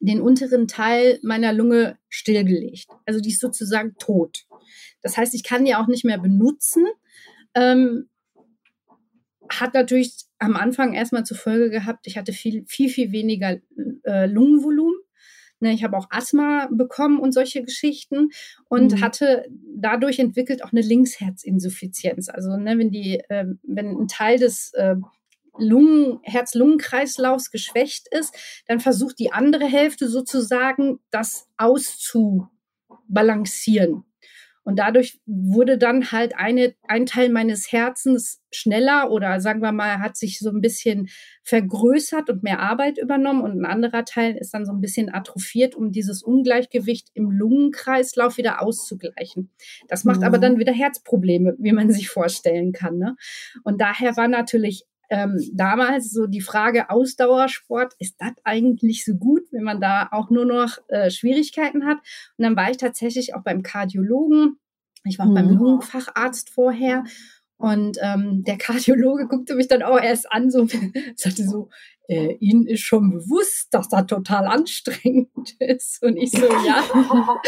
den 0.06 0.22
unteren 0.22 0.68
Teil 0.68 1.20
meiner 1.24 1.54
Lunge 1.54 1.98
stillgelegt. 2.10 2.88
Also 3.06 3.20
die 3.20 3.30
ist 3.30 3.42
sozusagen 3.42 3.96
tot. 3.98 4.46
Das 5.02 5.18
heißt, 5.18 5.34
ich 5.34 5.44
kann 5.44 5.66
die 5.66 5.76
auch 5.76 5.88
nicht 5.88 6.06
mehr 6.06 6.18
benutzen. 6.18 6.86
Ähm, 7.54 8.10
hat 9.50 9.74
natürlich 9.74 10.26
am 10.40 10.56
Anfang 10.56 10.94
erstmal 10.94 11.24
zur 11.24 11.38
Folge 11.38 11.70
gehabt, 11.70 12.08
ich 12.08 12.18
hatte 12.18 12.34
viel, 12.34 12.66
viel, 12.68 12.90
viel 12.90 13.12
weniger 13.12 13.58
äh, 14.04 14.26
Lungenvolumen. 14.26 15.00
Ne, 15.62 15.74
ich 15.74 15.86
habe 15.86 15.96
auch 15.98 16.08
Asthma 16.10 16.68
bekommen 16.70 17.18
und 17.18 17.32
solche 17.32 17.64
Geschichten 17.64 18.32
und 18.68 18.92
mhm. 18.92 19.02
hatte 19.02 19.46
dadurch 19.74 20.20
entwickelt 20.20 20.62
auch 20.64 20.74
eine 20.74 20.82
Linksherzinsuffizienz. 20.82 22.28
Also 22.28 22.58
ne, 22.58 22.78
wenn 22.78 22.92
die, 22.92 23.22
äh, 23.30 23.46
wenn 23.64 23.98
ein 23.98 24.08
Teil 24.10 24.38
des 24.38 24.74
äh, 24.74 24.96
Lungen, 25.58 26.20
Herz-Lungen-Kreislaufs 26.24 27.52
geschwächt 27.52 28.08
ist, 28.12 28.36
dann 28.68 28.80
versucht 28.80 29.20
die 29.20 29.32
andere 29.32 29.66
Hälfte 29.66 30.08
sozusagen 30.08 31.00
das 31.12 31.48
auszubalancieren. 31.58 34.06
Und 34.66 34.80
dadurch 34.80 35.20
wurde 35.28 35.78
dann 35.78 36.12
halt 36.12 36.36
eine, 36.36 36.74
ein 36.88 37.06
Teil 37.06 37.30
meines 37.30 37.72
Herzens 37.72 38.42
schneller 38.52 39.12
oder 39.12 39.40
sagen 39.40 39.62
wir 39.62 39.72
mal, 39.72 40.00
hat 40.00 40.18
sich 40.18 40.40
so 40.40 40.50
ein 40.50 40.60
bisschen 40.60 41.08
vergrößert 41.44 42.32
und 42.32 42.42
mehr 42.42 42.60
Arbeit 42.60 42.98
übernommen 42.98 43.44
und 43.44 43.62
ein 43.62 43.66
anderer 43.66 44.06
Teil 44.06 44.36
ist 44.36 44.56
dann 44.56 44.66
so 44.66 44.72
ein 44.72 44.82
bisschen 44.82 45.14
atrophiert, 45.14 45.76
um 45.76 45.92
dieses 45.92 46.24
Ungleichgewicht 46.24 47.10
im 47.14 47.30
Lungenkreislauf 47.30 48.38
wieder 48.38 48.64
auszugleichen. 48.64 49.52
Das 49.88 50.04
macht 50.04 50.22
mhm. 50.22 50.26
aber 50.26 50.40
dann 50.40 50.58
wieder 50.58 50.74
Herzprobleme, 50.74 51.56
wie 51.60 51.72
man 51.72 51.92
sich 51.92 52.10
vorstellen 52.10 52.72
kann. 52.72 52.98
Ne? 52.98 53.16
Und 53.64 53.82
daher 53.82 54.18
war 54.18 54.28
natürlich 54.28 54.86
ähm, 55.10 55.40
damals 55.54 56.12
so 56.12 56.28
die 56.28 56.42
Frage 56.42 56.90
Ausdauersport, 56.90 57.94
ist 58.00 58.16
das 58.20 58.34
eigentlich 58.44 59.06
so 59.06 59.16
gut, 59.16 59.44
wenn 59.52 59.64
man 59.64 59.82
da 59.82 60.10
auch 60.12 60.30
nur 60.30 60.46
noch 60.46 60.78
äh, 60.88 61.10
Schwierigkeiten 61.10 61.86
hat? 61.86 61.98
Und 62.38 62.44
dann 62.44 62.56
war 62.56 62.72
ich 62.72 62.78
tatsächlich 62.78 63.36
auch 63.36 63.42
beim 63.44 63.64
Kardiologen. 63.64 64.60
Ich 65.04 65.20
war 65.20 65.28
auch 65.28 65.32
mhm. 65.32 65.36
beim 65.36 65.50
Lungenfacharzt 65.50 66.50
vorher 66.50 67.04
und 67.58 67.98
ähm, 68.02 68.44
der 68.44 68.58
Kardiologe 68.58 69.28
guckte 69.28 69.56
mich 69.56 69.68
dann 69.68 69.82
auch 69.82 70.00
erst 70.00 70.32
an, 70.32 70.52
so 70.52 70.68
sagte 71.16 71.44
so, 71.48 71.70
äh, 72.08 72.34
Ihnen 72.40 72.68
ist 72.68 72.82
schon 72.82 73.10
bewusst, 73.12 73.74
dass 73.74 73.90
das 73.90 74.06
total 74.08 74.46
anstrengend 74.46 75.30
ist. 75.60 76.04
Und 76.04 76.18
ich 76.18 76.32
so, 76.32 76.46
ja, 76.46 76.84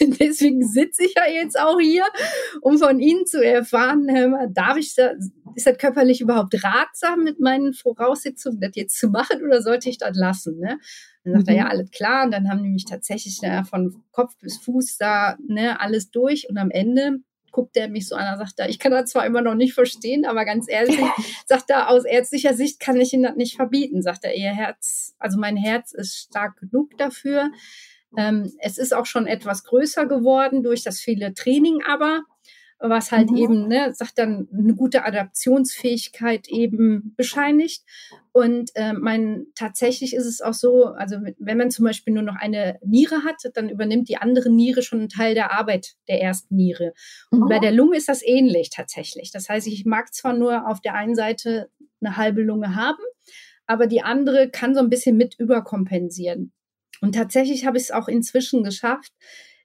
deswegen 0.00 0.66
sitze 0.66 1.04
ich 1.04 1.14
ja 1.16 1.26
jetzt 1.30 1.58
auch 1.58 1.78
hier, 1.80 2.04
um 2.62 2.78
von 2.78 3.00
Ihnen 3.00 3.26
zu 3.26 3.44
erfahren, 3.44 4.08
äh, 4.08 4.48
darf 4.50 4.76
ich 4.76 4.94
da, 4.94 5.10
ist 5.54 5.66
das 5.66 5.78
körperlich 5.78 6.20
überhaupt 6.20 6.54
ratsam 6.62 7.24
mit 7.24 7.40
meinen 7.40 7.74
Voraussetzungen, 7.74 8.60
das 8.60 8.70
jetzt 8.74 8.98
zu 8.98 9.08
machen 9.08 9.42
oder 9.44 9.62
sollte 9.62 9.90
ich 9.90 9.98
das 9.98 10.16
lassen? 10.16 10.58
Ne? 10.58 10.78
Dann 11.24 11.34
sagt 11.34 11.48
mhm. 11.48 11.52
er, 11.52 11.56
ja, 11.56 11.66
alles 11.66 11.90
klar. 11.90 12.24
Und 12.24 12.30
dann 12.30 12.48
haben 12.48 12.62
die 12.62 12.70
mich 12.70 12.84
tatsächlich 12.84 13.40
na, 13.42 13.64
von 13.64 14.04
Kopf 14.12 14.36
bis 14.38 14.58
Fuß 14.58 14.96
da 14.98 15.36
ne, 15.46 15.80
alles 15.80 16.10
durch 16.10 16.48
und 16.48 16.56
am 16.56 16.70
Ende 16.70 17.18
guckt 17.56 17.74
er 17.78 17.88
mich 17.88 18.06
so 18.06 18.14
an, 18.14 18.26
er 18.26 18.36
sagt 18.36 18.58
er, 18.58 18.68
ich 18.68 18.78
kann 18.78 18.92
das 18.92 19.08
zwar 19.10 19.24
immer 19.24 19.40
noch 19.40 19.54
nicht 19.54 19.72
verstehen, 19.72 20.26
aber 20.26 20.44
ganz 20.44 20.66
ehrlich, 20.68 21.00
sagt 21.46 21.70
er, 21.70 21.88
aus 21.88 22.04
ärztlicher 22.04 22.52
Sicht 22.52 22.80
kann 22.80 23.00
ich 23.00 23.14
Ihnen 23.14 23.22
das 23.22 23.36
nicht 23.36 23.56
verbieten, 23.56 24.02
sagt 24.02 24.24
er, 24.24 24.36
Ihr 24.36 24.50
Herz, 24.50 25.16
also 25.18 25.38
mein 25.38 25.56
Herz 25.56 25.92
ist 25.92 26.16
stark 26.28 26.58
genug 26.58 26.98
dafür. 26.98 27.50
Ähm, 28.14 28.52
es 28.58 28.76
ist 28.76 28.94
auch 28.94 29.06
schon 29.06 29.26
etwas 29.26 29.64
größer 29.64 30.04
geworden 30.04 30.62
durch 30.62 30.84
das 30.84 31.00
viele 31.00 31.32
Training, 31.32 31.82
aber 31.88 32.24
was 32.78 33.10
halt 33.10 33.30
mhm. 33.30 33.36
eben, 33.38 33.68
ne, 33.68 33.94
sagt 33.94 34.18
dann 34.18 34.48
eine 34.52 34.74
gute 34.74 35.06
Adaptionsfähigkeit 35.06 36.48
eben 36.48 37.14
bescheinigt. 37.16 37.84
Und 38.36 38.72
äh, 38.74 38.92
mein 38.92 39.46
tatsächlich 39.54 40.14
ist 40.14 40.26
es 40.26 40.42
auch 40.42 40.52
so, 40.52 40.88
also 40.88 41.16
wenn 41.38 41.56
man 41.56 41.70
zum 41.70 41.86
Beispiel 41.86 42.12
nur 42.12 42.22
noch 42.22 42.36
eine 42.36 42.78
Niere 42.84 43.24
hat, 43.24 43.36
dann 43.54 43.70
übernimmt 43.70 44.10
die 44.10 44.18
andere 44.18 44.50
Niere 44.50 44.82
schon 44.82 44.98
einen 44.98 45.08
Teil 45.08 45.32
der 45.34 45.52
Arbeit 45.52 45.94
der 46.06 46.20
ersten 46.20 46.54
Niere. 46.54 46.92
Und 47.30 47.40
mhm. 47.40 47.48
bei 47.48 47.60
der 47.60 47.72
Lunge 47.72 47.96
ist 47.96 48.10
das 48.10 48.22
ähnlich 48.22 48.68
tatsächlich. 48.68 49.30
Das 49.30 49.48
heißt, 49.48 49.66
ich 49.68 49.86
mag 49.86 50.12
zwar 50.12 50.34
nur 50.34 50.68
auf 50.68 50.82
der 50.82 50.92
einen 50.92 51.14
Seite 51.14 51.70
eine 52.02 52.18
halbe 52.18 52.42
Lunge 52.42 52.76
haben, 52.76 53.02
aber 53.66 53.86
die 53.86 54.02
andere 54.02 54.50
kann 54.50 54.74
so 54.74 54.80
ein 54.80 54.90
bisschen 54.90 55.16
mit 55.16 55.36
überkompensieren. 55.38 56.52
Und 57.00 57.14
tatsächlich 57.14 57.64
habe 57.64 57.78
ich 57.78 57.84
es 57.84 57.90
auch 57.90 58.06
inzwischen 58.06 58.62
geschafft, 58.64 59.12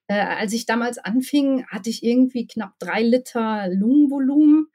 äh, 0.07 0.13
als 0.13 0.53
ich 0.53 0.65
damals 0.65 0.97
anfing, 0.97 1.65
hatte 1.67 1.89
ich 1.89 2.05
irgendwie 2.05 2.47
knapp 2.47 2.79
drei 2.79 3.01
Liter 3.01 3.67
Lungenvolumen 3.67 4.67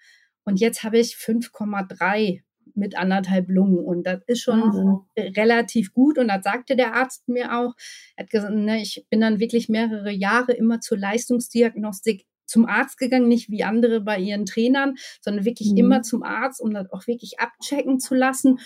und 0.45 0.61
jetzt 0.61 0.83
habe 0.83 0.99
ich 0.99 1.15
5,3 1.15 2.43
mit 2.77 2.97
anderthalb 2.97 3.49
Lungen 3.49 3.79
und 3.79 4.07
das 4.07 4.21
ist 4.27 4.41
schon 4.41 4.61
mhm. 4.61 5.01
relativ 5.37 5.93
gut 5.93 6.19
und 6.19 6.29
das 6.29 6.45
sagte 6.45 6.77
der 6.77 6.95
Arzt 6.95 7.29
mir 7.29 7.57
auch. 7.59 7.75
Er 8.17 8.25
hat 8.25 8.31
gesagt, 8.31 8.55
ne, 8.55 8.81
ich 8.81 9.07
bin 9.11 9.21
dann 9.21 9.41
wirklich 9.41 9.69
mehrere 9.69 10.11
Jahre 10.11 10.53
immer 10.53 10.81
zur 10.81 10.99
Leistungsdiagnostik 10.99 12.27
zum 12.47 12.67
Arzt 12.67 12.99
gegangen, 12.99 13.29
nicht 13.29 13.51
wie 13.51 13.65
andere 13.65 14.01
bei 14.01 14.19
ihren 14.19 14.47
Trainern, 14.47 14.95
sondern 15.21 15.45
wirklich 15.45 15.73
mhm. 15.73 15.79
immer 15.79 16.03
zum 16.03 16.23
Arzt, 16.23 16.61
um 16.61 16.73
das 16.73 16.91
auch 16.93 17.07
wirklich 17.07 17.41
abchecken 17.41 17.99
zu 17.99 18.15
lassen. 18.15 18.61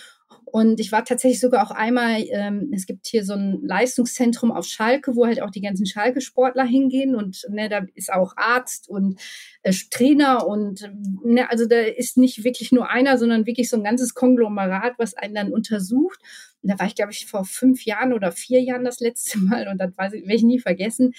Und 0.50 0.80
ich 0.80 0.90
war 0.90 1.04
tatsächlich 1.04 1.40
sogar 1.40 1.64
auch 1.64 1.70
einmal, 1.70 2.24
ähm, 2.30 2.70
es 2.74 2.86
gibt 2.86 3.06
hier 3.06 3.24
so 3.24 3.34
ein 3.34 3.60
Leistungszentrum 3.62 4.50
auf 4.50 4.66
Schalke, 4.66 5.14
wo 5.14 5.26
halt 5.26 5.40
auch 5.40 5.50
die 5.50 5.60
ganzen 5.60 5.86
Schalke-Sportler 5.86 6.64
hingehen 6.64 7.14
und 7.14 7.46
ne, 7.48 7.68
da 7.68 7.86
ist 7.94 8.12
auch 8.12 8.34
Arzt 8.36 8.88
und 8.88 9.20
äh, 9.62 9.72
Trainer 9.90 10.46
und 10.46 10.90
ne, 11.24 11.48
also 11.48 11.66
da 11.66 11.80
ist 11.80 12.16
nicht 12.16 12.42
wirklich 12.42 12.72
nur 12.72 12.90
einer, 12.90 13.16
sondern 13.16 13.46
wirklich 13.46 13.70
so 13.70 13.76
ein 13.76 13.84
ganzes 13.84 14.14
Konglomerat, 14.14 14.94
was 14.98 15.14
einen 15.14 15.34
dann 15.34 15.52
untersucht. 15.52 16.18
Und 16.62 16.70
da 16.70 16.78
war 16.78 16.86
ich, 16.86 16.96
glaube 16.96 17.12
ich, 17.12 17.26
vor 17.26 17.44
fünf 17.44 17.84
Jahren 17.84 18.12
oder 18.12 18.32
vier 18.32 18.60
Jahren 18.60 18.84
das 18.84 18.98
letzte 19.00 19.38
Mal 19.38 19.68
und 19.68 19.78
das 19.78 19.96
werde 19.96 20.16
ich 20.16 20.42
nie 20.42 20.58
vergessen. 20.58 21.12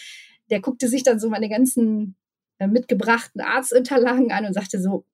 Der 0.49 0.59
guckte 0.59 0.89
sich 0.89 1.03
dann 1.03 1.19
so 1.19 1.29
meine 1.29 1.47
ganzen 1.47 2.15
äh, 2.59 2.67
mitgebrachten 2.67 3.39
Arztunterlagen 3.39 4.31
an 4.31 4.45
und 4.45 4.53
sagte 4.53 4.81
so, 4.81 5.05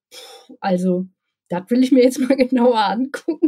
also 0.59 1.05
das 1.49 1.69
will 1.69 1.83
ich 1.83 1.91
mir 1.91 2.03
jetzt 2.03 2.19
mal 2.19 2.35
genauer 2.35 2.79
angucken. 2.79 3.46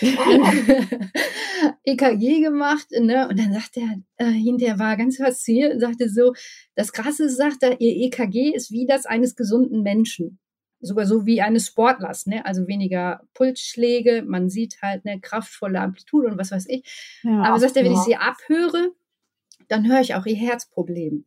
EKG 1.84 2.40
gemacht, 2.40 2.88
ne? 2.90 3.28
Und 3.28 3.38
dann 3.38 3.52
sagt 3.52 3.76
er, 3.76 4.00
äh, 4.16 4.30
hinterher 4.30 4.78
war 4.78 4.96
ganz 4.96 5.16
fasziniert 5.18 5.80
sagte 5.80 6.08
so, 6.08 6.34
das 6.74 6.92
Krasse 6.92 7.24
ist, 7.24 7.36
sagt 7.36 7.62
er, 7.62 7.80
ihr 7.80 8.06
EKG 8.06 8.54
ist 8.54 8.70
wie 8.70 8.86
das 8.86 9.06
eines 9.06 9.36
gesunden 9.36 9.82
Menschen. 9.82 10.38
Sogar 10.80 11.06
so 11.06 11.26
wie 11.26 11.42
eines 11.42 11.66
Sportlers, 11.66 12.26
ne? 12.26 12.44
Also 12.46 12.66
weniger 12.68 13.22
Pulsschläge, 13.34 14.22
man 14.26 14.48
sieht 14.48 14.80
halt 14.82 15.04
eine 15.04 15.20
kraftvolle 15.20 15.80
Amplitude 15.80 16.28
und 16.28 16.38
was 16.38 16.50
weiß 16.50 16.66
ich. 16.68 16.84
Ja, 17.22 17.42
Aber 17.42 17.58
sagt 17.58 17.76
er, 17.76 17.84
wenn 17.84 17.92
ja. 17.92 17.98
ich 17.98 18.04
sie 18.04 18.16
abhöre, 18.16 18.92
dann 19.68 19.88
höre 19.88 20.00
ich 20.00 20.14
auch 20.14 20.26
ihr 20.26 20.36
Herzproblem. 20.36 21.24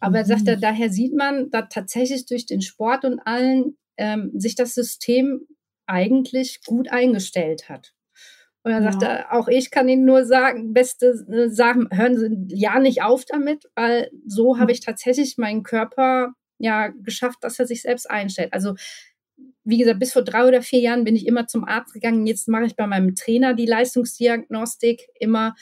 Aber 0.00 0.20
mhm. 0.20 0.24
sagt 0.24 0.48
er, 0.48 0.56
daher 0.56 0.90
sieht 0.90 1.14
man, 1.14 1.50
dass 1.50 1.68
tatsächlich 1.70 2.26
durch 2.26 2.46
den 2.46 2.62
Sport 2.62 3.04
und 3.04 3.20
allen 3.20 3.76
ähm, 3.98 4.32
sich 4.34 4.54
das 4.54 4.74
System 4.74 5.46
eigentlich 5.90 6.60
gut 6.64 6.90
eingestellt 6.90 7.68
hat. 7.68 7.92
Und 8.62 8.72
dann 8.72 8.84
ja. 8.84 8.92
sagt 8.92 9.02
er, 9.02 9.32
auch 9.32 9.48
ich 9.48 9.70
kann 9.70 9.88
Ihnen 9.88 10.04
nur 10.04 10.24
sagen, 10.24 10.74
beste 10.74 11.06
äh, 11.30 11.48
sagen, 11.48 11.88
hören 11.90 12.18
Sie 12.18 12.54
ja 12.54 12.78
nicht 12.78 13.02
auf 13.02 13.24
damit, 13.24 13.70
weil 13.74 14.10
so 14.26 14.54
hm. 14.54 14.60
habe 14.60 14.72
ich 14.72 14.80
tatsächlich 14.80 15.38
meinen 15.38 15.62
Körper 15.62 16.34
ja 16.58 16.88
geschafft, 16.88 17.38
dass 17.40 17.58
er 17.58 17.66
sich 17.66 17.82
selbst 17.82 18.10
einstellt. 18.10 18.52
Also 18.52 18.74
wie 19.64 19.78
gesagt, 19.78 19.98
bis 19.98 20.12
vor 20.12 20.22
drei 20.22 20.46
oder 20.46 20.62
vier 20.62 20.80
Jahren 20.80 21.04
bin 21.04 21.16
ich 21.16 21.26
immer 21.26 21.46
zum 21.46 21.64
Arzt 21.64 21.94
gegangen. 21.94 22.26
Jetzt 22.26 22.48
mache 22.48 22.66
ich 22.66 22.76
bei 22.76 22.86
meinem 22.86 23.14
Trainer 23.14 23.54
die 23.54 23.66
Leistungsdiagnostik 23.66 25.08
immer, 25.18 25.54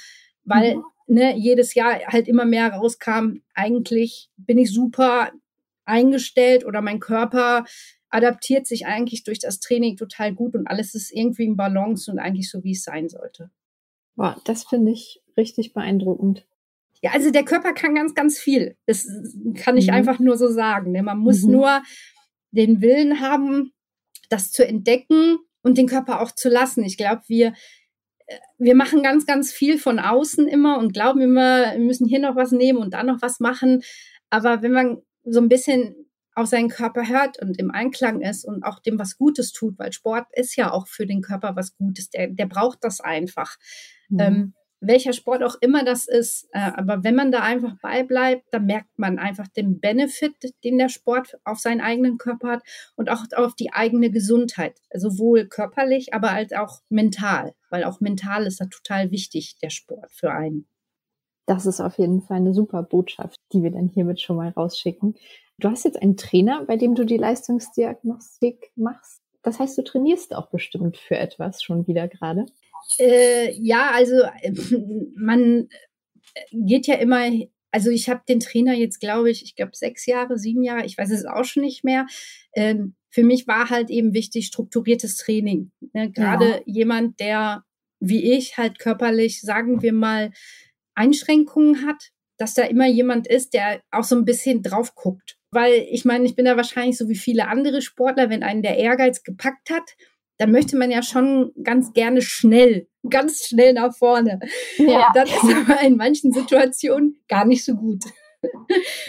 weil 0.45 0.77
mhm. 0.77 0.85
ne, 1.07 1.37
jedes 1.37 1.75
Jahr 1.75 2.01
halt 2.07 2.27
immer 2.27 2.45
mehr 2.45 2.73
rauskam. 2.73 3.39
Eigentlich 3.55 4.31
bin 4.37 4.59
ich 4.59 4.73
super 4.73 5.31
eingestellt 5.85 6.67
oder 6.67 6.83
mein 6.83 7.01
Körper 7.01 7.65
adaptiert 8.11 8.67
sich 8.67 8.87
eigentlich 8.87 9.25
durch 9.25 9.39
das 9.39 9.61
Training 9.61 9.97
total 9.97 10.35
gut 10.35 10.55
und 10.55 10.67
alles 10.67 10.95
ist 10.95 11.13
irgendwie 11.13 11.45
im 11.45 11.57
Balance 11.57 12.11
und 12.11 12.19
eigentlich 12.19 12.51
so, 12.51 12.65
wie 12.65 12.73
es 12.73 12.85
sein 12.85 13.09
sollte. 13.09 13.51
Boah, 14.17 14.41
das 14.45 14.65
finde 14.65 14.93
ich 14.93 15.23
richtig 15.37 15.73
beeindruckend. 15.75 16.47
Ja, 17.03 17.13
also 17.13 17.31
der 17.31 17.45
Körper 17.45 17.73
kann 17.73 17.95
ganz, 17.95 18.15
ganz 18.15 18.39
viel. 18.39 18.77
Das 18.87 19.07
kann 19.55 19.77
ich 19.77 19.89
mhm. 19.89 19.95
einfach 19.95 20.19
nur 20.19 20.37
so 20.37 20.49
sagen. 20.49 20.93
Ne? 20.93 21.03
Man 21.03 21.19
muss 21.19 21.43
mhm. 21.43 21.53
nur 21.53 21.83
den 22.51 22.81
Willen 22.81 23.21
haben, 23.21 23.73
das 24.31 24.51
zu 24.51 24.67
entdecken 24.67 25.39
und 25.63 25.79
den 25.79 25.87
Körper 25.87 26.21
auch 26.21 26.33
zu 26.33 26.49
lassen. 26.49 26.83
Ich 26.83 26.97
glaube, 26.97 27.23
wir, 27.29 27.53
äh, 28.27 28.39
wir 28.59 28.75
machen 28.75 29.03
ganz, 29.03 29.27
ganz 29.27 29.53
viel 29.53 29.79
von 29.79 29.99
außen 29.99 30.49
immer 30.49 30.79
und 30.79 30.93
glauben 30.93 31.21
immer, 31.21 31.73
wir 31.73 31.85
müssen 31.85 32.09
hier 32.09 32.21
noch 32.21 32.37
was 32.37 32.51
nehmen 32.51 32.79
und 32.79 32.95
da 32.95 33.05
noch 33.05 33.23
was 33.23 33.39
machen. 33.39 33.83
Aber 34.31 34.63
wenn 34.63 34.73
man 34.73 35.03
so 35.25 35.41
ein 35.41 35.49
bisschen 35.49 36.08
auf 36.39 36.47
seinen 36.47 36.69
Körper 36.69 37.09
hört 37.09 37.43
und 37.43 37.59
im 37.59 37.73
Einklang 37.73 38.21
ist 38.21 38.45
und 38.45 38.63
auch 38.63 38.79
dem 38.79 38.99
was 38.99 39.19
Gutes 39.19 39.53
tut, 39.53 39.77
weil 39.79 39.93
Sport 39.93 40.27
ist 40.33 40.55
ja 40.55 40.73
auch 40.73 40.87
für 40.87 41.05
den 41.05 41.21
Körper 41.21 41.57
was 41.57 41.77
Gutes, 41.77 42.11
der, 42.11 42.29
der 42.29 42.47
braucht 42.47 42.85
das 42.85 43.01
einfach. 43.01 43.57
Mhm. 44.09 44.21
Ähm, 44.21 44.55
welcher 44.81 45.13
Sport 45.13 45.43
auch 45.43 45.57
immer 45.61 45.85
das 45.85 46.07
ist, 46.07 46.49
äh, 46.53 46.71
aber 46.77 47.03
wenn 47.03 47.17
man 47.17 47.33
da 47.33 47.41
einfach 47.41 47.75
beibleibt, 47.83 48.45
dann 48.53 48.67
merkt 48.67 48.97
man 48.97 49.19
einfach 49.19 49.49
den 49.49 49.81
Benefit, 49.81 50.55
den 50.63 50.79
der 50.79 50.89
Sport 50.89 51.37
auf 51.43 51.59
seinen 51.59 51.81
eigenen 51.81 52.19
Körper 52.19 52.49
hat 52.51 52.63
und 52.95 53.11
auch 53.11 53.25
auf 53.35 53.57
die 53.57 53.73
eigene 53.73 54.13
Gesundheit, 54.13 54.81
sowohl 54.95 55.47
körperlich, 55.47 56.15
aber 56.15 56.31
als 56.31 56.53
auch 56.53 56.83
mental, 56.89 57.55
weil 57.71 57.83
auch 57.83 58.01
mental 58.01 58.47
ist 58.47 58.61
da 58.61 58.67
total 58.67 59.11
wichtig, 59.11 59.57
der 59.61 59.71
Sport 59.71 60.13
für 60.13 60.31
einen. 60.31 60.69
Das 61.47 61.67
ist 61.67 61.81
auf 61.81 61.99
jeden 61.99 62.23
Fall 62.23 62.37
eine 62.37 62.55
super 62.55 62.85
Botschaft, 62.85 63.41
die 63.53 63.63
wir 63.63 63.73
dann 63.73 63.89
hiermit 63.89 64.21
schon 64.21 64.37
mal 64.37 64.51
rausschicken. 64.51 65.17
Du 65.59 65.69
hast 65.69 65.85
jetzt 65.85 66.01
einen 66.01 66.17
Trainer, 66.17 66.65
bei 66.65 66.77
dem 66.77 66.95
du 66.95 67.05
die 67.05 67.17
Leistungsdiagnostik 67.17 68.71
machst. 68.77 69.23
Das 69.43 69.59
heißt, 69.59 69.77
du 69.79 69.83
trainierst 69.83 70.35
auch 70.35 70.51
bestimmt 70.51 70.97
für 70.97 71.17
etwas 71.17 71.63
schon 71.63 71.87
wieder 71.87 72.09
gerade. 72.09 72.47
Äh, 72.99 73.53
ja, 73.61 73.91
also 73.93 74.23
äh, 74.41 74.53
man 75.17 75.69
geht 76.53 76.87
ja 76.87 76.95
immer, 76.97 77.31
also 77.71 77.91
ich 77.91 78.09
habe 78.09 78.23
den 78.29 78.41
Trainer 78.41 78.75
jetzt, 78.75 79.01
glaube 79.01 79.31
ich, 79.31 79.43
ich 79.43 79.57
glaube 79.57 79.73
sechs 79.75 80.07
Jahre, 80.07 80.39
sieben 80.39 80.63
Jahre, 80.63 80.85
ich 80.85 80.97
weiß 80.97 81.11
es 81.11 81.25
auch 81.25 81.45
schon 81.45 81.65
nicht 81.65 81.85
mehr. 81.85 82.07
Ähm, 82.55 82.95
für 83.11 83.25
mich 83.25 83.47
war 83.47 83.71
halt 83.71 83.91
eben 83.91 84.15
wichtig 84.15 84.47
strukturiertes 84.47 85.17
Training. 85.17 85.73
Ne? 85.93 86.11
Gerade 86.13 86.49
ja. 86.49 86.61
jemand, 86.67 87.21
der 87.21 87.65
wie 88.01 88.33
ich 88.33 88.59
halt 88.59 88.79
körperlich, 88.79 89.41
sagen 89.41 89.83
wir 89.83 89.93
mal, 89.93 90.31
Einschränkungen 90.95 91.87
hat, 91.87 92.11
dass 92.37 92.55
da 92.55 92.63
immer 92.63 92.87
jemand 92.87 93.27
ist, 93.27 93.55
der 93.55 93.83
auch 93.91 94.05
so 94.05 94.15
ein 94.15 94.25
bisschen 94.25 94.63
drauf 94.63 94.95
guckt. 94.95 95.38
Weil 95.51 95.87
ich 95.91 96.05
meine, 96.05 96.27
ich 96.27 96.37
bin 96.37 96.45
da 96.45 96.57
wahrscheinlich 96.57 96.99
so 96.99 97.09
wie 97.09 97.17
viele 97.17 97.49
andere 97.49 97.83
Sportler, 97.83 98.31
wenn 98.31 98.43
einen 98.43 98.63
der 98.63 98.77
Ehrgeiz 98.77 99.23
gepackt 99.23 99.71
hat, 99.71 99.97
dann 100.39 100.53
möchte 100.53 100.77
man 100.77 100.91
ja 100.91 101.03
schon 101.03 101.53
ganz 101.63 101.93
gerne 101.93 102.23
schnell, 102.23 102.89
ganz 103.11 103.47
schnell 103.47 103.75
nach 103.75 103.95
vorne. 103.95 104.41
Ja. 104.79 105.11
Das 105.15 105.31
ist 105.31 105.45
aber 105.45 105.81
in 105.83 105.97
manchen 105.97 106.33
Situationen 106.33 107.21
gar 107.29 107.45
nicht 107.45 107.65
so 107.65 107.75
gut. 107.75 108.05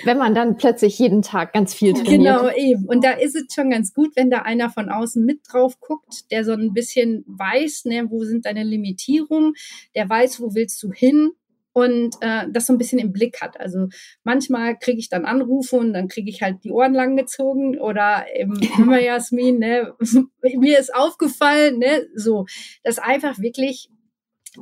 Wenn 0.05 0.17
man 0.17 0.33
dann 0.33 0.57
plötzlich 0.57 0.97
jeden 0.97 1.21
Tag 1.21 1.53
ganz 1.53 1.75
viel 1.75 1.93
trainiert. 1.93 2.39
Genau, 2.39 2.49
eben. 2.49 2.85
Und 2.85 3.03
da 3.03 3.11
ist 3.11 3.35
es 3.35 3.53
schon 3.53 3.69
ganz 3.69 3.93
gut, 3.93 4.15
wenn 4.15 4.31
da 4.31 4.39
einer 4.39 4.71
von 4.71 4.89
außen 4.89 5.23
mit 5.23 5.41
drauf 5.47 5.79
guckt, 5.79 6.31
der 6.31 6.43
so 6.43 6.53
ein 6.53 6.73
bisschen 6.73 7.25
weiß, 7.27 7.85
ne, 7.85 8.09
wo 8.09 8.23
sind 8.23 8.47
deine 8.47 8.63
Limitierungen, 8.63 9.53
der 9.93 10.09
weiß, 10.09 10.41
wo 10.41 10.55
willst 10.55 10.81
du 10.81 10.91
hin 10.91 11.33
und 11.73 12.15
äh, 12.21 12.45
das 12.51 12.65
so 12.65 12.73
ein 12.73 12.77
bisschen 12.77 12.99
im 12.99 13.11
Blick 13.11 13.41
hat. 13.41 13.59
Also 13.59 13.87
manchmal 14.23 14.77
kriege 14.77 14.99
ich 14.99 15.09
dann 15.09 15.25
Anrufe 15.25 15.77
und 15.77 15.93
dann 15.93 16.07
kriege 16.07 16.29
ich 16.29 16.41
halt 16.41 16.63
die 16.63 16.71
Ohren 16.71 16.93
lang 16.93 17.15
gezogen 17.15 17.77
oder 17.79 18.25
eben 18.35 18.59
immer 18.77 18.99
Jasmin, 19.01 19.59
ne, 19.59 19.93
mir 20.41 20.79
ist 20.79 20.93
aufgefallen, 20.93 21.79
ne, 21.79 22.07
so, 22.15 22.45
dass 22.83 22.99
einfach 22.99 23.39
wirklich 23.39 23.89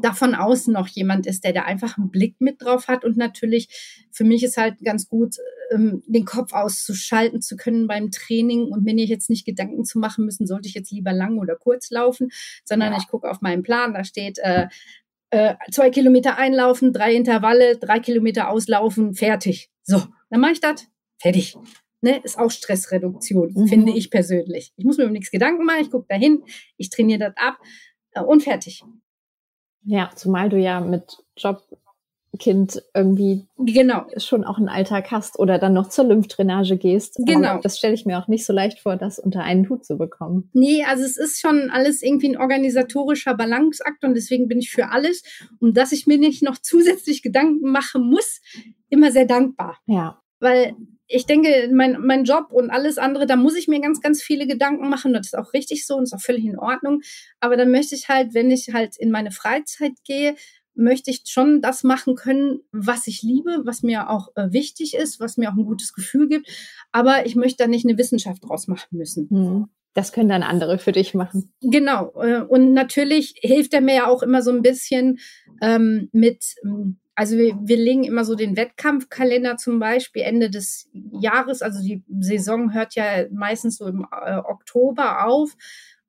davon 0.01 0.36
außen 0.36 0.74
noch 0.74 0.88
jemand 0.88 1.26
ist, 1.26 1.43
der 1.43 1.53
da 1.53 1.62
einfach 1.64 1.97
einen 1.97 2.12
Blick 2.12 2.36
mit 2.39 2.62
drauf 2.62 2.88
hat 2.88 3.05
und 3.05 3.18
natürlich 3.18 4.08
für 4.12 4.26
mich 4.26 4.43
ist 4.43 4.58
halt 4.58 4.80
ganz 4.84 5.08
gut, 5.08 5.38
ähm, 5.72 6.03
den 6.05 6.26
Kopf 6.26 6.53
auszuschalten 6.53 7.41
zu 7.41 7.55
können 7.55 7.88
beim 7.88 8.12
Training 8.12 8.64
und 8.64 8.84
mir 8.84 8.93
jetzt 8.95 9.30
nicht 9.30 9.45
Gedanken 9.45 9.86
zu 9.86 9.99
machen 9.99 10.26
müssen, 10.26 10.45
sollte 10.45 10.68
ich 10.68 10.74
jetzt 10.74 10.91
lieber 10.91 11.14
lang 11.14 11.38
oder 11.38 11.55
kurz 11.55 11.89
laufen, 11.89 12.30
sondern 12.66 12.91
ja. 12.93 12.99
ich 12.99 13.08
gucke 13.08 13.30
auf 13.30 13.41
meinen 13.41 13.64
Plan, 13.64 13.93
da 13.93 14.03
steht 14.03 14.39
äh, 14.39 14.68
äh, 15.30 15.55
zwei 15.71 15.89
Kilometer 15.89 16.38
einlaufen, 16.38 16.93
drei 16.93 17.13
Intervalle, 17.13 17.78
drei 17.78 17.99
Kilometer 17.99 18.49
auslaufen, 18.49 19.13
fertig. 19.13 19.69
So, 19.84 20.01
dann 20.30 20.41
mache 20.41 20.53
ich 20.53 20.61
das, 20.61 20.88
fertig. 21.19 21.57
ne, 22.01 22.19
ist 22.23 22.38
auch 22.38 22.51
Stressreduktion, 22.51 23.53
mhm. 23.53 23.67
finde 23.67 23.91
ich 23.93 24.09
persönlich. 24.09 24.73
Ich 24.78 24.86
muss 24.86 24.97
mir 24.97 25.05
um 25.05 25.11
nichts 25.11 25.32
Gedanken 25.32 25.65
machen, 25.65 25.82
ich 25.82 25.91
gucke 25.91 26.07
dahin, 26.07 26.43
ich 26.78 26.89
trainiere 26.89 27.19
das 27.19 27.34
ab 27.38 27.57
äh, 28.11 28.21
und 28.21 28.43
fertig. 28.43 28.84
Ja, 29.84 30.09
zumal 30.15 30.49
du 30.49 30.57
ja 30.57 30.82
mit 30.82 31.23
Job 31.38 31.63
Kind 32.38 32.83
irgendwie 32.93 33.47
genau. 33.57 34.05
schon 34.17 34.43
auch 34.43 34.57
einen 34.57 34.69
Alltag 34.69 35.11
hast 35.11 35.39
oder 35.39 35.59
dann 35.59 35.73
noch 35.73 35.89
zur 35.89 36.05
Lymphdrainage 36.05 36.77
gehst. 36.77 37.17
Genau. 37.25 37.55
Und 37.55 37.65
das 37.65 37.77
stelle 37.77 37.93
ich 37.93 38.05
mir 38.05 38.19
auch 38.19 38.27
nicht 38.27 38.45
so 38.45 38.53
leicht 38.53 38.79
vor, 38.79 38.95
das 38.95 39.19
unter 39.19 39.43
einen 39.43 39.69
Hut 39.69 39.85
zu 39.85 39.97
bekommen. 39.97 40.49
Nee, 40.53 40.83
also 40.83 41.03
es 41.03 41.17
ist 41.17 41.39
schon 41.39 41.69
alles 41.69 42.01
irgendwie 42.01 42.29
ein 42.29 42.38
organisatorischer 42.38 43.35
Balanceakt 43.35 44.03
und 44.03 44.15
deswegen 44.15 44.47
bin 44.47 44.59
ich 44.59 44.71
für 44.71 44.89
alles, 44.89 45.23
um 45.59 45.73
dass 45.73 45.91
ich 45.91 46.07
mir 46.07 46.17
nicht 46.17 46.43
noch 46.43 46.57
zusätzlich 46.57 47.21
Gedanken 47.21 47.71
machen 47.71 48.09
muss, 48.09 48.41
immer 48.89 49.11
sehr 49.11 49.25
dankbar. 49.25 49.77
Ja. 49.85 50.21
Weil 50.39 50.75
ich 51.07 51.25
denke, 51.25 51.69
mein, 51.73 51.97
mein 52.01 52.25
Job 52.25 52.51
und 52.51 52.69
alles 52.69 52.97
andere, 52.97 53.25
da 53.25 53.38
muss 53.38 53.55
ich 53.55 53.67
mir 53.67 53.79
ganz, 53.79 54.01
ganz 54.01 54.21
viele 54.21 54.45
Gedanken 54.45 54.89
machen. 54.89 55.13
Das 55.13 55.27
ist 55.27 55.38
auch 55.38 55.53
richtig 55.53 55.85
so 55.85 55.95
und 55.95 56.03
ist 56.03 56.13
auch 56.13 56.21
völlig 56.21 56.45
in 56.45 56.59
Ordnung. 56.59 57.01
Aber 57.39 57.55
dann 57.55 57.71
möchte 57.71 57.95
ich 57.95 58.09
halt, 58.09 58.33
wenn 58.33 58.51
ich 58.51 58.73
halt 58.73 58.97
in 58.97 59.09
meine 59.09 59.31
Freizeit 59.31 59.93
gehe, 60.05 60.35
möchte 60.78 61.11
ich 61.11 61.23
schon 61.25 61.61
das 61.61 61.84
machen 61.84 62.15
können, 62.15 62.59
was 62.71 63.07
ich 63.07 63.21
liebe, 63.21 63.61
was 63.65 63.84
mir 63.84 64.09
auch 64.09 64.30
äh, 64.36 64.51
wichtig 64.51 64.93
ist, 64.95 65.19
was 65.19 65.38
mir 65.38 65.49
auch 65.49 65.55
ein 65.55 65.65
gutes 65.65 65.93
Gefühl 65.93 66.28
gibt. 66.28 66.47
Aber 66.91 67.25
ich 67.25 67.36
möchte 67.36 67.63
da 67.63 67.67
nicht 67.67 67.88
eine 67.88 67.97
Wissenschaft 67.97 68.43
draus 68.43 68.67
machen 68.67 68.97
müssen. 68.97 69.30
Hm. 69.30 69.69
Das 69.93 70.11
können 70.11 70.30
dann 70.30 70.43
andere 70.43 70.78
für 70.78 70.91
dich 70.91 71.15
machen. 71.15 71.51
Genau. 71.61 72.13
Äh, 72.21 72.41
und 72.41 72.73
natürlich 72.73 73.34
hilft 73.41 73.73
er 73.73 73.82
mir 73.82 73.95
ja 73.95 74.07
auch 74.07 74.21
immer 74.21 74.43
so 74.43 74.51
ein 74.51 74.61
bisschen 74.61 75.17
ähm, 75.59 76.09
mit, 76.11 76.53
ähm, 76.63 76.99
also 77.15 77.36
wir, 77.36 77.57
wir 77.63 77.78
legen 77.78 78.03
immer 78.03 78.23
so 78.23 78.36
den 78.36 78.55
Wettkampfkalender 78.55 79.57
zum 79.57 79.80
Beispiel 79.80 80.21
Ende 80.21 80.51
des 80.51 80.91
Jahres. 80.93 81.63
Also 81.63 81.82
die 81.82 82.03
Saison 82.19 82.75
hört 82.75 82.93
ja 82.93 83.25
meistens 83.32 83.78
so 83.78 83.88
im 83.88 84.05
äh, 84.11 84.36
Oktober 84.38 85.25
auf. 85.25 85.55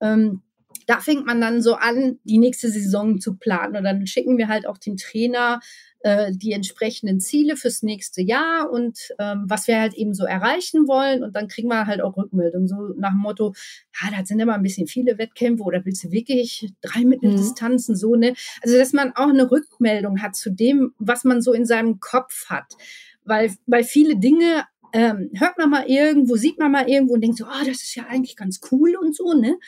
Ähm, 0.02 0.42
da 0.88 1.00
fängt 1.00 1.26
man 1.26 1.38
dann 1.40 1.60
so 1.60 1.74
an, 1.74 2.18
die 2.24 2.38
nächste 2.38 2.70
Saison 2.70 3.20
zu 3.20 3.36
planen. 3.36 3.76
Und 3.76 3.84
dann 3.84 4.06
schicken 4.06 4.38
wir 4.38 4.48
halt 4.48 4.66
auch 4.66 4.78
den 4.78 4.96
Trainer 4.96 5.60
äh, 6.00 6.32
die 6.32 6.52
entsprechenden 6.52 7.20
Ziele 7.20 7.56
fürs 7.56 7.82
nächste 7.82 8.22
Jahr 8.22 8.70
und 8.70 9.12
ähm, 9.18 9.44
was 9.48 9.68
wir 9.68 9.80
halt 9.80 9.94
eben 9.94 10.14
so 10.14 10.24
erreichen 10.24 10.88
wollen. 10.88 11.22
Und 11.22 11.36
dann 11.36 11.46
kriegen 11.48 11.68
wir 11.68 11.86
halt 11.86 12.00
auch 12.00 12.16
Rückmeldungen, 12.16 12.68
so 12.68 12.94
nach 12.96 13.10
dem 13.10 13.18
Motto, 13.18 13.52
ja, 14.00 14.10
da 14.16 14.24
sind 14.24 14.40
immer 14.40 14.54
ein 14.54 14.62
bisschen 14.62 14.86
viele 14.86 15.18
Wettkämpfe 15.18 15.62
oder 15.62 15.84
willst 15.84 16.04
du 16.04 16.10
wirklich 16.10 16.72
drei 16.80 17.04
Mitteldistanzen, 17.04 17.94
mhm. 17.94 17.98
so, 17.98 18.14
ne? 18.14 18.34
Also, 18.62 18.78
dass 18.78 18.94
man 18.94 19.12
auch 19.14 19.28
eine 19.28 19.50
Rückmeldung 19.50 20.22
hat 20.22 20.36
zu 20.36 20.50
dem, 20.50 20.94
was 20.98 21.24
man 21.24 21.42
so 21.42 21.52
in 21.52 21.66
seinem 21.66 22.00
Kopf 22.00 22.46
hat. 22.48 22.76
Weil, 23.24 23.52
weil 23.66 23.84
viele 23.84 24.16
Dinge 24.16 24.64
ähm, 24.94 25.30
hört 25.34 25.58
man 25.58 25.68
mal 25.68 25.84
irgendwo, 25.86 26.36
sieht 26.36 26.58
man 26.58 26.72
mal 26.72 26.88
irgendwo 26.88 27.14
und 27.14 27.20
denkt 27.20 27.36
so, 27.36 27.44
oh, 27.44 27.66
das 27.66 27.82
ist 27.82 27.94
ja 27.94 28.06
eigentlich 28.08 28.36
ganz 28.36 28.60
cool 28.70 28.94
und 28.96 29.14
so, 29.14 29.34
ne? 29.34 29.58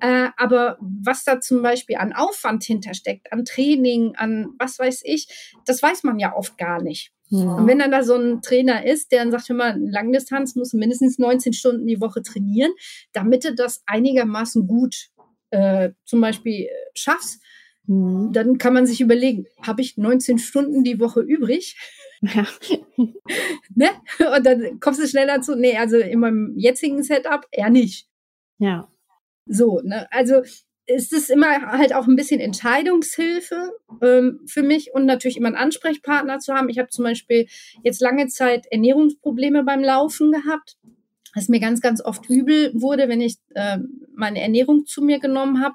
Äh, 0.00 0.28
aber 0.36 0.78
was 0.80 1.24
da 1.24 1.40
zum 1.40 1.62
Beispiel 1.62 1.96
an 1.96 2.12
Aufwand 2.12 2.64
hintersteckt, 2.64 3.32
an 3.32 3.44
Training, 3.44 4.14
an 4.16 4.54
was 4.58 4.78
weiß 4.78 5.02
ich, 5.04 5.54
das 5.66 5.82
weiß 5.82 6.04
man 6.04 6.18
ja 6.18 6.34
oft 6.34 6.56
gar 6.58 6.82
nicht. 6.82 7.12
Ja. 7.30 7.56
Und 7.56 7.66
wenn 7.66 7.78
dann 7.78 7.90
da 7.90 8.02
so 8.02 8.14
ein 8.14 8.40
Trainer 8.40 8.86
ist, 8.86 9.12
der 9.12 9.20
dann 9.20 9.30
sagt, 9.30 9.48
hör 9.48 9.56
mal, 9.56 9.78
Langdistanz 9.78 10.54
muss 10.54 10.72
mindestens 10.72 11.18
19 11.18 11.52
Stunden 11.52 11.86
die 11.86 12.00
Woche 12.00 12.22
trainieren, 12.22 12.72
damit 13.12 13.44
du 13.44 13.54
das 13.54 13.82
einigermaßen 13.86 14.66
gut 14.66 15.08
äh, 15.50 15.90
zum 16.04 16.20
Beispiel 16.20 16.64
äh, 16.64 16.70
schaffst, 16.94 17.42
mhm. 17.86 18.32
dann 18.32 18.58
kann 18.58 18.74
man 18.74 18.86
sich 18.86 19.00
überlegen, 19.00 19.46
habe 19.60 19.82
ich 19.82 19.96
19 19.96 20.38
Stunden 20.38 20.84
die 20.84 21.00
Woche 21.00 21.20
übrig? 21.20 21.76
Ja. 22.20 22.46
ne? 23.74 23.90
Und 24.36 24.46
dann 24.46 24.80
kommst 24.80 25.00
du 25.00 25.06
schneller 25.06 25.40
zu, 25.42 25.54
nee, 25.54 25.76
also 25.76 25.98
in 25.98 26.20
meinem 26.20 26.54
jetzigen 26.56 27.02
Setup 27.02 27.46
eher 27.50 27.70
nicht. 27.70 28.08
Ja. 28.58 28.90
So, 29.48 29.80
ne? 29.82 30.06
Also 30.10 30.42
ist 30.86 31.12
es 31.12 31.28
immer 31.28 31.72
halt 31.72 31.94
auch 31.94 32.06
ein 32.06 32.16
bisschen 32.16 32.40
Entscheidungshilfe 32.40 33.72
ähm, 34.02 34.40
für 34.46 34.62
mich 34.62 34.92
und 34.94 35.04
natürlich 35.04 35.36
immer 35.36 35.48
einen 35.48 35.56
Ansprechpartner 35.56 36.38
zu 36.38 36.54
haben. 36.54 36.70
Ich 36.70 36.78
habe 36.78 36.88
zum 36.88 37.04
Beispiel 37.04 37.46
jetzt 37.82 38.00
lange 38.00 38.26
Zeit 38.28 38.66
Ernährungsprobleme 38.70 39.64
beim 39.64 39.82
Laufen 39.82 40.32
gehabt, 40.32 40.76
was 41.34 41.48
mir 41.48 41.60
ganz, 41.60 41.82
ganz 41.82 42.02
oft 42.02 42.28
übel 42.30 42.72
wurde, 42.74 43.08
wenn 43.08 43.20
ich 43.20 43.36
äh, 43.54 43.78
meine 44.14 44.40
Ernährung 44.40 44.86
zu 44.86 45.02
mir 45.02 45.18
genommen 45.18 45.62
habe. 45.62 45.74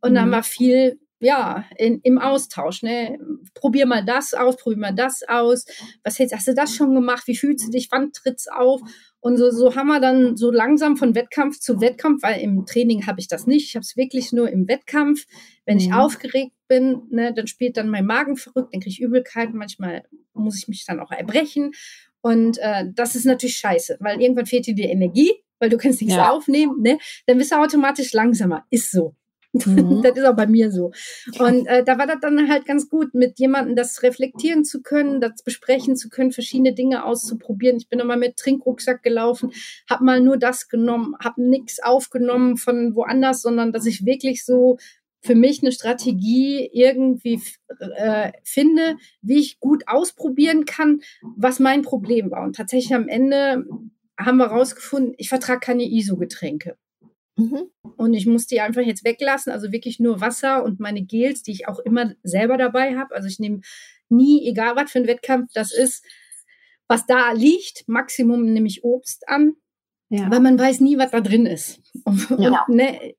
Und 0.00 0.12
mhm. 0.12 0.16
dann 0.16 0.30
war 0.30 0.42
viel 0.42 0.98
ja, 1.20 1.64
in, 1.78 2.00
im 2.02 2.18
Austausch, 2.18 2.82
ne? 2.82 3.18
Probier 3.54 3.86
mal 3.86 4.04
das 4.04 4.34
aus, 4.34 4.56
probier 4.56 4.78
mal 4.78 4.94
das 4.94 5.22
aus. 5.26 5.64
Was 6.02 6.18
jetzt, 6.18 6.34
hast 6.34 6.48
du 6.48 6.54
das 6.54 6.74
schon 6.74 6.94
gemacht? 6.94 7.26
Wie 7.26 7.36
fühlst 7.36 7.66
du 7.66 7.70
dich? 7.70 7.88
Wann 7.90 8.12
tritt's 8.12 8.46
auf? 8.48 8.82
Und 9.24 9.38
so, 9.38 9.50
so 9.50 9.74
haben 9.74 9.86
wir 9.86 10.00
dann 10.00 10.36
so 10.36 10.50
langsam 10.50 10.98
von 10.98 11.14
Wettkampf 11.14 11.58
zu 11.58 11.80
Wettkampf, 11.80 12.22
weil 12.22 12.42
im 12.42 12.66
Training 12.66 13.06
habe 13.06 13.20
ich 13.20 13.26
das 13.26 13.46
nicht. 13.46 13.68
Ich 13.68 13.74
habe 13.74 13.82
es 13.82 13.96
wirklich 13.96 14.32
nur 14.32 14.50
im 14.50 14.68
Wettkampf. 14.68 15.24
Wenn 15.64 15.78
mhm. 15.78 15.82
ich 15.82 15.92
aufgeregt 15.94 16.52
bin, 16.68 17.04
ne, 17.08 17.32
dann 17.32 17.46
spielt 17.46 17.78
dann 17.78 17.88
mein 17.88 18.04
Magen 18.04 18.36
verrückt, 18.36 18.74
dann 18.74 18.82
kriege 18.82 18.90
ich 18.90 19.00
Übelkeit. 19.00 19.54
Manchmal 19.54 20.02
muss 20.34 20.58
ich 20.58 20.68
mich 20.68 20.84
dann 20.84 21.00
auch 21.00 21.10
erbrechen. 21.10 21.72
Und 22.20 22.58
äh, 22.58 22.84
das 22.94 23.14
ist 23.14 23.24
natürlich 23.24 23.56
scheiße, 23.56 23.96
weil 24.00 24.20
irgendwann 24.20 24.44
fehlt 24.44 24.66
dir 24.66 24.74
die 24.74 24.82
Energie, 24.82 25.32
weil 25.58 25.70
du 25.70 25.78
kannst 25.78 26.02
nichts 26.02 26.16
ja. 26.16 26.30
aufnehmen. 26.30 26.82
Ne? 26.82 26.98
Dann 27.26 27.38
bist 27.38 27.50
du 27.50 27.56
automatisch 27.56 28.12
langsamer. 28.12 28.66
Ist 28.68 28.90
so. 28.90 29.16
Mhm. 29.54 30.02
das 30.02 30.16
ist 30.16 30.24
auch 30.24 30.36
bei 30.36 30.46
mir 30.46 30.70
so. 30.70 30.90
Und 31.38 31.66
äh, 31.66 31.84
da 31.84 31.98
war 31.98 32.06
das 32.06 32.18
dann 32.20 32.48
halt 32.48 32.66
ganz 32.66 32.88
gut, 32.88 33.14
mit 33.14 33.38
jemandem 33.38 33.76
das 33.76 34.02
reflektieren 34.02 34.64
zu 34.64 34.82
können, 34.82 35.20
das 35.20 35.42
besprechen 35.42 35.96
zu 35.96 36.08
können, 36.08 36.32
verschiedene 36.32 36.74
Dinge 36.74 37.04
auszuprobieren. 37.04 37.76
Ich 37.76 37.88
bin 37.88 38.00
immer 38.00 38.16
mit 38.16 38.36
Trinkrucksack 38.36 39.02
gelaufen, 39.02 39.52
habe 39.88 40.04
mal 40.04 40.20
nur 40.20 40.36
das 40.36 40.68
genommen, 40.68 41.14
habe 41.22 41.42
nichts 41.42 41.82
aufgenommen 41.82 42.56
von 42.56 42.94
woanders, 42.96 43.42
sondern 43.42 43.72
dass 43.72 43.86
ich 43.86 44.04
wirklich 44.04 44.44
so 44.44 44.78
für 45.20 45.34
mich 45.34 45.62
eine 45.62 45.72
Strategie 45.72 46.68
irgendwie 46.72 47.40
äh, 47.96 48.32
finde, 48.42 48.96
wie 49.22 49.38
ich 49.38 49.58
gut 49.58 49.84
ausprobieren 49.86 50.66
kann, 50.66 51.00
was 51.36 51.60
mein 51.60 51.82
Problem 51.82 52.30
war. 52.30 52.42
Und 52.42 52.56
tatsächlich 52.56 52.94
am 52.94 53.08
Ende 53.08 53.64
haben 54.18 54.36
wir 54.36 54.46
rausgefunden, 54.46 55.14
ich 55.16 55.30
vertrage 55.30 55.60
keine 55.60 55.84
ISO-Getränke. 55.84 56.76
Mhm. 57.36 57.70
Und 57.96 58.14
ich 58.14 58.26
muss 58.26 58.46
die 58.46 58.60
einfach 58.60 58.82
jetzt 58.82 59.04
weglassen, 59.04 59.52
also 59.52 59.72
wirklich 59.72 59.98
nur 59.98 60.20
Wasser 60.20 60.64
und 60.64 60.80
meine 60.80 61.02
Gels, 61.02 61.42
die 61.42 61.52
ich 61.52 61.68
auch 61.68 61.80
immer 61.80 62.14
selber 62.22 62.56
dabei 62.56 62.96
habe. 62.96 63.14
Also 63.14 63.28
ich 63.28 63.38
nehme 63.38 63.60
nie, 64.08 64.48
egal 64.48 64.76
was 64.76 64.90
für 64.90 65.00
ein 65.00 65.06
Wettkampf 65.06 65.50
das 65.52 65.72
ist, 65.72 66.04
was 66.86 67.06
da 67.06 67.32
liegt, 67.32 67.88
Maximum 67.88 68.44
nehme 68.52 68.68
ich 68.68 68.84
Obst 68.84 69.28
an, 69.28 69.54
ja. 70.10 70.30
weil 70.30 70.40
man 70.40 70.58
weiß 70.58 70.80
nie, 70.80 70.98
was 70.98 71.10
da 71.10 71.20
drin 71.20 71.46
ist. 71.46 71.80
Und, 72.04 72.30
ja. 72.38 72.64
und, 72.68 72.76
ne, 72.76 73.14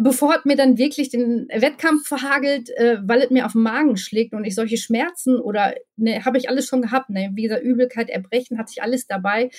bevor 0.00 0.34
es 0.36 0.44
mir 0.44 0.56
dann 0.56 0.76
wirklich 0.76 1.08
den 1.08 1.48
Wettkampf 1.48 2.06
verhagelt, 2.06 2.70
äh, 2.76 2.98
weil 3.02 3.22
es 3.22 3.30
mir 3.30 3.46
auf 3.46 3.52
den 3.52 3.62
Magen 3.62 3.96
schlägt 3.96 4.34
und 4.34 4.44
ich 4.44 4.54
solche 4.56 4.76
Schmerzen 4.76 5.38
oder 5.38 5.74
ne, 5.96 6.24
habe 6.24 6.38
ich 6.38 6.48
alles 6.48 6.66
schon 6.66 6.82
gehabt, 6.82 7.08
ne, 7.08 7.30
wie 7.34 7.44
gesagt, 7.44 7.62
Übelkeit, 7.62 8.10
Erbrechen, 8.10 8.58
hatte 8.58 8.72
ich 8.72 8.82
alles 8.82 9.06
dabei. 9.06 9.50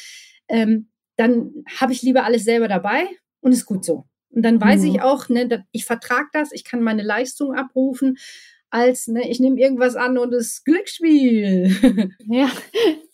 Ähm, 0.50 0.90
dann 1.16 1.64
habe 1.80 1.94
ich 1.94 2.02
lieber 2.02 2.26
alles 2.26 2.44
selber 2.44 2.68
dabei 2.68 3.08
und 3.44 3.52
ist 3.52 3.66
gut 3.66 3.86
so. 3.86 4.06
Und 4.30 4.42
dann 4.42 4.60
weiß 4.60 4.82
mhm. 4.82 4.88
ich 4.88 5.02
auch, 5.02 5.30
ne, 5.30 5.66
ich 5.72 5.86
vertrage 5.86 6.30
das, 6.34 6.52
ich 6.52 6.64
kann 6.64 6.82
meine 6.82 7.04
Leistung 7.04 7.54
abrufen, 7.54 8.18
als 8.72 9.08
ne, 9.08 9.30
ich 9.30 9.40
nehme 9.40 9.60
irgendwas 9.60 9.96
an 9.96 10.18
und 10.18 10.34
es 10.34 10.64
Glücksspiel. 10.64 12.10
Ja, 12.26 12.50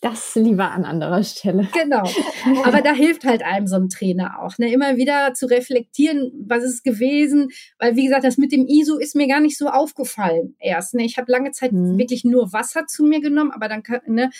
das 0.00 0.34
lieber 0.36 0.70
an 0.70 0.84
anderer 0.84 1.22
Stelle. 1.22 1.68
Genau. 1.74 2.08
Aber 2.64 2.80
da 2.80 2.94
hilft 2.94 3.24
halt 3.24 3.42
einem 3.42 3.66
so 3.66 3.76
ein 3.76 3.90
Trainer 3.90 4.40
auch, 4.40 4.56
ne, 4.56 4.72
immer 4.72 4.96
wieder 4.96 5.34
zu 5.34 5.44
reflektieren, 5.44 6.32
was 6.46 6.64
ist 6.64 6.84
gewesen, 6.84 7.48
weil 7.78 7.96
wie 7.96 8.04
gesagt, 8.04 8.24
das 8.24 8.38
mit 8.38 8.52
dem 8.52 8.66
ISO 8.66 8.96
ist 8.96 9.14
mir 9.14 9.28
gar 9.28 9.40
nicht 9.40 9.58
so 9.58 9.68
aufgefallen 9.68 10.54
erst. 10.58 10.94
Ne. 10.94 11.04
Ich 11.04 11.18
habe 11.18 11.30
lange 11.30 11.50
Zeit 11.50 11.72
mhm. 11.72 11.98
wirklich 11.98 12.24
nur 12.24 12.54
Wasser 12.54 12.86
zu 12.86 13.04
mir 13.04 13.20
genommen, 13.20 13.50
aber 13.50 13.68
dann 13.68 13.82
ne, 14.06 14.30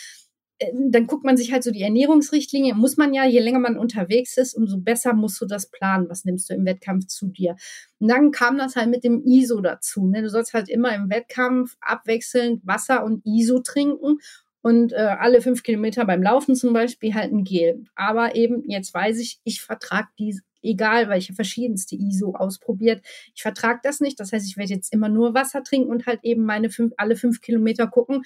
dann 0.73 1.07
guckt 1.07 1.23
man 1.23 1.37
sich 1.37 1.51
halt 1.51 1.63
so 1.63 1.71
die 1.71 1.81
Ernährungsrichtlinie, 1.81 2.75
muss 2.75 2.97
man 2.97 3.13
ja, 3.13 3.25
je 3.25 3.39
länger 3.39 3.59
man 3.59 3.77
unterwegs 3.77 4.37
ist, 4.37 4.53
umso 4.53 4.77
besser 4.77 5.13
musst 5.13 5.39
du 5.41 5.45
das 5.45 5.69
planen, 5.69 6.09
was 6.09 6.25
nimmst 6.25 6.49
du 6.49 6.53
im 6.53 6.65
Wettkampf 6.65 7.07
zu 7.07 7.27
dir. 7.27 7.55
Und 7.99 8.09
dann 8.09 8.31
kam 8.31 8.57
das 8.57 8.75
halt 8.75 8.89
mit 8.89 9.03
dem 9.03 9.23
ISO 9.25 9.61
dazu. 9.61 10.05
Ne? 10.07 10.21
Du 10.21 10.29
sollst 10.29 10.53
halt 10.53 10.69
immer 10.69 10.93
im 10.93 11.09
Wettkampf 11.09 11.77
abwechselnd 11.81 12.65
Wasser 12.65 13.03
und 13.03 13.25
ISO 13.25 13.59
trinken 13.59 14.17
und 14.61 14.93
äh, 14.93 14.97
alle 14.97 15.41
fünf 15.41 15.63
Kilometer 15.63 16.05
beim 16.05 16.21
Laufen 16.21 16.55
zum 16.55 16.73
Beispiel 16.73 17.13
halt 17.13 17.31
ein 17.31 17.43
Gel. 17.43 17.85
Aber 17.95 18.35
eben, 18.35 18.63
jetzt 18.67 18.93
weiß 18.93 19.19
ich, 19.19 19.39
ich 19.43 19.61
vertrage 19.61 20.09
die, 20.19 20.39
egal, 20.61 21.09
weil 21.09 21.17
ich 21.17 21.29
habe 21.29 21.35
verschiedenste 21.35 21.95
ISO 21.95 22.35
ausprobiert. 22.35 23.03
Ich 23.33 23.41
vertrage 23.41 23.79
das 23.83 23.99
nicht. 23.99 24.19
Das 24.19 24.31
heißt, 24.31 24.47
ich 24.47 24.57
werde 24.57 24.73
jetzt 24.73 24.93
immer 24.93 25.09
nur 25.09 25.33
Wasser 25.33 25.63
trinken 25.63 25.89
und 25.89 26.05
halt 26.05 26.19
eben 26.23 26.43
meine 26.43 26.69
fünf, 26.69 26.93
alle 26.97 27.15
fünf 27.15 27.41
Kilometer 27.41 27.87
gucken, 27.87 28.23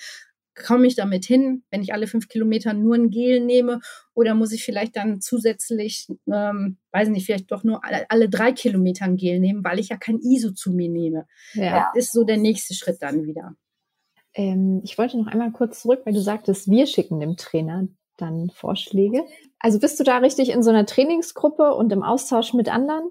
komme 0.55 0.87
ich 0.87 0.95
damit 0.95 1.25
hin, 1.25 1.63
wenn 1.69 1.81
ich 1.81 1.93
alle 1.93 2.07
fünf 2.07 2.27
Kilometer 2.27 2.73
nur 2.73 2.95
ein 2.95 3.09
Gel 3.09 3.41
nehme? 3.41 3.81
Oder 4.13 4.33
muss 4.33 4.51
ich 4.51 4.63
vielleicht 4.63 4.95
dann 4.95 5.21
zusätzlich, 5.21 6.07
ähm, 6.31 6.77
weiß 6.91 7.09
nicht, 7.09 7.25
vielleicht 7.25 7.51
doch 7.51 7.63
nur 7.63 7.83
alle, 7.83 8.05
alle, 8.09 8.29
drei 8.29 8.51
Kilometer 8.51 9.05
ein 9.05 9.17
Gel 9.17 9.39
nehmen, 9.39 9.63
weil 9.63 9.79
ich 9.79 9.89
ja 9.89 9.97
kein 9.97 10.19
ISO 10.19 10.51
zu 10.51 10.71
mir 10.71 10.89
nehme? 10.89 11.27
Ja. 11.53 11.91
Das 11.93 12.05
ist 12.05 12.13
so 12.13 12.23
der 12.23 12.37
nächste 12.37 12.73
Schritt 12.73 12.97
dann 13.01 13.25
wieder. 13.25 13.55
Ähm, 14.33 14.81
ich 14.83 14.97
wollte 14.97 15.17
noch 15.17 15.27
einmal 15.27 15.51
kurz 15.51 15.81
zurück, 15.81 16.01
weil 16.05 16.13
du 16.13 16.21
sagtest, 16.21 16.69
wir 16.69 16.87
schicken 16.87 17.19
dem 17.19 17.37
Trainer 17.37 17.87
dann 18.17 18.49
Vorschläge. 18.49 19.25
Also 19.59 19.79
bist 19.79 19.99
du 19.99 20.03
da 20.03 20.17
richtig 20.17 20.49
in 20.49 20.63
so 20.63 20.69
einer 20.69 20.85
Trainingsgruppe 20.85 21.73
und 21.73 21.91
im 21.91 22.03
Austausch 22.03 22.53
mit 22.53 22.73
anderen? 22.73 23.09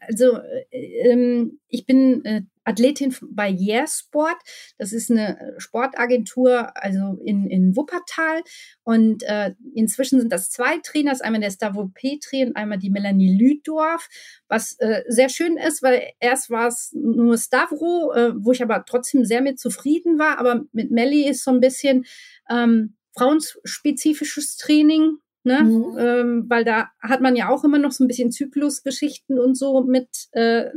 Also 0.00 0.38
äh, 0.70 1.10
ähm, 1.10 1.60
ich 1.68 1.86
bin 1.86 2.24
äh, 2.24 2.42
Athletin 2.64 3.14
bei 3.30 3.50
Yeah 3.50 3.86
Sport. 3.86 4.36
Das 4.78 4.92
ist 4.92 5.10
eine 5.10 5.54
Sportagentur, 5.58 6.70
also 6.76 7.18
in, 7.24 7.48
in 7.48 7.76
Wuppertal. 7.76 8.42
Und 8.82 9.22
äh, 9.22 9.54
inzwischen 9.74 10.20
sind 10.20 10.32
das 10.32 10.50
zwei 10.50 10.78
Trainers, 10.78 11.20
einmal 11.20 11.40
der 11.40 11.50
Stavro 11.50 11.90
Petri 11.94 12.44
und 12.44 12.56
einmal 12.56 12.78
die 12.78 12.90
Melanie 12.90 13.36
Lüdorf, 13.36 14.08
was 14.48 14.78
äh, 14.80 15.04
sehr 15.08 15.28
schön 15.28 15.56
ist, 15.56 15.82
weil 15.82 16.02
erst 16.18 16.50
war 16.50 16.68
es 16.68 16.92
nur 16.92 17.38
Stavro, 17.38 18.12
äh, 18.12 18.32
wo 18.36 18.52
ich 18.52 18.62
aber 18.62 18.84
trotzdem 18.84 19.24
sehr 19.24 19.42
mit 19.42 19.60
zufrieden 19.60 20.18
war. 20.18 20.38
Aber 20.38 20.64
mit 20.72 20.90
Melly 20.90 21.28
ist 21.28 21.44
so 21.44 21.52
ein 21.52 21.60
bisschen 21.60 22.04
ähm, 22.50 22.96
frauenspezifisches 23.16 24.56
Training. 24.56 25.18
Ne? 25.46 25.62
Mhm. 25.62 25.96
Ähm, 25.96 26.44
weil 26.48 26.64
da 26.64 26.88
hat 27.00 27.20
man 27.20 27.36
ja 27.36 27.50
auch 27.50 27.62
immer 27.62 27.78
noch 27.78 27.92
so 27.92 28.02
ein 28.02 28.08
bisschen 28.08 28.32
Zyklusgeschichten 28.32 29.38
und 29.38 29.56
so 29.56 29.84
mit 29.84 30.08
äh, 30.32 30.70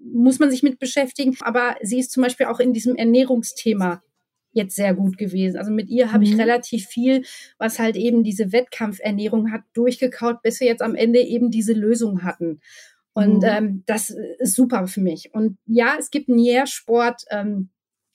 muss 0.00 0.38
man 0.38 0.52
sich 0.52 0.62
mit 0.62 0.78
beschäftigen. 0.78 1.36
Aber 1.40 1.74
sie 1.82 1.98
ist 1.98 2.12
zum 2.12 2.22
Beispiel 2.22 2.46
auch 2.46 2.60
in 2.60 2.72
diesem 2.72 2.94
Ernährungsthema 2.94 4.04
jetzt 4.52 4.76
sehr 4.76 4.94
gut 4.94 5.18
gewesen. 5.18 5.58
Also 5.58 5.72
mit 5.72 5.88
ihr 5.88 6.12
habe 6.12 6.24
mhm. 6.24 6.30
ich 6.30 6.38
relativ 6.38 6.86
viel, 6.86 7.24
was 7.58 7.80
halt 7.80 7.96
eben 7.96 8.22
diese 8.22 8.52
Wettkampfernährung 8.52 9.50
hat, 9.50 9.62
durchgekaut, 9.72 10.40
bis 10.42 10.60
wir 10.60 10.68
jetzt 10.68 10.82
am 10.82 10.94
Ende 10.94 11.18
eben 11.18 11.50
diese 11.50 11.72
Lösung 11.72 12.22
hatten. 12.22 12.60
Und 13.14 13.38
mhm. 13.38 13.48
ähm, 13.48 13.82
das 13.86 14.10
ist 14.38 14.54
super 14.54 14.86
für 14.86 15.00
mich. 15.00 15.34
Und 15.34 15.58
ja, 15.66 15.96
es 15.98 16.12
gibt 16.12 16.28
ein 16.28 16.38
Jährsport. 16.38 17.24
Ähm, 17.30 17.70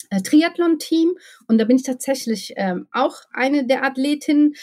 äh, 0.09 0.21
Triathlon-Team 0.21 1.15
und 1.47 1.59
da 1.59 1.65
bin 1.65 1.75
ich 1.75 1.83
tatsächlich 1.83 2.53
ähm, 2.55 2.87
auch 2.91 3.17
eine 3.31 3.67
der 3.67 3.83
Athletinnen, 3.83 4.55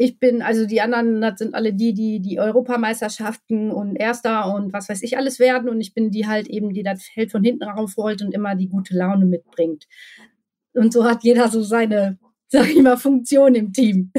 ich 0.00 0.20
bin, 0.20 0.42
also 0.42 0.64
die 0.64 0.80
anderen, 0.80 1.20
das 1.20 1.40
sind 1.40 1.56
alle 1.56 1.74
die, 1.74 1.92
die 1.92 2.20
die 2.20 2.38
Europameisterschaften 2.38 3.72
und 3.72 3.96
Erster 3.96 4.54
und 4.54 4.72
was 4.72 4.88
weiß 4.88 5.02
ich 5.02 5.18
alles 5.18 5.40
werden. 5.40 5.68
Und 5.68 5.80
ich 5.80 5.92
bin 5.92 6.12
die 6.12 6.28
halt 6.28 6.46
eben, 6.46 6.72
die 6.72 6.84
das 6.84 7.02
Feld 7.02 7.32
von 7.32 7.42
hinten 7.42 7.64
raufrollt 7.64 8.22
und 8.22 8.32
immer 8.32 8.54
die 8.54 8.68
gute 8.68 8.96
Laune 8.96 9.26
mitbringt. 9.26 9.88
Und 10.72 10.92
so 10.92 11.04
hat 11.04 11.24
jeder 11.24 11.48
so 11.48 11.62
seine, 11.62 12.16
sag 12.48 12.70
ich 12.70 12.80
mal, 12.80 12.96
Funktion 12.96 13.56
im 13.56 13.72
Team. 13.72 14.12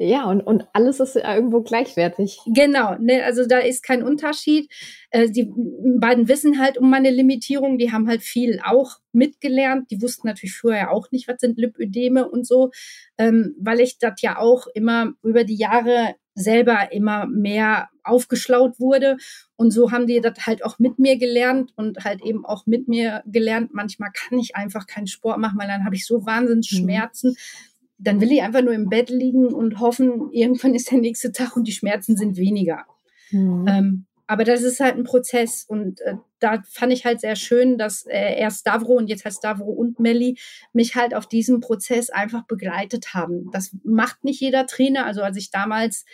Ja, 0.00 0.26
und, 0.26 0.40
und 0.42 0.64
alles 0.74 1.00
ist 1.00 1.16
irgendwo 1.16 1.60
gleichwertig. 1.60 2.38
Genau, 2.46 2.94
ne, 3.00 3.24
also 3.24 3.44
da 3.46 3.58
ist 3.58 3.82
kein 3.82 4.04
Unterschied. 4.04 4.72
Äh, 5.10 5.28
die 5.28 5.52
beiden 5.98 6.28
wissen 6.28 6.60
halt 6.60 6.78
um 6.78 6.88
meine 6.88 7.10
Limitierung, 7.10 7.78
die 7.78 7.90
haben 7.90 8.06
halt 8.06 8.22
viel 8.22 8.60
auch 8.64 8.98
mitgelernt. 9.10 9.90
Die 9.90 10.00
wussten 10.00 10.28
natürlich 10.28 10.54
vorher 10.54 10.92
auch 10.92 11.10
nicht, 11.10 11.26
was 11.26 11.40
sind 11.40 11.58
Lipödeme 11.58 12.28
und 12.28 12.46
so, 12.46 12.70
ähm, 13.18 13.56
weil 13.60 13.80
ich 13.80 13.98
das 13.98 14.22
ja 14.22 14.38
auch 14.38 14.68
immer 14.72 15.14
über 15.24 15.42
die 15.42 15.56
Jahre 15.56 16.14
selber 16.36 16.92
immer 16.92 17.26
mehr 17.26 17.88
aufgeschlaut 18.04 18.78
wurde. 18.78 19.16
Und 19.56 19.72
so 19.72 19.90
haben 19.90 20.06
die 20.06 20.20
das 20.20 20.46
halt 20.46 20.64
auch 20.64 20.78
mit 20.78 21.00
mir 21.00 21.18
gelernt 21.18 21.72
und 21.74 22.04
halt 22.04 22.22
eben 22.24 22.46
auch 22.46 22.66
mit 22.66 22.86
mir 22.86 23.24
gelernt. 23.26 23.70
Manchmal 23.74 24.10
kann 24.12 24.38
ich 24.38 24.54
einfach 24.54 24.86
keinen 24.86 25.08
Sport 25.08 25.38
machen, 25.38 25.58
weil 25.58 25.66
dann 25.66 25.84
habe 25.84 25.96
ich 25.96 26.06
so 26.06 26.24
Wahnsinnsschmerzen. 26.24 27.30
Mhm 27.30 27.67
dann 27.98 28.20
will 28.20 28.32
ich 28.32 28.42
einfach 28.42 28.62
nur 28.62 28.74
im 28.74 28.88
Bett 28.88 29.10
liegen 29.10 29.52
und 29.52 29.80
hoffen, 29.80 30.30
irgendwann 30.32 30.74
ist 30.74 30.90
der 30.90 30.98
nächste 30.98 31.32
Tag 31.32 31.56
und 31.56 31.66
die 31.66 31.72
Schmerzen 31.72 32.16
sind 32.16 32.36
weniger. 32.36 32.86
Mhm. 33.30 33.66
Ähm, 33.68 34.06
aber 34.26 34.44
das 34.44 34.62
ist 34.62 34.78
halt 34.78 34.96
ein 34.96 35.04
Prozess 35.04 35.64
und 35.66 36.02
äh, 36.02 36.16
da 36.38 36.62
fand 36.68 36.92
ich 36.92 37.06
halt 37.06 37.20
sehr 37.20 37.34
schön, 37.34 37.78
dass 37.78 38.04
äh, 38.06 38.38
erst 38.38 38.60
Stavro 38.60 38.92
und 38.92 39.08
jetzt 39.08 39.24
halt 39.24 39.34
Stavro 39.34 39.70
und 39.70 39.98
Melli 40.00 40.38
mich 40.74 40.94
halt 40.94 41.14
auf 41.14 41.26
diesem 41.26 41.60
Prozess 41.60 42.10
einfach 42.10 42.46
begleitet 42.46 43.14
haben. 43.14 43.50
Das 43.52 43.74
macht 43.84 44.24
nicht 44.24 44.40
jeder 44.40 44.66
Trainer. 44.66 45.06
Also 45.06 45.22
als 45.22 45.38
ich 45.38 45.50
damals 45.50 46.04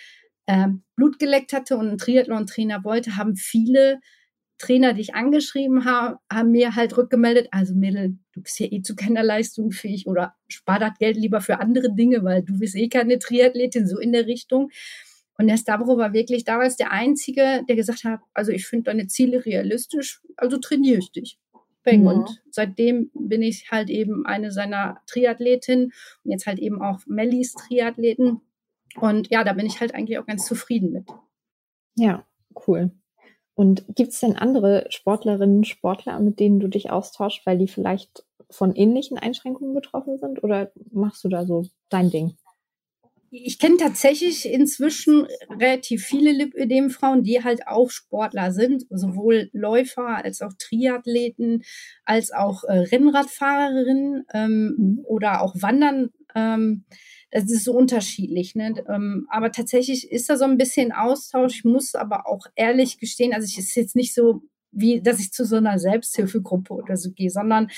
äh, 0.46 0.68
Blut 0.94 1.18
geleckt 1.18 1.52
hatte 1.52 1.76
und 1.76 1.88
einen 1.88 1.98
Triathlon-Trainer 1.98 2.84
wollte, 2.84 3.16
haben 3.16 3.34
viele 3.34 3.98
Trainer, 4.58 4.94
die 4.94 5.00
ich 5.00 5.14
angeschrieben 5.14 5.84
habe, 5.84 6.18
haben 6.32 6.52
mir 6.52 6.76
halt 6.76 6.96
rückgemeldet, 6.96 7.48
also 7.50 7.74
Mädel, 7.74 8.16
du 8.32 8.42
bist 8.42 8.58
ja 8.60 8.66
eh 8.70 8.82
zu 8.82 8.94
keiner 8.94 9.22
Leistung 9.22 9.72
fähig 9.72 10.06
oder 10.06 10.34
spar 10.48 10.78
das 10.78 10.96
Geld 10.98 11.16
lieber 11.16 11.40
für 11.40 11.60
andere 11.60 11.92
Dinge, 11.92 12.22
weil 12.24 12.42
du 12.42 12.58
bist 12.58 12.76
eh 12.76 12.88
keine 12.88 13.18
Triathletin, 13.18 13.86
so 13.86 13.98
in 13.98 14.12
der 14.12 14.26
Richtung. 14.26 14.70
Und 15.36 15.48
der 15.48 15.56
Stavro 15.56 15.98
war 15.98 16.12
wirklich 16.12 16.44
damals 16.44 16.76
der 16.76 16.92
Einzige, 16.92 17.62
der 17.68 17.74
gesagt 17.74 18.04
hat, 18.04 18.20
also 18.32 18.52
ich 18.52 18.66
finde 18.66 18.84
deine 18.84 19.08
Ziele 19.08 19.44
realistisch, 19.44 20.22
also 20.36 20.58
trainiere 20.58 20.98
ich 20.98 21.10
dich. 21.10 21.38
Mhm. 21.84 22.06
Und 22.06 22.42
seitdem 22.50 23.10
bin 23.14 23.42
ich 23.42 23.70
halt 23.70 23.90
eben 23.90 24.24
eine 24.24 24.50
seiner 24.52 25.02
Triathletinnen 25.06 25.92
und 26.24 26.30
jetzt 26.30 26.46
halt 26.46 26.58
eben 26.58 26.80
auch 26.80 27.00
Mellis 27.06 27.52
Triathleten. 27.54 28.40
Und 28.96 29.30
ja, 29.30 29.44
da 29.44 29.52
bin 29.52 29.66
ich 29.66 29.80
halt 29.80 29.94
eigentlich 29.94 30.18
auch 30.18 30.26
ganz 30.26 30.46
zufrieden 30.46 30.92
mit. 30.92 31.08
Ja, 31.96 32.26
cool. 32.66 32.92
Und 33.54 33.84
gibt 33.94 34.12
es 34.12 34.20
denn 34.20 34.36
andere 34.36 34.86
Sportlerinnen, 34.90 35.64
Sportler, 35.64 36.18
mit 36.18 36.40
denen 36.40 36.58
du 36.60 36.68
dich 36.68 36.90
austauschst, 36.90 37.46
weil 37.46 37.58
die 37.58 37.68
vielleicht 37.68 38.24
von 38.50 38.74
ähnlichen 38.74 39.18
Einschränkungen 39.18 39.74
betroffen 39.74 40.18
sind? 40.18 40.42
Oder 40.42 40.72
machst 40.90 41.22
du 41.24 41.28
da 41.28 41.46
so 41.46 41.66
dein 41.88 42.10
Ding? 42.10 42.36
Ich 43.36 43.58
kenne 43.58 43.76
tatsächlich 43.78 44.46
inzwischen 44.46 45.26
relativ 45.50 46.04
viele 46.04 46.30
Lipödem-Frauen, 46.30 47.24
die 47.24 47.42
halt 47.42 47.66
auch 47.66 47.90
Sportler 47.90 48.52
sind, 48.52 48.84
sowohl 48.90 49.50
Läufer 49.52 50.24
als 50.24 50.40
auch 50.40 50.52
Triathleten, 50.56 51.64
als 52.04 52.30
auch 52.30 52.62
äh, 52.62 52.78
Rennradfahrerinnen 52.78 54.24
ähm, 54.32 54.74
mhm. 54.78 55.00
oder 55.04 55.42
auch 55.42 55.54
Wandern. 55.60 56.10
Ähm, 56.36 56.84
es 57.34 57.50
ist 57.50 57.64
so 57.64 57.72
unterschiedlich. 57.72 58.54
Ne? 58.54 58.74
Ähm, 58.88 59.26
aber 59.28 59.50
tatsächlich 59.50 60.10
ist 60.10 60.30
da 60.30 60.36
so 60.36 60.44
ein 60.44 60.56
bisschen 60.56 60.92
Austausch. 60.92 61.56
Ich 61.56 61.64
muss 61.64 61.96
aber 61.96 62.28
auch 62.28 62.46
ehrlich 62.54 62.98
gestehen, 62.98 63.34
also 63.34 63.44
ich 63.44 63.58
ist 63.58 63.74
jetzt 63.74 63.96
nicht 63.96 64.14
so 64.14 64.42
wie, 64.70 65.00
dass 65.00 65.20
ich 65.20 65.32
zu 65.32 65.44
so 65.44 65.56
einer 65.56 65.78
Selbsthilfegruppe 65.78 66.74
oder 66.74 66.96
so 66.96 67.10
gehe, 67.10 67.30
sondern 67.30 67.70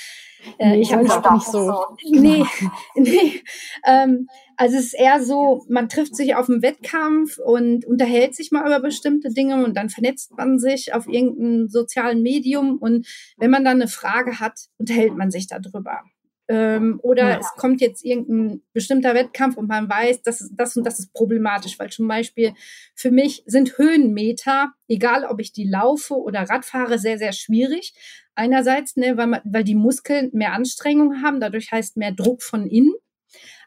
äh, 0.57 0.71
nee, 0.71 0.81
ich 0.81 0.93
habe 0.93 1.09
auch 1.11 1.31
nicht 1.31 1.47
so. 1.47 1.85
Nee, 2.09 2.43
nee. 2.95 3.41
Ähm, 3.85 4.27
also 4.57 4.77
es 4.77 4.85
ist 4.85 4.93
eher 4.93 5.23
so, 5.23 5.65
man 5.69 5.89
trifft 5.89 6.15
sich 6.15 6.35
auf 6.35 6.49
einem 6.49 6.61
Wettkampf 6.61 7.39
und 7.39 7.85
unterhält 7.85 8.35
sich 8.35 8.51
mal 8.51 8.65
über 8.65 8.79
bestimmte 8.79 9.29
Dinge 9.29 9.63
und 9.63 9.75
dann 9.75 9.89
vernetzt 9.89 10.37
man 10.37 10.59
sich 10.59 10.93
auf 10.93 11.07
irgendeinem 11.07 11.67
sozialen 11.67 12.21
Medium 12.21 12.77
und 12.77 13.07
wenn 13.37 13.51
man 13.51 13.65
dann 13.65 13.81
eine 13.81 13.87
Frage 13.87 14.39
hat, 14.39 14.59
unterhält 14.77 15.15
man 15.15 15.31
sich 15.31 15.47
darüber. 15.47 16.01
Ähm, 16.49 16.99
oder 17.03 17.29
ja. 17.29 17.39
es 17.39 17.51
kommt 17.57 17.81
jetzt 17.81 18.05
irgendein 18.05 18.61
bestimmter 18.71 19.13
Wettkampf 19.13 19.57
und 19.57 19.67
man 19.67 19.89
weiß, 19.89 20.21
das, 20.21 20.49
das 20.53 20.77
und 20.77 20.85
das 20.85 20.99
ist 20.99 21.13
problematisch, 21.13 21.77
weil 21.77 21.89
zum 21.89 22.07
Beispiel 22.07 22.53
für 22.95 23.11
mich 23.11 23.43
sind 23.45 23.77
Höhenmeter, 23.77 24.71
egal 24.87 25.25
ob 25.25 25.41
ich 25.41 25.51
die 25.51 25.67
laufe 25.67 26.15
oder 26.15 26.43
Radfahre, 26.43 26.99
sehr, 26.99 27.17
sehr 27.17 27.33
schwierig. 27.33 27.93
Einerseits, 28.35 28.95
ne, 28.95 29.17
weil, 29.17 29.27
man, 29.27 29.41
weil 29.43 29.63
die 29.65 29.75
Muskeln 29.75 30.29
mehr 30.31 30.53
Anstrengung 30.53 31.21
haben, 31.21 31.41
dadurch 31.41 31.71
heißt 31.71 31.97
mehr 31.97 32.11
Druck 32.11 32.41
von 32.41 32.67
innen. 32.67 32.93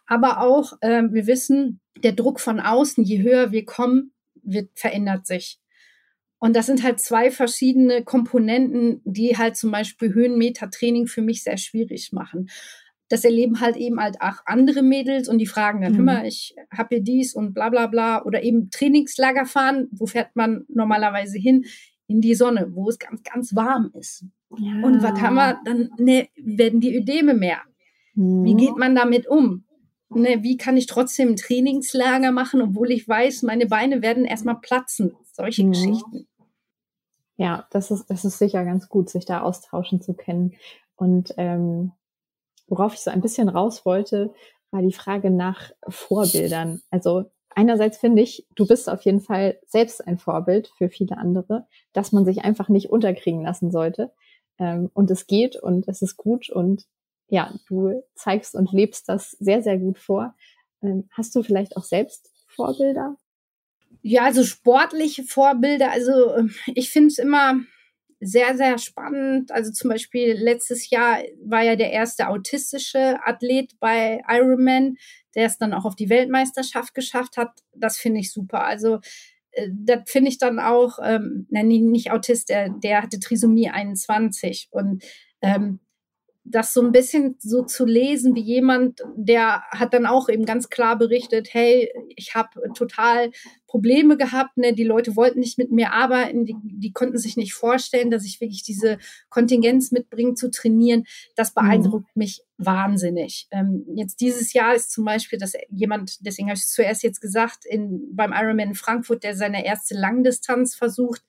Aber 0.07 0.41
auch, 0.41 0.72
äh, 0.81 1.03
wir 1.11 1.26
wissen, 1.26 1.81
der 2.03 2.12
Druck 2.12 2.41
von 2.41 2.61
außen, 2.61 3.05
je 3.05 3.20
höher 3.22 3.53
wir 3.53 3.64
kommen, 3.64 4.12
wird, 4.43 4.70
verändert 4.74 5.26
sich. 5.26 5.61
Und 6.41 6.57
das 6.57 6.66
sind 6.66 6.82
halt 6.82 7.01
zwei 7.01 7.30
verschiedene 7.30 8.03
Komponenten, 8.03 9.03
die 9.05 9.36
halt 9.36 9.57
zum 9.57 9.70
Beispiel 9.70 10.14
Höhenmeter-Training 10.14 11.07
für 11.07 11.20
mich 11.20 11.45
sehr 11.45 11.59
schwierig 11.59 12.12
machen. 12.12 12.49
Das 13.11 13.24
erleben 13.24 13.61
halt 13.61 13.76
eben 13.76 14.01
halt 14.01 14.16
auch 14.20 14.38
andere 14.47 14.82
Mädels 14.82 15.28
und 15.28 15.38
die 15.38 15.47
fragen 15.47 15.82
dann, 15.82 15.93
mhm. 15.93 16.05
mal, 16.05 16.26
ich 16.26 16.55
habe 16.72 16.97
hier 16.97 17.03
dies 17.03 17.34
und 17.34 17.53
bla 17.53 17.68
bla 17.68 17.88
bla. 17.88 18.24
Oder 18.24 18.43
eben 18.43 18.70
Trainingslager 18.70 19.45
fahren, 19.45 19.88
wo 19.93 20.07
fährt 20.07 20.34
man 20.34 20.64
normalerweise 20.68 21.38
hin? 21.38 21.66
In 22.07 22.20
die 22.20 22.34
Sonne, 22.34 22.68
wo 22.72 22.88
es 22.88 22.99
ganz, 22.99 23.22
ganz 23.22 23.55
warm 23.55 23.93
ist. 23.95 24.24
Ja. 24.59 24.82
Und 24.82 25.03
was 25.03 25.20
haben 25.20 25.34
wir? 25.34 25.61
Dann 25.64 25.91
ne, 25.99 26.28
werden 26.36 26.80
die 26.80 26.97
Ödeme 26.97 27.34
mehr. 27.34 27.61
Mhm. 28.14 28.45
Wie 28.45 28.55
geht 28.55 28.76
man 28.76 28.95
damit 28.95 29.28
um? 29.28 29.64
Ne, 30.09 30.43
wie 30.43 30.57
kann 30.57 30.76
ich 30.76 30.86
trotzdem 30.86 31.30
ein 31.30 31.36
Trainingslager 31.36 32.32
machen, 32.32 32.62
obwohl 32.62 32.91
ich 32.91 33.07
weiß, 33.07 33.43
meine 33.43 33.66
Beine 33.66 34.03
werden 34.03 34.24
erstmal 34.24 34.59
platzen? 34.61 35.12
Solche 35.32 35.64
mhm. 35.64 35.72
Geschichten. 35.72 36.26
Ja, 37.41 37.66
das 37.70 37.91
ist, 37.91 38.11
das 38.11 38.26
ist 38.26 38.38
sicher 38.38 38.66
ganz 38.66 38.91
gut, 38.91 39.09
sich 39.09 39.24
da 39.24 39.41
austauschen 39.41 40.03
zu 40.03 40.12
können. 40.12 40.57
Und 40.95 41.32
ähm, 41.38 41.93
worauf 42.66 42.93
ich 42.93 43.01
so 43.01 43.11
ein 43.11 43.22
bisschen 43.22 43.49
raus 43.49 43.86
wollte, 43.86 44.34
war 44.70 44.82
die 44.82 44.93
Frage 44.93 45.30
nach 45.30 45.70
Vorbildern. 45.88 46.82
Also 46.91 47.30
einerseits 47.49 47.97
finde 47.97 48.20
ich, 48.20 48.47
du 48.57 48.66
bist 48.66 48.91
auf 48.91 49.01
jeden 49.07 49.22
Fall 49.22 49.59
selbst 49.66 50.07
ein 50.07 50.18
Vorbild 50.18 50.70
für 50.76 50.91
viele 50.91 51.16
andere, 51.16 51.66
dass 51.95 52.12
man 52.12 52.26
sich 52.26 52.45
einfach 52.45 52.68
nicht 52.68 52.91
unterkriegen 52.91 53.41
lassen 53.41 53.70
sollte. 53.70 54.12
Ähm, 54.59 54.91
und 54.93 55.11
es 55.11 55.26
geht 55.26 55.57
und 55.57 55.88
es 55.88 56.03
ist 56.03 56.18
gut 56.18 56.51
und 56.51 56.84
ja, 57.28 57.55
du 57.68 58.03
zeigst 58.14 58.55
und 58.55 58.70
lebst 58.70 59.09
das 59.09 59.30
sehr, 59.30 59.62
sehr 59.62 59.78
gut 59.78 59.99
vor. 59.99 60.34
Ähm, 60.82 61.09
hast 61.11 61.34
du 61.34 61.43
vielleicht 61.43 61.78
auch 61.78 61.84
selbst 61.84 62.30
Vorbilder? 62.49 63.16
Ja, 64.03 64.24
also 64.24 64.44
sportliche 64.44 65.24
Vorbilder, 65.24 65.90
also 65.90 66.34
ähm, 66.36 66.55
ich 66.74 66.90
finde 66.90 67.09
es 67.09 67.18
immer 67.18 67.61
sehr, 68.20 68.57
sehr 68.57 68.78
spannend. 68.78 69.51
Also 69.51 69.72
zum 69.72 69.90
Beispiel 69.90 70.34
letztes 70.34 70.90
Jahr 70.90 71.18
war 71.42 71.62
ja 71.62 71.76
der 71.76 71.90
erste 71.90 72.28
autistische 72.28 73.18
Athlet 73.24 73.78
bei 73.80 74.22
Ironman, 74.28 74.96
der 75.34 75.46
es 75.46 75.59
dann 75.59 75.72
auch 75.72 75.84
auf 75.86 75.96
die 75.96 76.11
Weltmeisterschaft 76.11 76.94
geschafft 76.94 77.36
hat. 77.36 77.51
Das 77.74 77.98
finde 77.98 78.20
ich 78.20 78.32
super. 78.32 78.64
Also 78.64 79.01
äh, 79.53 79.68
das 79.72 80.01
finde 80.07 80.30
ich 80.30 80.38
dann 80.38 80.59
auch, 80.59 80.98
ähm, 81.03 81.46
nein, 81.51 81.68
nicht 81.68 82.11
Autist, 82.12 82.51
der, 82.51 82.68
der 82.68 83.03
hatte 83.03 83.20
Trisomie 83.20 83.70
21 83.70 84.68
und 84.70 85.03
ähm, 85.42 85.80
das 86.45 86.72
so 86.72 86.82
ein 86.82 86.93
bisschen 86.93 87.36
so 87.38 87.62
zu 87.62 87.84
lesen 87.84 88.34
wie 88.34 88.41
jemand, 88.41 89.03
der 89.14 89.62
hat 89.70 89.93
dann 89.93 90.07
auch 90.07 90.28
eben 90.28 90.47
ganz 90.47 90.68
klar 90.68 90.97
berichtet, 90.97 91.49
hey, 91.53 91.93
ich 92.16 92.34
habe 92.34 92.72
total 92.74 93.30
Probleme 93.66 94.16
gehabt, 94.16 94.57
ne? 94.57 94.72
die 94.72 94.84
Leute 94.84 95.16
wollten 95.16 95.41
nicht 95.41 95.59
mit 95.59 95.70
mir 95.70 95.93
arbeiten, 95.93 96.47
die, 96.47 96.57
die 96.62 96.93
konnten 96.93 97.18
sich 97.18 97.36
nicht 97.36 97.55
vorstellen, 97.55 98.11
dass 98.11 98.24
ich 98.24 98.41
wirklich 98.41 98.62
diese 98.62 98.99
Kontingenz 99.28 99.93
mitbringe 99.93 100.34
zu 100.34 100.51
trainieren. 100.51 101.05
Das 101.36 101.55
mhm. 101.55 101.61
beeindruckt 101.61 102.16
mhm. 102.16 102.20
mich 102.20 102.43
wahnsinnig. 102.59 103.47
Ähm, 103.51 103.84
jetzt 103.95 104.20
dieses 104.20 104.53
Jahr 104.53 104.74
ist 104.74 104.91
zum 104.91 105.05
Beispiel, 105.05 105.38
dass 105.38 105.53
jemand, 105.68 106.26
deswegen 106.26 106.49
habe 106.49 106.57
ich 106.57 106.64
es 106.64 106.72
zuerst 106.72 107.03
jetzt 107.03 107.20
gesagt, 107.20 107.64
in, 107.64 108.09
beim 108.12 108.32
Ironman 108.32 108.70
in 108.70 108.74
Frankfurt, 108.74 109.22
der 109.22 109.36
seine 109.36 109.64
erste 109.64 109.95
Langdistanz 109.95 110.74
versucht, 110.74 111.22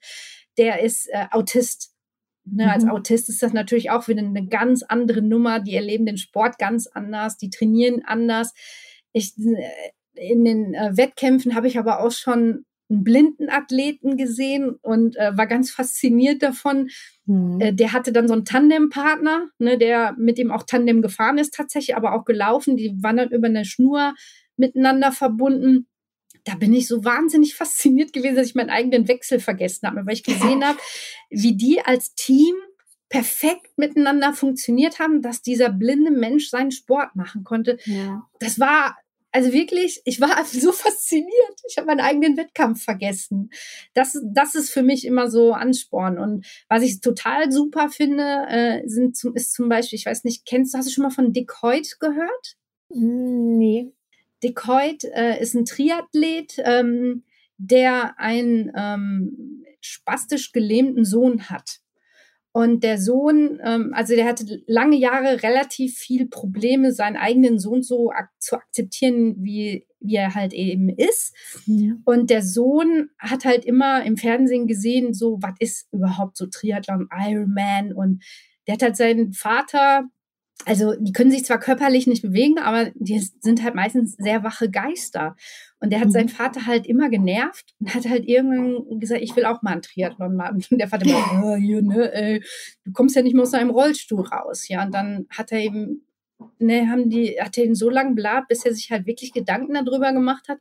der 0.58 0.82
ist 0.82 1.08
äh, 1.10 1.26
Autist 1.30 1.91
Ne, 2.44 2.64
mhm. 2.64 2.70
Als 2.70 2.88
Autist 2.88 3.28
ist 3.28 3.42
das 3.42 3.52
natürlich 3.52 3.90
auch 3.90 4.08
wieder 4.08 4.20
eine 4.20 4.46
ganz 4.46 4.82
andere 4.82 5.22
Nummer. 5.22 5.60
Die 5.60 5.74
erleben 5.74 6.06
den 6.06 6.18
Sport 6.18 6.58
ganz 6.58 6.86
anders, 6.86 7.36
die 7.36 7.50
trainieren 7.50 8.02
anders. 8.04 8.52
Ich, 9.12 9.34
äh, 9.38 10.30
in 10.30 10.44
den 10.44 10.74
äh, 10.74 10.96
Wettkämpfen 10.96 11.54
habe 11.54 11.68
ich 11.68 11.78
aber 11.78 12.00
auch 12.00 12.10
schon 12.10 12.64
einen 12.90 13.04
blinden 13.04 13.48
Athleten 13.48 14.16
gesehen 14.16 14.76
und 14.82 15.16
äh, 15.16 15.36
war 15.36 15.46
ganz 15.46 15.70
fasziniert 15.70 16.42
davon. 16.42 16.88
Mhm. 17.26 17.60
Äh, 17.60 17.72
der 17.72 17.92
hatte 17.92 18.12
dann 18.12 18.28
so 18.28 18.34
einen 18.34 18.44
Tandempartner, 18.44 19.48
ne, 19.58 19.78
der 19.78 20.14
mit 20.18 20.36
dem 20.36 20.50
auch 20.50 20.64
Tandem 20.64 21.00
gefahren 21.00 21.38
ist 21.38 21.54
tatsächlich, 21.54 21.96
aber 21.96 22.12
auch 22.14 22.24
gelaufen. 22.24 22.76
Die 22.76 22.92
waren 23.02 23.16
dann 23.16 23.30
über 23.30 23.46
eine 23.46 23.64
Schnur 23.64 24.14
miteinander 24.56 25.12
verbunden 25.12 25.86
da 26.44 26.54
bin 26.54 26.72
ich 26.74 26.88
so 26.88 27.04
wahnsinnig 27.04 27.54
fasziniert 27.54 28.12
gewesen, 28.12 28.36
dass 28.36 28.48
ich 28.48 28.54
meinen 28.54 28.70
eigenen 28.70 29.08
Wechsel 29.08 29.40
vergessen 29.40 29.86
habe, 29.86 30.04
weil 30.06 30.14
ich 30.14 30.24
gesehen 30.24 30.64
habe, 30.66 30.78
wie 31.30 31.56
die 31.56 31.80
als 31.80 32.14
Team 32.14 32.54
perfekt 33.08 33.76
miteinander 33.76 34.32
funktioniert 34.32 34.98
haben, 34.98 35.20
dass 35.20 35.42
dieser 35.42 35.68
blinde 35.68 36.10
Mensch 36.10 36.48
seinen 36.48 36.70
Sport 36.70 37.14
machen 37.14 37.44
konnte. 37.44 37.78
Ja. 37.84 38.26
Das 38.40 38.58
war 38.58 38.96
also 39.32 39.52
wirklich, 39.52 40.02
ich 40.04 40.20
war 40.20 40.44
so 40.44 40.72
fasziniert. 40.72 41.60
Ich 41.68 41.78
habe 41.78 41.86
meinen 41.86 42.00
eigenen 42.00 42.36
Wettkampf 42.36 42.84
vergessen. 42.84 43.50
Das, 43.94 44.20
das 44.22 44.54
ist 44.54 44.70
für 44.70 44.82
mich 44.82 45.06
immer 45.06 45.30
so 45.30 45.52
Ansporn. 45.52 46.18
Und 46.18 46.46
was 46.68 46.82
ich 46.82 47.00
total 47.00 47.50
super 47.50 47.88
finde, 47.88 48.46
äh, 48.48 48.82
sind 48.86 49.16
ist 49.34 49.54
zum 49.54 49.68
Beispiel, 49.68 49.98
ich 49.98 50.06
weiß 50.06 50.24
nicht, 50.24 50.46
kennst 50.46 50.74
du, 50.74 50.78
hast 50.78 50.88
du 50.88 50.92
schon 50.92 51.02
mal 51.02 51.10
von 51.10 51.32
Dick 51.32 51.62
Hoyt 51.62 51.98
gehört? 51.98 52.56
Nee. 52.90 53.92
Dick 54.42 54.66
Hoyt 54.66 55.04
äh, 55.04 55.40
ist 55.40 55.54
ein 55.54 55.64
Triathlet, 55.64 56.56
ähm, 56.64 57.24
der 57.58 58.18
einen 58.18 58.72
ähm, 58.76 59.64
spastisch 59.80 60.52
gelähmten 60.52 61.04
Sohn 61.04 61.48
hat. 61.48 61.80
Und 62.54 62.84
der 62.84 62.98
Sohn, 62.98 63.60
ähm, 63.64 63.92
also 63.94 64.14
der 64.14 64.26
hatte 64.26 64.62
lange 64.66 64.96
Jahre 64.96 65.42
relativ 65.42 65.96
viel 65.96 66.26
Probleme, 66.26 66.92
seinen 66.92 67.16
eigenen 67.16 67.58
Sohn 67.58 67.82
so 67.82 68.10
ak 68.10 68.28
zu 68.38 68.56
akzeptieren, 68.56 69.36
wie, 69.38 69.86
wie 70.00 70.16
er 70.16 70.34
halt 70.34 70.52
eben 70.52 70.90
ist. 70.90 71.34
Ja. 71.64 71.94
Und 72.04 72.28
der 72.28 72.42
Sohn 72.42 73.08
hat 73.18 73.46
halt 73.46 73.64
immer 73.64 74.04
im 74.04 74.18
Fernsehen 74.18 74.66
gesehen, 74.66 75.14
so, 75.14 75.38
was 75.40 75.54
ist 75.60 75.88
überhaupt 75.92 76.36
so 76.36 76.46
Triathlon, 76.46 77.08
Ironman? 77.10 77.94
Und 77.94 78.22
der 78.66 78.74
hat 78.74 78.82
halt 78.82 78.96
seinen 78.96 79.32
Vater 79.32 80.10
also 80.66 80.94
die 80.98 81.12
können 81.12 81.30
sich 81.30 81.44
zwar 81.44 81.58
körperlich 81.58 82.06
nicht 82.06 82.22
bewegen, 82.22 82.58
aber 82.58 82.90
die 82.94 83.18
sind 83.18 83.62
halt 83.62 83.74
meistens 83.74 84.14
sehr 84.16 84.42
wache 84.44 84.70
Geister. 84.70 85.36
Und 85.80 85.90
der 85.90 86.00
hat 86.00 86.08
mhm. 86.08 86.12
seinen 86.12 86.28
Vater 86.28 86.66
halt 86.66 86.86
immer 86.86 87.08
genervt 87.08 87.74
und 87.80 87.94
hat 87.94 88.08
halt 88.08 88.28
irgendwann 88.28 89.00
gesagt, 89.00 89.22
ich 89.22 89.34
will 89.34 89.44
auch 89.44 89.62
mal 89.62 89.72
einen 89.72 89.82
Triathlon 89.82 90.36
machen. 90.36 90.64
Und 90.70 90.78
der 90.78 90.88
Vater 90.88 91.06
immer, 91.06 91.42
oh, 91.44 91.56
hier, 91.56 91.82
ne, 91.82 92.12
ey, 92.12 92.44
du 92.84 92.92
kommst 92.92 93.16
ja 93.16 93.22
nicht 93.22 93.34
mehr 93.34 93.42
aus 93.42 93.50
deinem 93.50 93.70
Rollstuhl 93.70 94.20
raus. 94.20 94.68
Ja, 94.68 94.84
und 94.84 94.94
dann 94.94 95.26
hat 95.30 95.50
er 95.50 95.58
eben, 95.58 96.06
ne, 96.58 96.88
haben 96.88 97.10
die, 97.10 97.36
hat 97.40 97.58
er 97.58 97.64
ihn 97.64 97.74
so 97.74 97.90
lange 97.90 98.14
blatt, 98.14 98.44
bis 98.48 98.64
er 98.64 98.74
sich 98.74 98.90
halt 98.90 99.06
wirklich 99.06 99.32
Gedanken 99.32 99.74
darüber 99.74 100.12
gemacht 100.12 100.48
hat, 100.48 100.58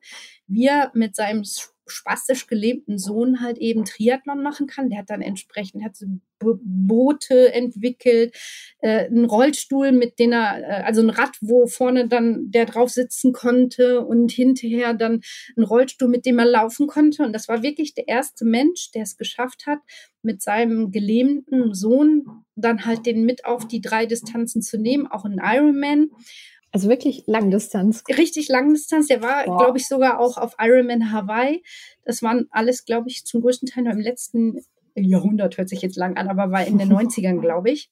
wie 0.47 0.65
er 0.65 0.91
mit 0.95 1.15
seinem 1.15 1.43
spastisch 1.87 2.47
gelähmten 2.47 2.97
Sohn 2.97 3.41
halt 3.41 3.57
eben 3.57 3.85
Triathlon 3.85 4.41
machen 4.41 4.67
kann. 4.67 4.89
Der 4.89 4.99
hat 4.99 5.09
dann 5.09 5.21
entsprechend 5.21 5.83
hat 5.83 5.95
so 5.95 6.05
Boote 6.43 7.53
entwickelt, 7.53 8.35
äh, 8.79 9.05
einen 9.05 9.25
Rollstuhl, 9.25 9.91
mit 9.91 10.19
dem 10.19 10.31
er, 10.31 10.59
äh, 10.59 10.83
also 10.83 11.01
ein 11.01 11.09
Rad, 11.09 11.37
wo 11.41 11.67
vorne 11.67 12.07
dann 12.07 12.49
der 12.51 12.65
drauf 12.65 12.89
sitzen 12.89 13.31
konnte 13.31 14.01
und 14.01 14.31
hinterher 14.31 14.93
dann 14.93 15.21
ein 15.55 15.63
Rollstuhl, 15.63 16.09
mit 16.09 16.25
dem 16.25 16.39
er 16.39 16.45
laufen 16.45 16.87
konnte. 16.87 17.23
Und 17.23 17.33
das 17.33 17.47
war 17.47 17.63
wirklich 17.63 17.93
der 17.93 18.07
erste 18.07 18.45
Mensch, 18.45 18.91
der 18.91 19.03
es 19.03 19.17
geschafft 19.17 19.67
hat, 19.67 19.79
mit 20.23 20.41
seinem 20.41 20.91
gelähmten 20.91 21.73
Sohn 21.73 22.45
dann 22.55 22.85
halt 22.85 23.05
den 23.05 23.25
mit 23.25 23.45
auf 23.45 23.67
die 23.67 23.81
drei 23.81 24.05
Distanzen 24.05 24.61
zu 24.61 24.77
nehmen, 24.77 25.07
auch 25.07 25.25
ein 25.25 25.39
Ironman. 25.41 26.09
Also 26.71 26.87
wirklich 26.87 27.23
Langdistanz. 27.27 28.03
Richtig 28.07 28.47
Langdistanz. 28.47 29.07
Der 29.07 29.21
war, 29.21 29.43
glaube 29.43 29.77
ich, 29.77 29.87
sogar 29.87 30.19
auch 30.19 30.37
auf 30.37 30.55
Ironman 30.59 31.11
Hawaii. 31.11 31.63
Das 32.05 32.23
waren 32.23 32.47
alles, 32.51 32.85
glaube 32.85 33.09
ich, 33.09 33.25
zum 33.25 33.41
größten 33.41 33.67
Teil 33.67 33.83
noch 33.83 33.91
im 33.91 33.99
letzten 33.99 34.59
Jahrhundert, 34.95 35.57
hört 35.57 35.69
sich 35.69 35.81
jetzt 35.81 35.97
lang 35.97 36.17
an, 36.17 36.27
aber 36.27 36.51
war 36.51 36.65
in 36.65 36.77
den 36.77 36.91
90ern, 36.93 37.39
glaube 37.39 37.71
ich. 37.71 37.89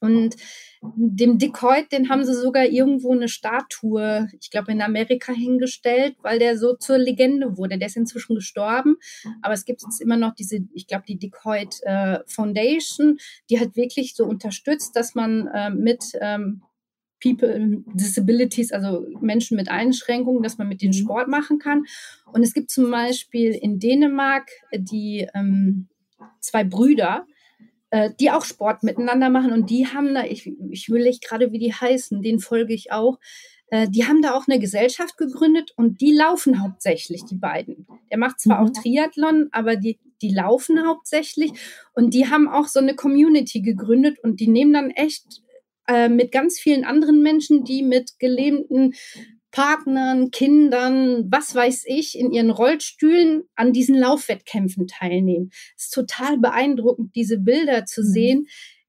Und 0.00 0.34
dem 0.82 1.38
Dick 1.38 1.62
Hoyt, 1.62 1.92
den 1.92 2.08
haben 2.08 2.24
sie 2.24 2.34
sogar 2.34 2.64
irgendwo 2.64 3.12
eine 3.12 3.28
Statue, 3.28 4.28
ich 4.40 4.50
glaube 4.50 4.72
in 4.72 4.82
Amerika 4.82 5.32
hingestellt, 5.32 6.16
weil 6.22 6.40
der 6.40 6.58
so 6.58 6.74
zur 6.74 6.98
Legende 6.98 7.56
wurde. 7.56 7.78
Der 7.78 7.86
ist 7.86 7.96
inzwischen 7.96 8.34
gestorben, 8.34 8.96
aber 9.42 9.54
es 9.54 9.64
gibt 9.64 9.82
jetzt 9.82 10.00
immer 10.00 10.16
noch 10.16 10.34
diese, 10.34 10.58
ich 10.74 10.88
glaube 10.88 11.04
die 11.06 11.18
Dick 11.18 11.44
Hoyt 11.44 11.80
äh, 11.82 12.18
Foundation, 12.26 13.18
die 13.48 13.60
halt 13.60 13.76
wirklich 13.76 14.16
so 14.16 14.24
unterstützt, 14.24 14.96
dass 14.96 15.14
man 15.14 15.46
äh, 15.46 15.70
mit 15.70 16.02
ähm, 16.20 16.62
People 17.22 17.82
Disabilities, 17.94 18.72
also 18.72 19.06
Menschen 19.20 19.56
mit 19.56 19.68
Einschränkungen, 19.68 20.42
dass 20.42 20.58
man 20.58 20.68
mit 20.68 20.82
denen 20.82 20.94
mhm. 20.94 21.02
Sport 21.04 21.28
machen 21.28 21.58
kann. 21.58 21.84
Und 22.32 22.42
es 22.42 22.52
gibt 22.52 22.70
zum 22.70 22.90
Beispiel 22.90 23.52
in 23.52 23.78
Dänemark 23.78 24.50
die 24.74 25.28
ähm, 25.34 25.88
zwei 26.40 26.64
Brüder, 26.64 27.26
äh, 27.90 28.10
die 28.18 28.30
auch 28.30 28.44
Sport 28.44 28.82
miteinander 28.82 29.30
machen 29.30 29.52
und 29.52 29.70
die 29.70 29.86
haben 29.86 30.14
da, 30.14 30.24
ich, 30.24 30.50
ich 30.70 30.88
will 30.88 31.04
nicht 31.04 31.22
gerade, 31.22 31.52
wie 31.52 31.58
die 31.58 31.72
heißen, 31.72 32.22
den 32.22 32.40
folge 32.40 32.74
ich 32.74 32.90
auch. 32.90 33.18
Äh, 33.68 33.88
die 33.88 34.06
haben 34.06 34.22
da 34.22 34.34
auch 34.34 34.48
eine 34.48 34.58
Gesellschaft 34.58 35.16
gegründet 35.16 35.72
und 35.76 36.00
die 36.00 36.12
laufen 36.12 36.62
hauptsächlich, 36.62 37.24
die 37.24 37.36
beiden. 37.36 37.86
Der 38.10 38.18
macht 38.18 38.40
zwar 38.40 38.60
mhm. 38.60 38.66
auch 38.66 38.70
Triathlon, 38.72 39.48
aber 39.52 39.76
die, 39.76 39.98
die 40.20 40.30
laufen 40.30 40.86
hauptsächlich 40.86 41.52
und 41.94 42.14
die 42.14 42.28
haben 42.28 42.48
auch 42.48 42.66
so 42.66 42.80
eine 42.80 42.94
Community 42.94 43.60
gegründet 43.60 44.18
und 44.22 44.40
die 44.40 44.48
nehmen 44.48 44.72
dann 44.72 44.90
echt 44.90 45.42
äh, 45.88 46.08
mit 46.08 46.32
ganz 46.32 46.58
vielen 46.58 46.84
anderen 46.84 47.22
Menschen, 47.22 47.64
die 47.64 47.82
mit 47.82 48.18
gelähmten 48.18 48.94
Partnern, 49.52 50.30
Kindern, 50.30 51.30
was 51.30 51.54
weiß 51.54 51.84
ich, 51.86 52.18
in 52.18 52.32
ihren 52.32 52.50
Rollstühlen 52.50 53.44
an 53.54 53.72
diesen 53.72 53.96
Laufwettkämpfen 53.96 54.86
teilnehmen. 54.86 55.50
Es 55.76 55.84
ist 55.84 55.94
total 55.94 56.38
beeindruckend, 56.38 57.14
diese 57.14 57.38
Bilder 57.38 57.84
zu 57.84 58.00
mhm. 58.00 58.06
sehen. 58.06 58.46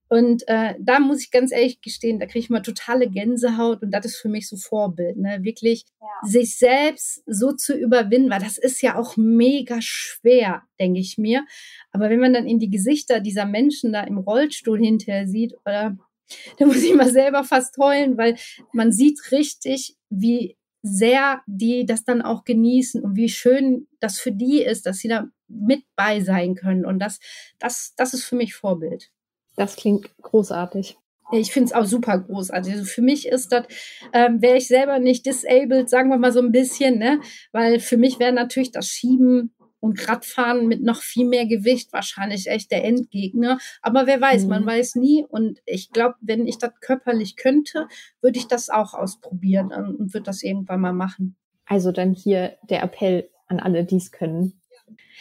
Und 0.08 0.48
äh, 0.48 0.76
da 0.80 1.00
muss 1.00 1.24
ich 1.24 1.32
ganz 1.32 1.52
ehrlich 1.52 1.82
gestehen, 1.82 2.20
da 2.20 2.28
kriege 2.28 2.40
ich 2.40 2.50
mal 2.50 2.62
totale 2.62 3.10
Gänsehaut 3.10 3.82
und 3.82 3.92
das 3.92 4.06
ist 4.06 4.18
für 4.18 4.30
mich 4.30 4.48
so 4.48 4.58
Vorbild, 4.58 5.18
ne? 5.18 5.40
Wirklich 5.42 5.86
ja. 6.00 6.30
sich 6.30 6.56
selbst 6.58 7.24
so 7.26 7.52
zu 7.52 7.76
überwinden, 7.76 8.30
weil 8.30 8.40
das 8.40 8.60
ist 8.60 8.82
ja 8.84 8.96
auch 8.96 9.18
mega 9.18 9.78
schwer, 9.82 10.62
denke 10.80 11.00
ich 11.00 11.18
mir. 11.18 11.46
Aber 11.92 12.12
wenn 12.12 12.20
man 12.20 12.34
dann 12.34 12.46
in 12.46 12.60
die 12.60 12.70
Gesichter 12.70 13.22
dieser 13.22 13.46
Menschen 13.46 13.92
da 13.92 14.04
im 14.04 14.20
Rollstuhl 14.20 14.78
hinterher 14.78 15.28
sieht, 15.28 15.56
oder 15.66 15.98
da 16.58 16.66
muss 16.66 16.84
ich 16.84 16.94
mal 16.94 17.10
selber 17.10 17.44
fast 17.44 17.78
heulen, 17.78 18.18
weil 18.18 18.38
man 18.72 18.92
sieht 18.92 19.32
richtig, 19.32 19.96
wie 20.10 20.58
sehr 20.82 21.42
die 21.48 21.86
das 21.86 22.04
dann 22.04 22.22
auch 22.22 22.44
genießen 22.44 23.02
und 23.02 23.16
wie 23.16 23.30
schön 23.30 23.88
das 24.00 24.20
für 24.20 24.34
die 24.34 24.62
ist, 24.62 24.86
dass 24.86 24.98
sie 24.98 25.08
da 25.08 25.28
mit 25.48 25.84
bei 25.96 26.20
sein 26.20 26.56
können. 26.56 26.86
Und 26.86 27.00
das, 27.00 27.20
das, 27.58 27.94
das 27.96 28.14
ist 28.14 28.26
für 28.26 28.36
mich 28.36 28.54
Vorbild. 28.54 29.12
Das 29.56 29.76
klingt 29.76 30.10
großartig. 30.22 30.98
Ich 31.32 31.52
finde 31.52 31.68
es 31.68 31.74
auch 31.74 31.86
super 31.86 32.20
großartig. 32.20 32.74
Also 32.74 32.86
für 32.86 33.02
mich 33.02 33.28
ist 33.28 33.52
das, 33.52 33.66
ähm, 34.12 34.42
wäre 34.42 34.58
ich 34.58 34.68
selber 34.68 35.00
nicht 35.00 35.26
disabled, 35.26 35.90
sagen 35.90 36.10
wir 36.10 36.18
mal 36.18 36.34
so 36.34 36.42
ein 36.42 36.52
bisschen, 36.52 37.00
ne? 37.00 37.22
Weil 37.52 37.80
für 37.80 37.98
mich 37.98 38.20
wäre 38.20 38.34
natürlich 38.34 38.72
das 38.72 38.88
Schieben 38.88 39.54
und 39.84 40.08
Radfahren 40.08 40.66
mit 40.70 40.82
noch 40.82 41.02
viel 41.02 41.26
mehr 41.28 41.46
Gewicht 41.46 41.92
wahrscheinlich 41.92 42.48
echt 42.48 42.72
der 42.72 42.86
Endgegner. 42.86 43.60
Aber 43.82 44.08
wer 44.08 44.22
weiß, 44.22 44.44
mhm. 44.44 44.50
man 44.50 44.66
weiß 44.66 44.96
nie. 44.96 45.26
Und 45.28 45.60
ich 45.66 45.92
glaube, 45.92 46.16
wenn 46.22 46.48
ich 46.48 46.58
das 46.58 46.72
körperlich 46.80 47.36
könnte, 47.36 47.90
würde 48.22 48.40
ich 48.40 48.48
das 48.48 48.70
auch 48.70 48.94
ausprobieren 48.94 49.74
und 49.74 50.14
würde 50.14 50.24
das 50.24 50.42
irgendwann 50.42 50.80
mal 50.80 50.94
machen. 50.94 51.36
Also 51.66 51.92
dann 51.92 52.14
hier 52.14 52.56
der 52.70 52.82
Appell 52.82 53.30
an 53.48 53.60
alle, 53.60 53.84
die 53.84 53.98
es 53.98 54.14
können. 54.14 54.54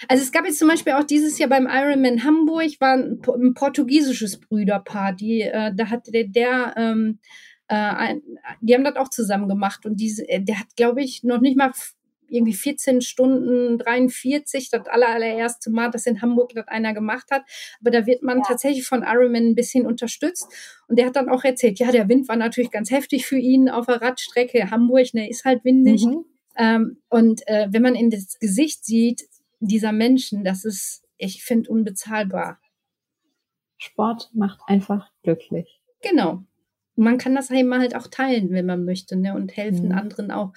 Also 0.07 0.23
es 0.23 0.31
gab 0.31 0.45
jetzt 0.45 0.61
zum 0.61 0.69
Beispiel 0.69 0.93
auch 0.93 1.05
dieses 1.05 1.41
Jahr 1.41 1.49
beim 1.49 1.67
Ironman 1.69 2.23
Hamburg 2.23 2.81
war 2.81 2.95
ein, 2.95 3.21
ein 3.21 3.55
portugiesisches 3.55 4.39
Brüderpaar, 4.39 5.13
die, 5.13 5.41
äh, 5.41 5.73
da 5.75 5.91
hat 5.91 6.07
der, 6.07 6.29
der 6.29 6.75
ähm, 6.77 7.19
äh, 7.67 7.75
ein, 7.75 8.23
die 8.61 8.75
haben 8.75 8.85
das 8.85 8.97
auch 8.97 9.09
zusammen 9.09 9.49
gemacht 9.49 9.87
und 9.87 9.97
diese, 9.97 10.29
äh, 10.29 10.41
der 10.41 10.61
hat, 10.61 10.77
glaube 10.77 11.03
ich, 11.03 11.25
noch 11.25 11.41
nicht 11.41 11.57
mal 11.57 11.73
irgendwie 12.33 12.55
14 12.55 13.01
Stunden 13.01 13.79
43, 13.79 14.71
das 14.71 14.87
aller, 14.87 15.09
allererste 15.09 15.71
Mal, 15.71 15.91
dass 15.91 16.07
in 16.07 16.23
Hamburg 16.23 16.53
das 16.55 16.69
einer 16.69 16.95
gemacht 16.95 17.31
hat. 17.31 17.43
Aber 17.81 17.91
da 17.91 18.07
wird 18.07 18.23
man 18.23 18.39
ja. 18.39 18.45
tatsächlich 18.47 18.87
von 18.87 19.03
Ironman 19.03 19.49
ein 19.49 19.55
bisschen 19.55 19.87
unterstützt. 19.87 20.49
Und 20.89 20.99
der 20.99 21.07
hat 21.07 21.17
dann 21.17 21.29
auch 21.29 21.45
erzählt, 21.45 21.79
ja, 21.79 21.93
der 21.93 22.09
Wind 22.09 22.29
war 22.29 22.37
natürlich 22.37 22.71
ganz 22.71 22.91
heftig 22.91 23.27
für 23.27 23.39
ihn 23.39 23.69
auf 23.69 23.87
der 23.87 24.03
Radstrecke. 24.03 24.71
Hamburg, 24.71 25.15
ne, 25.15 25.29
ist 25.29 25.45
halt 25.45 25.65
windig. 25.65 26.05
Mhm. 26.05 26.25
Ähm, 26.57 26.99
und 27.09 27.47
äh, 27.47 27.69
wenn 27.71 27.83
man 27.83 27.95
in 27.95 28.11
das 28.11 28.39
Gesicht 28.39 28.85
sieht 28.85 29.23
dieser 29.61 29.93
Menschen, 29.93 30.45
das 30.45 30.65
ist, 30.65 31.05
ich 31.17 31.45
finde, 31.45 31.71
unbezahlbar. 31.71 32.61
Sport 33.79 34.31
macht 34.33 34.61
einfach 34.67 35.11
glücklich. 35.23 35.81
Genau. 36.03 36.45
Man 36.95 37.19
kann 37.19 37.35
das 37.35 37.51
eben 37.51 37.73
halt 37.75 37.97
auch 37.97 38.07
teilen, 38.07 38.51
wenn 38.51 38.67
man 38.67 38.85
möchte, 38.85 39.17
ne? 39.17 39.35
Und 39.35 39.57
helfen 39.57 39.87
mhm. 39.87 39.93
anderen 39.93 40.31
auch 40.31 40.53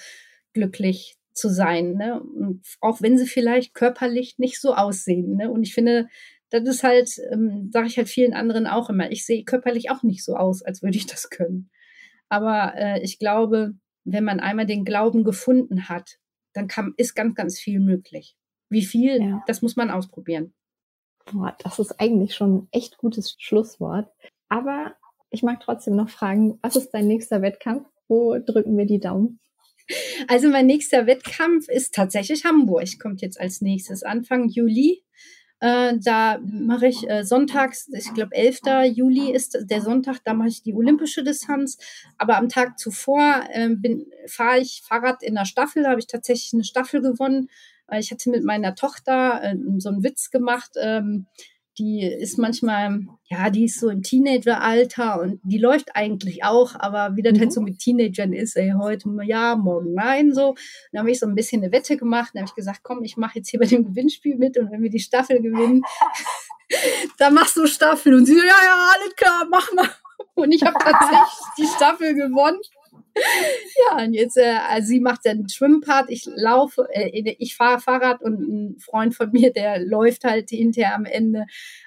glücklich 0.53 1.17
zu 1.35 1.49
sein, 1.49 1.93
ne? 1.93 2.21
Und 2.21 2.65
auch 2.81 3.01
wenn 3.01 3.17
sie 3.17 3.27
vielleicht 3.27 3.73
körperlich 3.73 4.39
nicht 4.39 4.59
so 4.59 4.73
aussehen, 4.73 5.35
ne? 5.35 5.51
Und 5.51 5.63
ich 5.63 5.73
finde, 5.73 6.07
das 6.49 6.63
ist 6.63 6.83
halt, 6.83 7.09
ähm, 7.31 7.69
sage 7.71 7.87
ich 7.87 7.97
halt 7.97 8.07
vielen 8.07 8.33
anderen 8.33 8.65
auch 8.65 8.89
immer, 8.89 9.11
ich 9.11 9.25
sehe 9.25 9.43
körperlich 9.43 9.91
auch 9.91 10.01
nicht 10.01 10.23
so 10.23 10.35
aus, 10.35 10.63
als 10.63 10.81
würde 10.81 10.97
ich 10.97 11.05
das 11.07 11.29
können. 11.29 11.69
Aber 12.29 12.73
äh, 12.75 13.01
ich 13.03 13.19
glaube, 13.19 13.73
wenn 14.05 14.23
man 14.23 14.39
einmal 14.39 14.65
den 14.65 14.85
Glauben 14.85 15.23
gefunden 15.23 15.89
hat, 15.89 16.17
dann 16.53 16.67
kann, 16.67 16.93
ist 16.97 17.15
ganz, 17.15 17.35
ganz 17.35 17.59
viel 17.59 17.79
möglich. 17.79 18.37
Wie 18.69 18.85
viel, 18.85 19.21
ja. 19.21 19.43
das 19.45 19.61
muss 19.61 19.75
man 19.75 19.91
ausprobieren. 19.91 20.53
Boah, 21.31 21.55
das 21.63 21.79
ist 21.79 21.99
eigentlich 21.99 22.35
schon 22.35 22.55
ein 22.55 22.67
echt 22.71 22.97
gutes 22.97 23.35
Schlusswort. 23.39 24.09
Aber 24.47 24.95
ich 25.29 25.43
mag 25.43 25.59
trotzdem 25.59 25.95
noch 25.95 26.09
fragen, 26.09 26.59
was 26.61 26.75
ist 26.75 26.91
dein 26.91 27.07
nächster 27.07 27.41
Wettkampf? 27.41 27.87
Wo 28.07 28.37
drücken 28.37 28.77
wir 28.77 28.85
die 28.85 28.99
Daumen? 28.99 29.39
Also 30.27 30.49
mein 30.49 30.65
nächster 30.65 31.05
Wettkampf 31.05 31.67
ist 31.69 31.93
tatsächlich 31.93 32.43
Hamburg. 32.43 32.87
Kommt 32.99 33.21
jetzt 33.21 33.39
als 33.39 33.61
nächstes 33.61 34.03
Anfang 34.03 34.49
Juli. 34.49 35.03
Äh, 35.59 35.93
da 36.03 36.39
mache 36.43 36.87
ich 36.87 37.09
äh, 37.09 37.23
sonntags, 37.23 37.89
ich 37.93 38.13
glaube 38.13 38.35
11. 38.35 38.59
Juli 38.93 39.31
ist 39.31 39.57
der 39.61 39.81
Sonntag, 39.81 40.19
da 40.25 40.33
mache 40.33 40.49
ich 40.49 40.63
die 40.63 40.73
olympische 40.73 41.23
Distanz. 41.23 41.77
Aber 42.17 42.37
am 42.37 42.49
Tag 42.49 42.77
zuvor 42.77 43.43
äh, 43.49 43.69
fahre 44.27 44.59
ich 44.59 44.81
Fahrrad 44.85 45.23
in 45.23 45.35
der 45.35 45.45
Staffel, 45.45 45.83
da 45.83 45.91
habe 45.91 45.99
ich 45.99 46.07
tatsächlich 46.07 46.53
eine 46.53 46.65
Staffel 46.65 47.01
gewonnen. 47.01 47.49
Ich 47.97 48.11
hatte 48.11 48.31
mit 48.31 48.43
meiner 48.43 48.75
Tochter 48.75 49.41
äh, 49.43 49.55
so 49.77 49.89
einen 49.89 50.03
Witz 50.03 50.29
gemacht. 50.29 50.71
Ähm, 50.79 51.27
die 51.77 52.05
ist 52.05 52.37
manchmal, 52.37 53.01
ja, 53.25 53.49
die 53.49 53.65
ist 53.65 53.79
so 53.79 53.89
im 53.89 54.01
Teenageralter 54.01 55.19
und 55.19 55.41
die 55.43 55.57
läuft 55.57 55.95
eigentlich 55.95 56.43
auch, 56.43 56.75
aber 56.75 57.15
wie 57.15 57.21
das 57.21 57.31
halt 57.31 57.37
mhm. 57.37 57.41
halt 57.41 57.53
so 57.53 57.61
mit 57.61 57.79
Teenagern 57.79 58.33
ist, 58.33 58.55
ey, 58.55 58.73
heute 58.79 59.09
ja, 59.23 59.55
morgen 59.55 59.93
nein, 59.93 60.33
so. 60.33 60.55
Dann 60.91 60.99
habe 61.01 61.11
ich 61.11 61.19
so 61.19 61.25
ein 61.25 61.35
bisschen 61.35 61.63
eine 61.63 61.71
Wette 61.71 61.97
gemacht, 61.97 62.31
dann 62.33 62.41
habe 62.41 62.49
ich 62.49 62.55
gesagt, 62.55 62.81
komm, 62.83 63.03
ich 63.03 63.17
mache 63.17 63.39
jetzt 63.39 63.49
hier 63.49 63.59
bei 63.59 63.65
dem 63.65 63.85
Gewinnspiel 63.85 64.37
mit 64.37 64.57
und 64.57 64.71
wenn 64.71 64.81
wir 64.81 64.89
die 64.89 64.99
Staffel 64.99 65.41
gewinnen, 65.41 65.81
dann 67.17 67.33
machst 67.33 67.57
du 67.57 67.67
Staffel. 67.67 68.13
Und 68.13 68.25
sie 68.25 68.33
so, 68.33 68.39
ja, 68.39 68.45
ja, 68.45 68.91
alles 68.93 69.15
klar, 69.15 69.45
mach 69.49 69.71
mal. 69.73 69.89
Und 70.33 70.51
ich 70.51 70.63
habe 70.63 70.77
tatsächlich 70.79 71.19
die 71.57 71.67
Staffel 71.67 72.13
gewonnen. 72.13 72.59
ja, 73.89 74.03
und 74.03 74.13
jetzt, 74.13 74.37
äh, 74.37 74.57
also 74.67 74.87
sie 74.87 74.99
macht 74.99 75.25
den 75.25 75.47
Schwimmpart, 75.47 76.09
ich 76.09 76.25
laufe, 76.25 76.87
äh, 76.91 77.35
ich 77.39 77.55
fahre 77.55 77.79
Fahrrad 77.79 78.21
und 78.21 78.39
ein 78.39 78.79
Freund 78.79 79.15
von 79.15 79.31
mir, 79.31 79.53
der 79.53 79.79
läuft 79.79 80.25
halt 80.25 80.49
hinterher 80.49 80.95
am 80.95 81.05
Ende. 81.05 81.45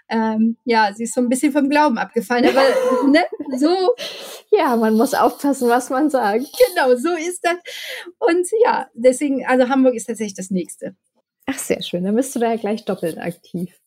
Ähm, 0.09 0.57
ja, 0.64 0.93
sie 0.95 1.05
ist 1.05 1.14
so 1.14 1.20
ein 1.20 1.29
bisschen 1.29 1.53
vom 1.53 1.68
Glauben 1.68 1.99
abgefallen, 1.99 2.47
aber 2.47 2.62
ne, 3.09 3.24
so. 3.59 3.74
Ja, 4.51 4.76
man 4.76 4.95
muss 4.95 5.12
aufpassen, 5.12 5.68
was 5.68 5.91
man 5.91 6.09
sagt. 6.09 6.47
Genau, 6.68 6.97
so 6.97 7.11
ist 7.12 7.45
das. 7.45 7.57
Und 8.18 8.47
ja, 8.64 8.89
deswegen, 8.95 9.47
also 9.47 9.68
Hamburg 9.68 9.95
ist 9.95 10.07
tatsächlich 10.07 10.35
das 10.35 10.51
nächste. 10.51 10.97
Ach, 11.45 11.59
sehr 11.59 11.83
schön. 11.83 12.05
Dann 12.05 12.16
bist 12.16 12.35
du 12.35 12.41
da 12.41 12.51
ja 12.51 12.57
gleich 12.57 12.85
doppelt 12.85 13.18
aktiv. 13.18 13.79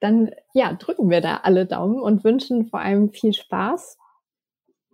Dann, 0.00 0.32
ja, 0.52 0.72
drücken 0.72 1.10
wir 1.10 1.20
da 1.20 1.38
alle 1.44 1.66
Daumen 1.66 2.00
und 2.00 2.24
wünschen 2.24 2.66
vor 2.66 2.80
allem 2.80 3.10
viel 3.12 3.32
Spaß 3.32 3.98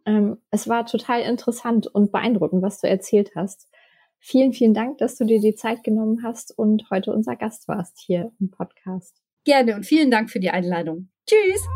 ähm, 0.08 0.38
es 0.50 0.68
war 0.68 0.86
total 0.86 1.20
interessant 1.20 1.86
und 1.86 2.10
beeindruckend, 2.10 2.62
was 2.62 2.80
du 2.80 2.88
erzählt 2.88 3.32
hast. 3.36 3.68
Vielen, 4.18 4.52
vielen 4.54 4.72
Dank, 4.72 4.98
dass 4.98 5.16
du 5.16 5.24
dir 5.24 5.38
die 5.38 5.54
Zeit 5.54 5.84
genommen 5.84 6.22
hast 6.24 6.56
und 6.58 6.88
heute 6.90 7.12
unser 7.12 7.36
Gast 7.36 7.68
warst 7.68 7.98
hier 7.98 8.32
im 8.40 8.50
Podcast. 8.50 9.20
Gerne 9.44 9.76
und 9.76 9.84
vielen 9.84 10.10
Dank 10.10 10.30
für 10.30 10.40
die 10.40 10.50
Einladung. 10.50 11.10
Tschüss! 11.26 11.68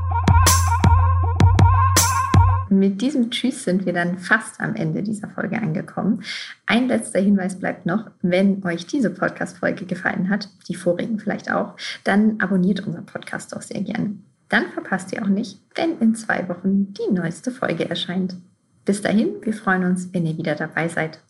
Mit 2.70 3.02
diesem 3.02 3.30
Tschüss 3.30 3.64
sind 3.64 3.84
wir 3.84 3.92
dann 3.92 4.18
fast 4.18 4.58
am 4.62 4.74
Ende 4.76 5.02
dieser 5.02 5.28
Folge 5.28 5.60
angekommen. 5.60 6.22
Ein 6.64 6.88
letzter 6.88 7.20
Hinweis 7.20 7.58
bleibt 7.58 7.84
noch, 7.84 8.10
wenn 8.22 8.64
euch 8.64 8.86
diese 8.86 9.10
Podcast-Folge 9.10 9.84
gefallen 9.84 10.30
hat, 10.30 10.48
die 10.68 10.74
vorigen 10.74 11.18
vielleicht 11.18 11.52
auch, 11.52 11.76
dann 12.02 12.40
abonniert 12.40 12.86
unseren 12.86 13.04
Podcast 13.04 13.54
auch 13.54 13.60
sehr 13.60 13.82
gerne. 13.82 14.16
Dann 14.52 14.68
verpasst 14.68 15.10
ihr 15.14 15.22
auch 15.22 15.28
nicht, 15.28 15.62
wenn 15.74 15.98
in 16.00 16.14
zwei 16.14 16.46
Wochen 16.46 16.92
die 16.92 17.10
neueste 17.10 17.50
Folge 17.50 17.88
erscheint. 17.88 18.36
Bis 18.84 19.00
dahin, 19.00 19.36
wir 19.40 19.54
freuen 19.54 19.84
uns, 19.84 20.12
wenn 20.12 20.26
ihr 20.26 20.36
wieder 20.36 20.54
dabei 20.54 20.88
seid. 20.88 21.20